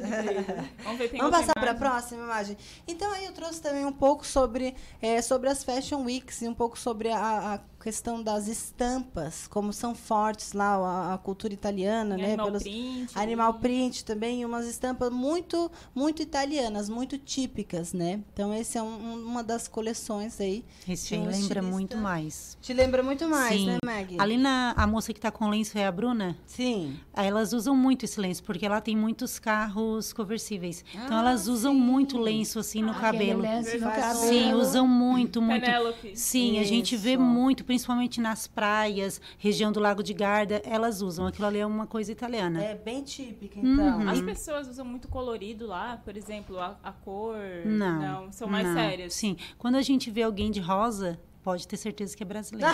[0.82, 2.56] Vamos ver, Vamos passar para a próxima imagem.
[2.86, 6.54] Então aí eu trouxe também um pouco sobre, é, sobre as Fashion Weeks e um
[6.54, 12.16] pouco sobre a, a questão das estampas, como são fortes lá a, a cultura italiana,
[12.16, 12.28] né?
[12.32, 18.20] animal print, animal print também, umas estampas muito muito italianas, muito típicas, né?
[18.32, 20.64] Então esse é um- um- uma das coleções aí.
[20.88, 21.62] Esse um lembra estilista.
[21.62, 22.56] muito mais.
[22.62, 23.66] Te lembra muito mais, Sim.
[23.66, 24.18] né, Maggie?
[24.18, 26.36] Ali na a moça que tá com lenço é a Bruna?
[26.46, 26.98] Sim.
[27.12, 30.82] Elas usam muito esse lenço, porque ela tem muitos carros conversíveis.
[30.94, 33.42] então Ah, elas usam muito lenço assim no Aquele cabelo.
[33.42, 34.14] lenço no cabelo.
[34.28, 35.64] Sim, usam muito, muito.
[35.64, 36.16] Penélope.
[36.16, 37.20] Sim, a gente vê Isso.
[37.22, 41.26] muito, principalmente nas praias, região do Lago de Garda, elas usam.
[41.26, 42.62] Aquilo ali é uma coisa italiana.
[42.62, 44.08] É bem típica, então.
[44.08, 47.36] As pessoas usam muito colorido lá, por exemplo, a, a cor.
[47.66, 48.30] Não.
[48.30, 48.74] são mais não.
[48.74, 49.14] sérias.
[49.14, 49.36] Sim.
[49.58, 52.72] Quando a gente vê alguém de rosa, pode ter certeza que é brasileiro.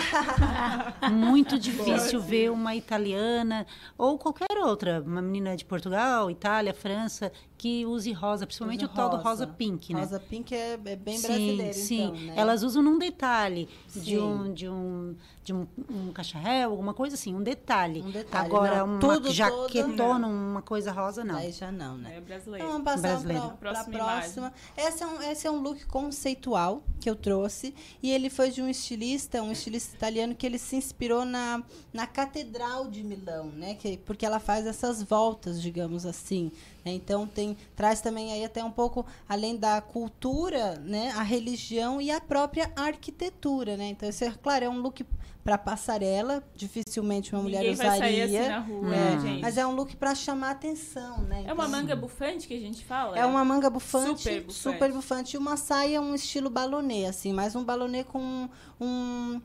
[1.11, 3.67] Muito difícil ver uma italiana
[3.97, 8.95] ou qualquer outra, uma menina de Portugal, Itália, França, que use rosa, principalmente Usa o
[8.95, 9.29] tal do rosa.
[9.29, 9.99] rosa pink, né?
[9.99, 12.03] Rosa pink é, é bem sim, brasileiro, sim.
[12.05, 12.33] então, né?
[12.37, 14.19] Elas usam num detalhe de Sim.
[14.19, 18.01] um de um de um, um cacharel, alguma coisa assim, um detalhe.
[18.01, 21.35] Um detalhe, Agora não, uma tudo, jaquetona, todo, uma coisa rosa não.
[21.35, 22.17] Aí já não, né?
[22.17, 22.65] É brasileiro.
[22.65, 24.53] Então, vamos passar para a Próxima próxima.
[24.77, 27.73] Esse é, um, esse é um look conceitual que eu trouxe.
[28.01, 32.07] E ele foi de um estilista, um estilista italiano, que ele se inspirou na, na
[32.07, 33.75] Catedral de Milão, né?
[33.75, 36.51] Que, porque ela faz essas voltas, digamos assim.
[36.83, 36.91] Né?
[36.91, 41.11] Então, tem, traz também aí até um pouco, além da cultura, né?
[41.15, 43.87] A religião e a própria arquitetura, né?
[43.89, 45.05] Então, esse é, claro, é um look
[45.43, 46.43] para passarela.
[46.55, 48.27] Dificilmente uma mulher Ninguém vai usaria.
[48.27, 49.41] sair assim na rua, é, gente.
[49.41, 51.43] Mas é um look para chamar atenção, né?
[51.47, 53.17] É uma Então, manga bufante que a gente fala?
[53.17, 54.91] é uma manga bufante, Super super bufante.
[54.93, 55.35] bufante.
[55.35, 58.47] e uma saia, um estilo balonê, assim, mas um balonê com
[58.79, 59.41] um,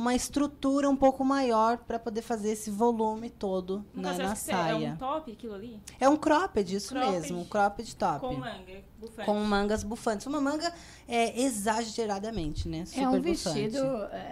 [0.00, 4.38] uma estrutura um pouco maior para poder fazer esse volume todo na, caso, na que
[4.38, 4.88] saia.
[4.88, 5.80] É um top aquilo ali?
[6.00, 7.12] É um cropped, isso Cropped.
[7.12, 8.20] mesmo, um cropped top.
[8.20, 9.26] Com manga bufante.
[9.26, 10.26] Com mangas bufantes.
[10.26, 10.72] Uma manga
[11.08, 12.84] é exageradamente, né?
[12.84, 13.60] Super É um bufante.
[13.60, 13.78] vestido,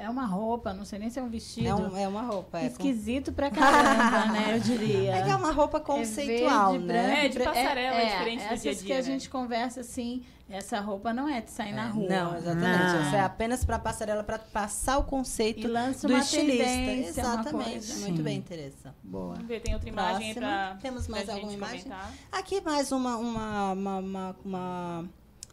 [0.01, 1.67] é uma roupa, não sei nem se é um vestido.
[1.67, 2.59] É, um- é uma roupa.
[2.59, 4.55] É com- Esquisito pra caramba, né?
[4.55, 4.99] Eu diria.
[5.19, 7.03] É que é uma roupa conceitual, verde, né?
[7.03, 9.03] branco, É, de pre- passarela, é diferente do essas dia a dia, que a né?
[9.03, 12.09] gente conversa assim, essa roupa não é de sair na rua.
[12.09, 13.07] Não, exatamente.
[13.09, 16.65] Essa é apenas para passarela, para passar o conceito E lança do uma estilista.
[16.65, 17.71] tendência, uma Exatamente.
[17.71, 17.97] coisa.
[18.07, 18.95] Muito bem, Teresa.
[19.03, 19.35] Boa.
[19.35, 21.83] Vamos ver, tem outra imagem aí pra, Temos pra mais gente alguma imagem?
[21.83, 22.13] comentar.
[22.33, 25.09] Aqui mais uma, uma, uma, uma, uma,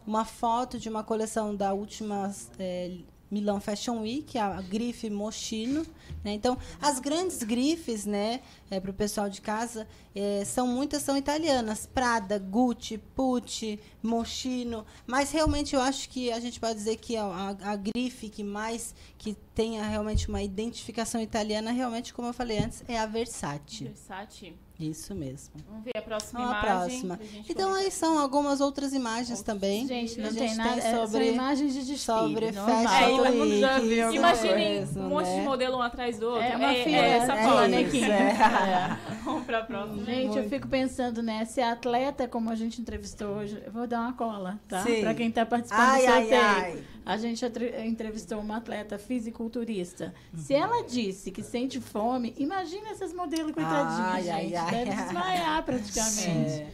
[0.06, 2.98] uma foto de uma coleção da última é,
[3.30, 5.84] Milão Fashion Week, a grife Moschino.
[6.24, 6.32] Né?
[6.32, 11.86] Então, as grandes grifes, né, para o pessoal de casa, é, são muitas são italianas.
[11.86, 14.86] Prada, Gucci, Pucci, Moschino.
[15.06, 18.44] Mas realmente eu acho que a gente pode dizer que a, a, a grife que
[18.44, 23.84] mais que tenha realmente uma identificação italiana, realmente, como eu falei antes, é a Versace.
[23.84, 24.54] Versace.
[24.78, 25.54] Isso mesmo.
[25.68, 26.60] Vamos ver a próxima imagem.
[27.00, 27.18] próxima.
[27.32, 29.86] gente Então, aí são algumas outras imagens também.
[29.86, 33.76] Gente, não a tem nada- é, são sobre, imagens de desfile, sobre fashion É, já
[33.78, 34.12] week, viu.
[34.14, 35.42] Imaginem um monte de né?
[35.44, 36.42] modelo um atrás do outro.
[36.42, 38.04] É uma fila, é essa é manequim.
[38.04, 38.96] É.
[39.24, 40.04] Vamos pra próxima.
[40.04, 41.44] Gente, eu fico pensando, né?
[41.46, 44.82] Se a atleta, como a gente entrevistou hoje, eu vou dar uma cola, tá?
[44.82, 45.00] Sim.
[45.00, 46.42] Pra quem tá participando Ai, do ai, sorteio.
[46.42, 46.84] ai.
[47.06, 47.44] A gente
[47.86, 50.12] entrevistou uma atleta fisiculturista.
[50.36, 50.60] Se Uhum.
[50.60, 54.54] ela disse que sente fome, imagina essas modelos coitadinhas, Ai, ai, gente.
[54.56, 54.65] ai, ai.
[54.70, 56.62] Desmaiar praticamente.
[56.62, 56.68] É,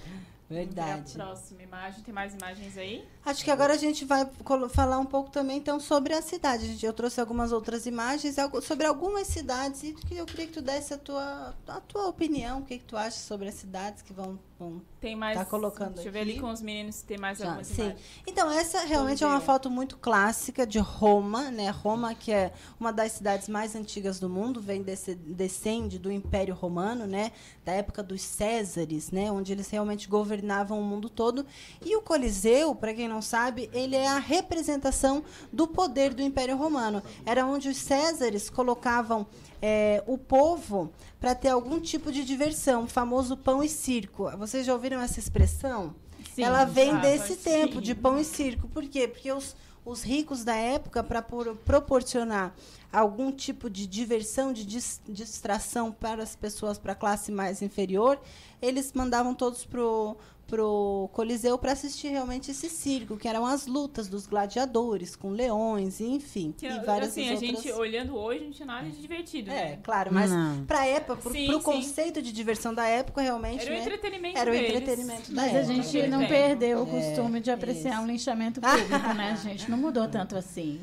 [0.48, 1.12] verdade.
[1.20, 2.02] A próxima imagem.
[2.02, 3.04] Tem mais imagens aí?
[3.24, 4.28] Acho que agora a gente vai
[4.70, 6.66] falar um pouco também então sobre a cidade.
[6.66, 10.62] Gente, Eu trouxe algumas outras imagens sobre algumas cidades e que eu queria que tu
[10.62, 14.12] desse a tua, a tua opinião, o que, que tu acha sobre as cidades que
[14.12, 15.36] vão, vão Tem mais.
[15.36, 16.30] tá colocando Deixa eu ver aqui.
[16.32, 17.82] ali com os meninos se tem mais Já, algumas sim.
[17.82, 18.00] imagens.
[18.26, 21.70] Então, essa realmente é uma foto muito clássica de Roma, né?
[21.70, 26.54] Roma, que é uma das cidades mais antigas do mundo, vem desse, descende do Império
[26.54, 27.32] Romano, né?
[27.64, 29.30] Da época dos Césares, né?
[29.30, 31.44] Onde eles realmente governavam o mundo todo.
[31.84, 36.56] E o Coliseu, para quem não sabe, ele é a representação do poder do Império
[36.56, 37.02] Romano.
[37.26, 39.26] Era onde os Césares colocavam
[39.62, 44.28] é, o povo para ter algum tipo de diversão, o famoso pão e circo.
[44.36, 45.94] Vocês já ouviram essa expressão?
[46.34, 47.42] Sim, Ela vem desse sim.
[47.42, 48.66] tempo de pão e circo.
[48.68, 49.06] Por quê?
[49.06, 51.22] Porque os, os ricos da época, para
[51.64, 52.54] proporcionar
[52.92, 58.20] algum tipo de diversão, de dis- distração para as pessoas, para a classe mais inferior,
[58.60, 60.16] eles mandavam todos pro
[60.52, 65.98] pro Coliseu para assistir realmente esse circo, que eram as lutas dos gladiadores com leões,
[65.98, 67.40] e enfim, Que, e várias assim, a outras...
[67.62, 69.50] gente olhando hoje, não tinha nada de divertido.
[69.50, 69.78] É, né?
[69.82, 70.62] claro, mas Não.
[70.66, 71.62] para época, pro, Sim, pro sim.
[71.62, 74.68] conceito de diversão da época, realmente, Era o né, entretenimento era o deles.
[74.76, 75.74] entretenimento da Mas a época.
[75.74, 76.26] gente não É.
[76.28, 78.02] perdeu o É, costume de apreciar isso.
[78.02, 79.70] um linchamento público, né, gente?
[79.70, 80.82] Não mudou tanto assim.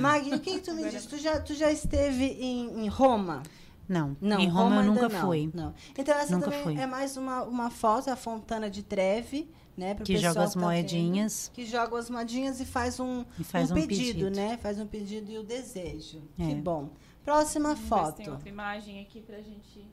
[0.00, 1.06] Magui, o que, tu me diz?
[1.06, 3.44] Tu já, tu já esteve em, em Roma?
[3.88, 5.50] Não, Não, em Roma, eu ainda nunca não, fui.
[5.52, 5.74] Não.
[5.96, 6.76] Então essa Nunca também fui.
[6.78, 9.94] é mais uma, uma foto, a Fontana de Treve, né?
[9.94, 11.50] pro Que pessoal joga as tá vendo, moedinhas.
[11.52, 13.96] que joga as moedinhas e faz um, E faz um pedido,
[14.26, 14.30] pedido.
[14.30, 14.56] né?
[14.58, 16.22] Faz um pedido e o desejo.
[16.38, 16.46] É.
[16.46, 16.90] Que bom.
[17.24, 18.16] Próxima Vamos foto.
[18.16, 19.84] Tem outra imagem aqui pra gente.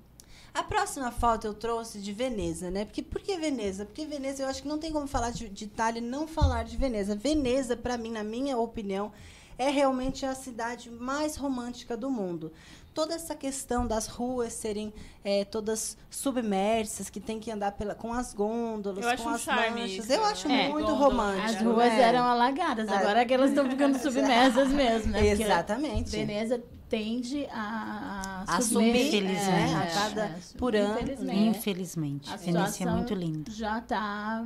[0.54, 2.84] A próxima foto eu trouxe de Veneza, né?
[2.84, 3.86] Porque, por que Veneza?
[3.86, 6.64] Porque Veneza, eu acho que não tem como falar de, de Itália e não falar
[6.64, 7.16] de Veneza.
[7.16, 9.14] Veneza, para mim, na minha opinião,
[9.58, 12.52] é realmente a cidade mais romântica do mundo.
[12.94, 18.12] Toda essa questão das ruas serem eh, todas submersas, que tem que andar pela, com
[18.14, 20.04] as gôndolas, Eu com um as charme manchas.
[20.06, 20.68] isso, eu acho né?
[20.68, 21.06] muito Gôndola.
[21.06, 21.50] romântico.
[21.50, 22.02] As ruas né?
[22.02, 25.20] eram alagadas, agora é que elas estão ficando submersas mesmo, né?
[25.20, 26.12] Porque Exatamente.
[26.12, 26.62] Veneza
[26.92, 29.40] tende a, A subir, Infelizmente.
[29.50, 30.94] é, a cada por ano.
[31.00, 31.58] Infelizmente.
[31.58, 32.30] Infelizmente.
[32.30, 33.50] A Veneza é muito lindo.
[33.50, 34.46] Já está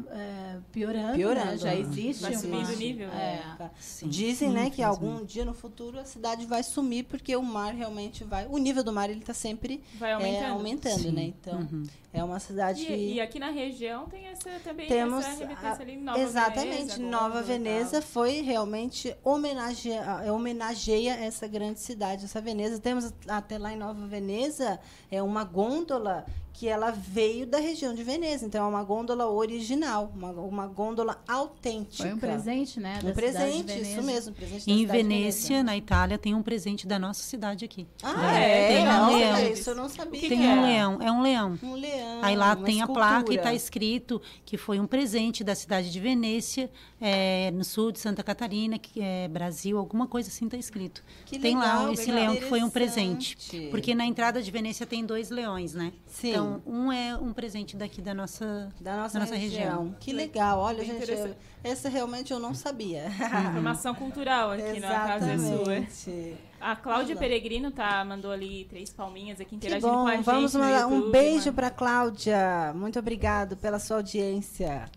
[0.71, 1.51] piorando, Piorando.
[1.51, 1.57] né?
[1.57, 3.41] já existe Vai subindo o nível, É.
[3.59, 3.71] né?
[3.79, 7.73] Sim, Dizem, né, que algum dia no futuro a cidade vai sumir porque o mar
[7.73, 8.45] realmente vai.
[8.47, 10.51] O nível do mar ele está sempre Vai é, aumentando.
[10.53, 11.11] aumentando, Sim.
[11.11, 11.23] né?
[11.23, 11.83] Então Uhum.
[12.15, 15.81] É uma cidade que E, e aqui na região tem essa também temos essa remetência
[15.81, 21.79] ali em Nova exatamente Veneza, Nova e Veneza foi realmente homenageia, é, homenageia essa grande
[21.79, 22.79] cidade, essa Veneza.
[22.79, 24.79] Temos até lá em Nova Veneza
[25.11, 26.25] é uma gôndola
[26.57, 31.21] que ela veio da região de Veneza, então é uma gôndola original, uma, uma gôndola
[31.27, 32.03] autêntica.
[32.03, 32.99] Foi um presente, né?
[33.03, 33.89] da Um presente, Veneza.
[33.89, 37.85] isso mesmo, um presente Em Venécia, na Itália, tem um presente da nossa cidade aqui.
[38.01, 38.67] Ah, é?
[38.69, 39.51] Tem um leão.
[39.51, 40.21] isso eu não sabia.
[40.21, 40.61] Tem que um era.
[40.61, 41.59] leão, é um leão.
[41.61, 42.19] Um leão.
[42.21, 43.37] Aí lá uma tem a placa e escultura.
[43.37, 48.23] está escrito que foi um presente da cidade de Venécia, é, no sul de Santa
[48.23, 51.03] Catarina, que é Brasil, alguma coisa assim está escrito.
[51.25, 53.35] Que tem legal, lá esse leão que foi um presente.
[53.69, 55.91] Porque na entrada de Venécia tem dois leões, né?
[56.07, 56.29] Sim.
[56.31, 59.61] Então, um é um presente daqui da nossa, Da nossa, da nossa região.
[59.83, 59.95] região.
[59.99, 60.59] Que legal.
[60.59, 61.35] Olha, Bem gente, interessante.
[61.63, 63.07] eu- essa realmente eu não sabia.
[63.07, 66.35] Informação cultural aqui na Casa é Sua.
[66.61, 67.15] A Cláudia.
[67.15, 70.11] Peregrino tá, mandou ali três palminhas aqui Que interagindo com a bom.
[70.15, 70.23] gente.
[70.25, 72.73] Vamos mandar um beijo para Cláudia.
[72.73, 74.89] Muito obrigado pela sua audiência.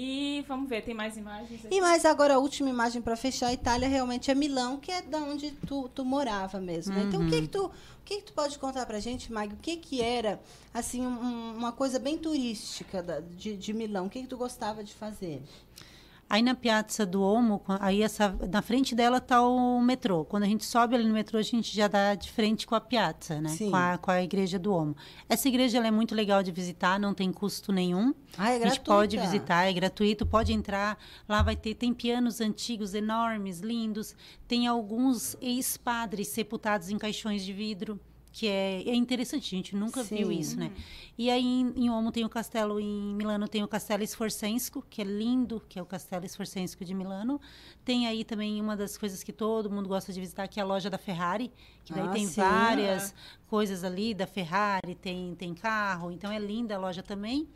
[0.00, 1.74] E vamos ver, tem mais imagens aqui?
[1.74, 5.02] E mais agora a última imagem para fechar a Itália realmente é Milão, que é
[5.02, 6.94] da onde tu, tu morava mesmo.
[6.94, 7.02] né?
[7.08, 7.70] Então o que que tu o
[8.04, 9.52] que que tu pode contar pra gente, Mag?
[9.52, 10.40] O que que era
[10.72, 14.06] assim um- uma coisa bem turística da- de, de Milão?
[14.06, 15.42] O que que tu gostava de fazer?
[16.30, 20.26] Aí na Piazza do Omo, aí essa, na frente dela tá o metrô.
[20.26, 22.80] Quando a gente sobe ali no metrô, a gente já dá de frente com a
[22.80, 23.48] Piazza, né?
[23.48, 23.70] Sim.
[23.70, 24.94] Com a, com a igreja do Omo.
[25.26, 28.14] Essa igreja é muito legal de visitar, não tem custo nenhum.
[28.36, 30.98] Ah, é a gente pode visitar, é gratuito, pode entrar.
[31.26, 34.14] Lá vai ter, tem pianos antigos, enormes, lindos.
[34.46, 37.98] Tem alguns ex-padres sepultados em caixões de vidro.
[38.38, 40.38] Que é, é interessante, a gente nunca viu Sim.
[40.38, 40.70] isso, né?
[41.18, 45.02] E aí em, em Omo tem o castelo, em Milano tem o Castelo Sforzesco, que
[45.02, 47.40] é lindo, que é o Castelo Sforzesco de Milano.
[47.84, 50.66] Tem aí também uma das coisas que todo mundo gosta de visitar, que é a
[50.66, 51.50] loja da Ferrari,
[51.84, 52.40] que daí Ah, tem sim.
[52.40, 53.12] várias
[53.48, 57.48] coisas ali da Ferrari, tem, tem carro, então é linda a loja também.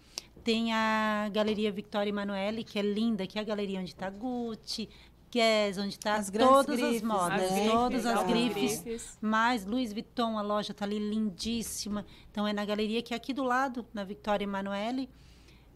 [0.42, 4.88] Tem a Galeria Victoria Emanuele, que é linda, que é a galeria onde está Gucci,
[5.32, 7.70] Guess, onde está As todas grifes, as modas, né?
[7.70, 8.82] todas as grifes.
[8.82, 9.18] Grifes.
[9.18, 12.04] Mas Louis Vuitton, a loja está ali lindíssima.
[12.30, 15.08] Então é na galeria que é aqui do lado, na Victoria Emanuele.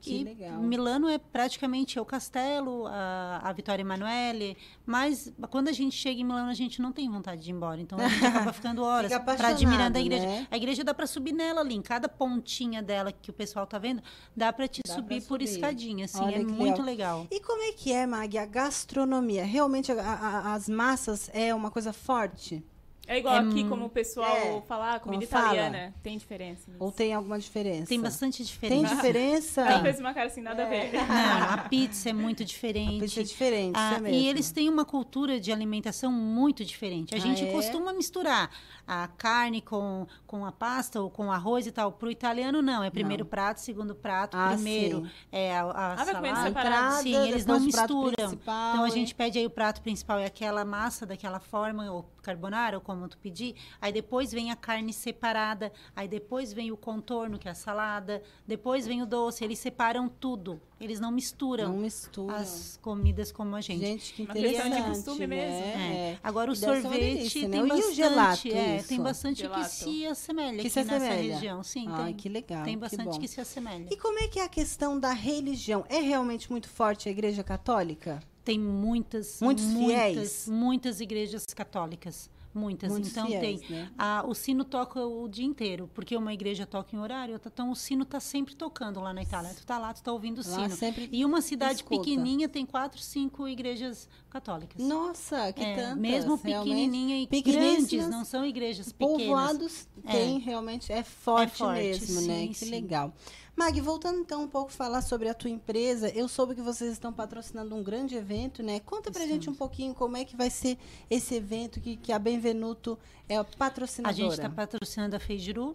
[0.00, 0.60] Que e legal.
[0.60, 4.56] Milano é praticamente é o castelo, a, a Vitória Emanuele.
[4.84, 7.80] Mas quando a gente chega em Milano, a gente não tem vontade de ir embora.
[7.80, 10.26] Então a gente acaba ficando horas para admirando apaixonado, a igreja.
[10.26, 10.46] né?
[10.50, 13.78] A igreja dá para subir nela ali, em cada pontinha dela que o pessoal tá
[13.78, 14.02] vendo,
[14.36, 15.44] dá para te Dá subir pra por subir.
[15.44, 16.04] escadinha.
[16.04, 17.26] Assim, Olha é muito legal.
[17.30, 19.44] E como é que é, Mag, a gastronomia?
[19.44, 22.62] Realmente a- a- as massas é uma coisa forte?
[23.08, 25.54] É igual É aqui, como o pessoal É, fala, ah, comida como fala.
[25.54, 25.94] italiana.
[26.02, 26.70] Tem diferença.
[26.70, 26.82] nisso?
[26.82, 27.86] Ou tem alguma diferença?
[27.86, 28.46] Tem bastante Tem
[28.82, 28.94] diferença.
[28.96, 29.60] diferença?
[29.62, 30.92] Ela fez uma cara assim, nada a ver.
[30.92, 32.96] Não, a pizza é muito diferente.
[32.96, 34.18] A pizza é diferente, Ah, é mesmo.
[34.18, 37.14] E eles têm uma cultura de alimentação muito diferente.
[37.14, 37.52] A Ah, gente é?
[37.52, 38.50] costuma misturar
[38.86, 41.92] a carne com, com a pasta ou com arroz e tal.
[41.92, 42.82] Pro italiano, não.
[42.82, 44.36] É primeiro prato, segundo prato.
[44.36, 45.10] Ah, primeiro sim.
[45.32, 46.42] é a, a Ah, salada.
[46.42, 47.02] separado.
[47.02, 48.32] Sim, eles não o misturam.
[48.32, 52.76] Então a gente pede aí o prato principal é aquela massa daquela forma, ou carbonara,
[52.76, 53.56] ou como tu pedir.
[53.80, 55.72] Aí depois vem a carne separada.
[55.94, 58.22] Aí depois vem o contorno, que é a salada.
[58.46, 59.44] Depois vem o doce.
[59.44, 60.60] Eles separam tudo.
[60.78, 62.36] Eles não misturam Não mistura.
[62.36, 63.80] as comidas como a gente.
[63.80, 65.36] Gente, que Uma questão de interessante, costume né?
[65.36, 65.82] mesmo.
[65.94, 66.18] É.
[66.22, 67.56] Agora o E deve uma sorvete delícia, tem né?
[67.56, 69.60] E o bastante, gelato, é, tem bastante Gelato.
[69.62, 71.34] que se assemelha Que aqui se nessa assemelha.
[71.34, 72.14] região, sim, Ai, tem.
[72.14, 73.18] que legal, Tem que bastante bom.
[73.18, 73.86] que, se assemelha.
[73.90, 75.82] E como é que é a questão da religião?
[75.88, 78.20] É realmente muito forte a igreja católica?
[78.44, 80.48] Tem muitas, Muitos muitas, fiéis?
[80.48, 82.28] muitas igrejas católicas.
[82.56, 82.90] Muitas.
[82.90, 83.70] Muitos então fiéis, tem.
[83.70, 83.90] né?
[83.98, 87.70] a- o sino toca o dia inteiro, porque uma igreja toca em horário, outra- então
[87.70, 89.52] o sino está sempre tocando lá na Itália.
[89.54, 90.70] Tu tá lá, tu tá ouvindo o Lá sino.
[90.76, 92.00] sempre E uma cidade escuta.
[92.00, 94.82] pequenininha tem quatro, cinco igrejas católicas.
[94.82, 99.22] Nossa, que É, tantas, Mesmo pequenininha e grandes, não são igrejas pequenas.
[99.22, 100.38] Povoados tem, É.
[100.38, 102.40] realmente, é forte, É forte, mesmo, né?
[102.40, 102.70] sim, Que sim.
[102.70, 103.12] legal.
[103.56, 106.92] Mag, voltando então um pouco a falar sobre a tua empresa, eu soube que vocês
[106.92, 108.80] estão patrocinando um grande evento, né?
[108.80, 110.76] Conta pra gente um pouquinho como é que vai ser
[111.08, 114.14] esse evento que, que a Benvenuto é a A patrocinadora.
[114.14, 115.74] gente está patrocinando a Feijiru,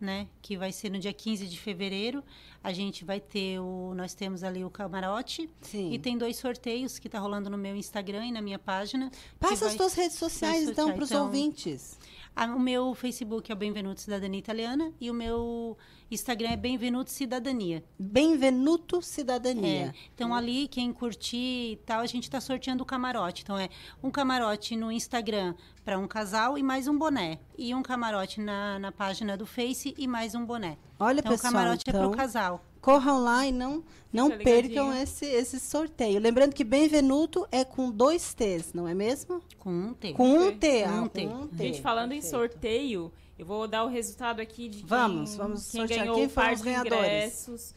[0.00, 0.26] né?
[0.42, 2.24] Que vai ser no dia 15 de fevereiro.
[2.64, 3.94] A gente vai ter o.
[3.94, 5.48] Nós temos ali o camarote.
[5.62, 5.92] Sim.
[5.92, 9.10] E tem dois sorteios que tá rolando no meu Instagram e na minha página.
[9.38, 11.98] Passa as vai- tuas redes sociais, então, para os Então, ouvintes.
[12.34, 15.76] A- o meu Facebook é o Benvenuto Cidadania Italiana e o meu
[16.10, 17.84] Instagram é Benvenuto Cidadania.
[17.98, 19.86] Benvenuto Cidadania.
[19.86, 23.42] É, então ali quem curtir e tal, a gente está sorteando o camarote.
[23.42, 23.68] Então é
[24.02, 27.38] um camarote no Instagram para um casal e mais um boné.
[27.58, 30.78] E um camarote na, na página do Face e mais um boné.
[30.98, 32.64] Olha, então, pessoal, o camarote é então, para o casal.
[32.80, 36.18] Corram lá e não, não Fica percam esse, esse sorteio.
[36.20, 39.42] Lembrando que Benvenuto é com dois T's, não é mesmo?
[39.58, 40.12] Com um T.
[40.14, 40.82] Com um T.
[40.82, 41.26] Com ah, um com T.
[41.26, 41.56] um T.
[41.56, 42.36] Gente, falando em Perfeito.
[42.36, 46.00] sorteio, eu vou dar o resultado aqui de quem, Vamos, vamos quem sortear.
[46.00, 47.06] ganhou Quem o par os de ganhadores?
[47.06, 47.74] ingressos.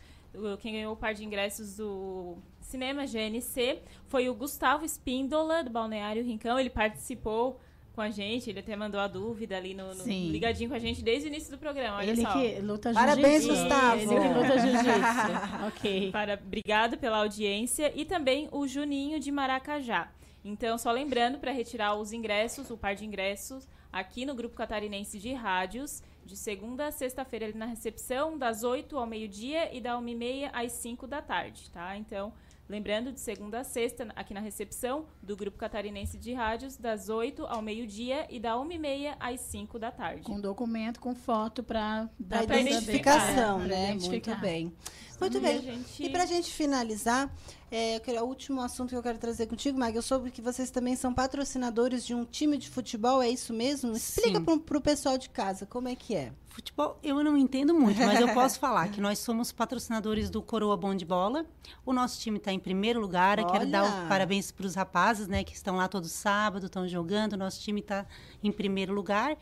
[0.61, 6.23] Quem ganhou o par de ingressos do Cinema GNC foi o Gustavo Espíndola, do Balneário
[6.23, 6.59] Rincão.
[6.59, 7.59] Ele participou
[7.93, 11.03] com a gente, ele até mandou a dúvida ali no, no- ligadinho com a gente
[11.03, 11.97] desde o início do programa.
[11.97, 12.33] Olha Ele só.
[12.33, 13.63] que luta Parabéns, jiu-jitsu.
[13.69, 13.95] Gustavo.
[14.01, 15.67] Ele que luta jiu-jitsu.
[15.67, 16.11] ok.
[16.11, 17.91] Para, obrigado pela audiência.
[17.95, 20.11] E também o Juninho de Maracajá.
[20.43, 25.17] Então, só lembrando, para retirar os ingressos, o par de ingressos, aqui no Grupo Catarinense
[25.19, 29.95] de Rádios, de segunda a sexta-feira, ali na recepção, das 8 ao meio-dia e da
[29.97, 31.95] 1h30 às 5 da tarde, tá?
[31.97, 32.33] Então,
[32.67, 37.45] lembrando, de segunda a sexta, aqui na recepção do Grupo Catarinense de Rádios, das 8
[37.45, 40.23] ao meio-dia e da 1h30 às 5 da tarde.
[40.23, 43.89] Com documento, com foto para Da pra identificação, né?
[43.91, 44.31] identificar.
[44.31, 44.73] Muito bem.
[45.19, 45.57] Muito E bem.
[45.57, 46.09] a gente- E
[46.51, 47.33] finalizar,
[47.71, 50.41] é, eu quero- o último assunto que eu quero trazer contigo, Mag, eu soube que
[50.41, 53.93] vocês também são patrocinadores de um time de futebol, é isso mesmo?
[53.95, 56.33] Explica pro, pro pessoal de casa como é que é.
[56.53, 60.77] Futebol, eu não entendo muito, mas eu posso falar que nós somos patrocinadores do Coroa
[60.77, 61.47] Bom de Bola.
[61.83, 63.39] O nosso time está em primeiro lugar.
[63.39, 64.07] Eu quero dar Olha!
[64.07, 67.33] parabéns para os rapazes, né, que estão lá todo sábado, estão jogando.
[67.33, 68.05] O nosso time está
[68.43, 69.35] em primeiro lugar.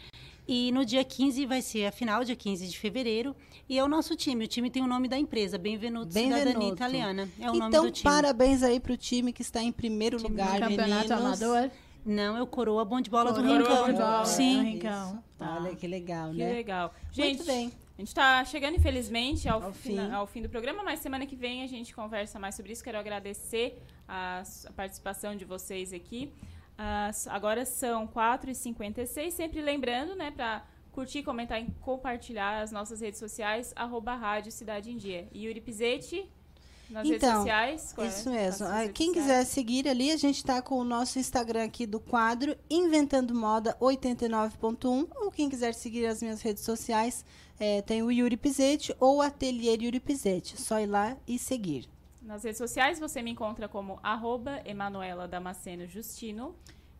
[0.47, 3.35] E no dia 15 vai ser a final, dia 15 de fevereiro.
[3.67, 4.45] E é o nosso time.
[4.45, 6.75] O time tem o nome da empresa, Benvenuto, Cidadania Benvenuto.
[6.75, 7.29] Italiana.
[7.39, 8.03] É o nome então, do time.
[8.03, 11.41] parabéns aí pro time que está em primeiro Time lugar, do Campeonato meninos.
[11.43, 11.71] amador.
[12.05, 13.75] Não, é o Coroa Bom de Bola do Coroa Rincão.
[13.77, 14.57] Bom de Bola Sim.
[14.57, 15.23] do Rincão.
[15.37, 15.55] Tá.
[15.59, 16.53] Olha que legal, Que né?
[16.53, 16.93] legal.
[17.11, 17.67] Gente, Muito bem.
[17.67, 20.11] a gente está chegando, infelizmente, ao, Ao fina- fim.
[20.13, 22.83] ao fim do programa, mas semana que vem a gente conversa mais sobre isso.
[22.83, 26.31] Quero agradecer a, a participação de vocês aqui.
[26.77, 33.19] As- agora são 4h56, sempre lembrando, né, para curtir, comentar e compartilhar as nossas redes
[33.19, 35.27] sociais, arroba Rádio Cidade em Dia.
[35.31, 36.27] E Yuri Pizetti,
[36.91, 37.91] nas redes Então, sociais.
[37.93, 38.09] qual é?
[38.09, 38.57] Isso As mesmo.
[38.57, 39.27] suas Ah, redes Quem sociais.
[39.27, 43.75] quiser seguir ali, a gente está com o nosso Instagram aqui do quadro Inventando Moda
[43.79, 45.07] 89.1.
[45.17, 47.25] Ou quem quiser seguir as minhas redes sociais,
[47.59, 50.59] eh, tem o Yuri Pizetti ou o Ateliê Yuri Pizetti.
[50.61, 51.87] Só ir lá e seguir.
[52.21, 56.55] Nas redes sociais você me encontra como arroba Emanuela Damasceno Justino.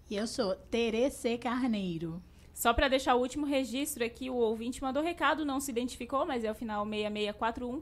[0.09, 2.21] E eu sou Terece Carneiro.
[2.53, 6.43] Só para deixar o último registro aqui, o ouvinte mandou recado, não se identificou, mas
[6.43, 7.81] é o final 6641.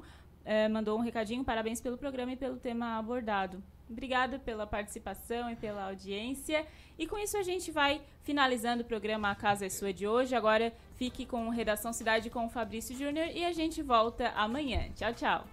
[0.50, 3.62] Eh, mandou um recadinho, parabéns pelo programa e pelo tema abordado.
[3.88, 6.66] Obrigada pela participação e pela audiência.
[6.98, 10.34] E com isso a gente vai finalizando o programa A Casa é Sua de hoje.
[10.34, 14.90] Agora fique com Redação Cidade com o Fabrício Júnior e a gente volta amanhã.
[14.96, 15.48] Tchau, tchau.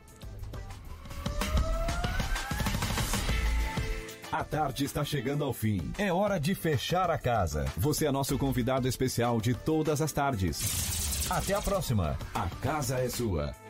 [4.32, 5.92] A tarde está chegando ao fim.
[5.98, 7.66] É hora de fechar a casa.
[7.76, 11.30] Você é nosso convidado especial de todas as tardes.
[11.30, 12.18] Até a próxima.
[12.34, 13.65] A casa é sua.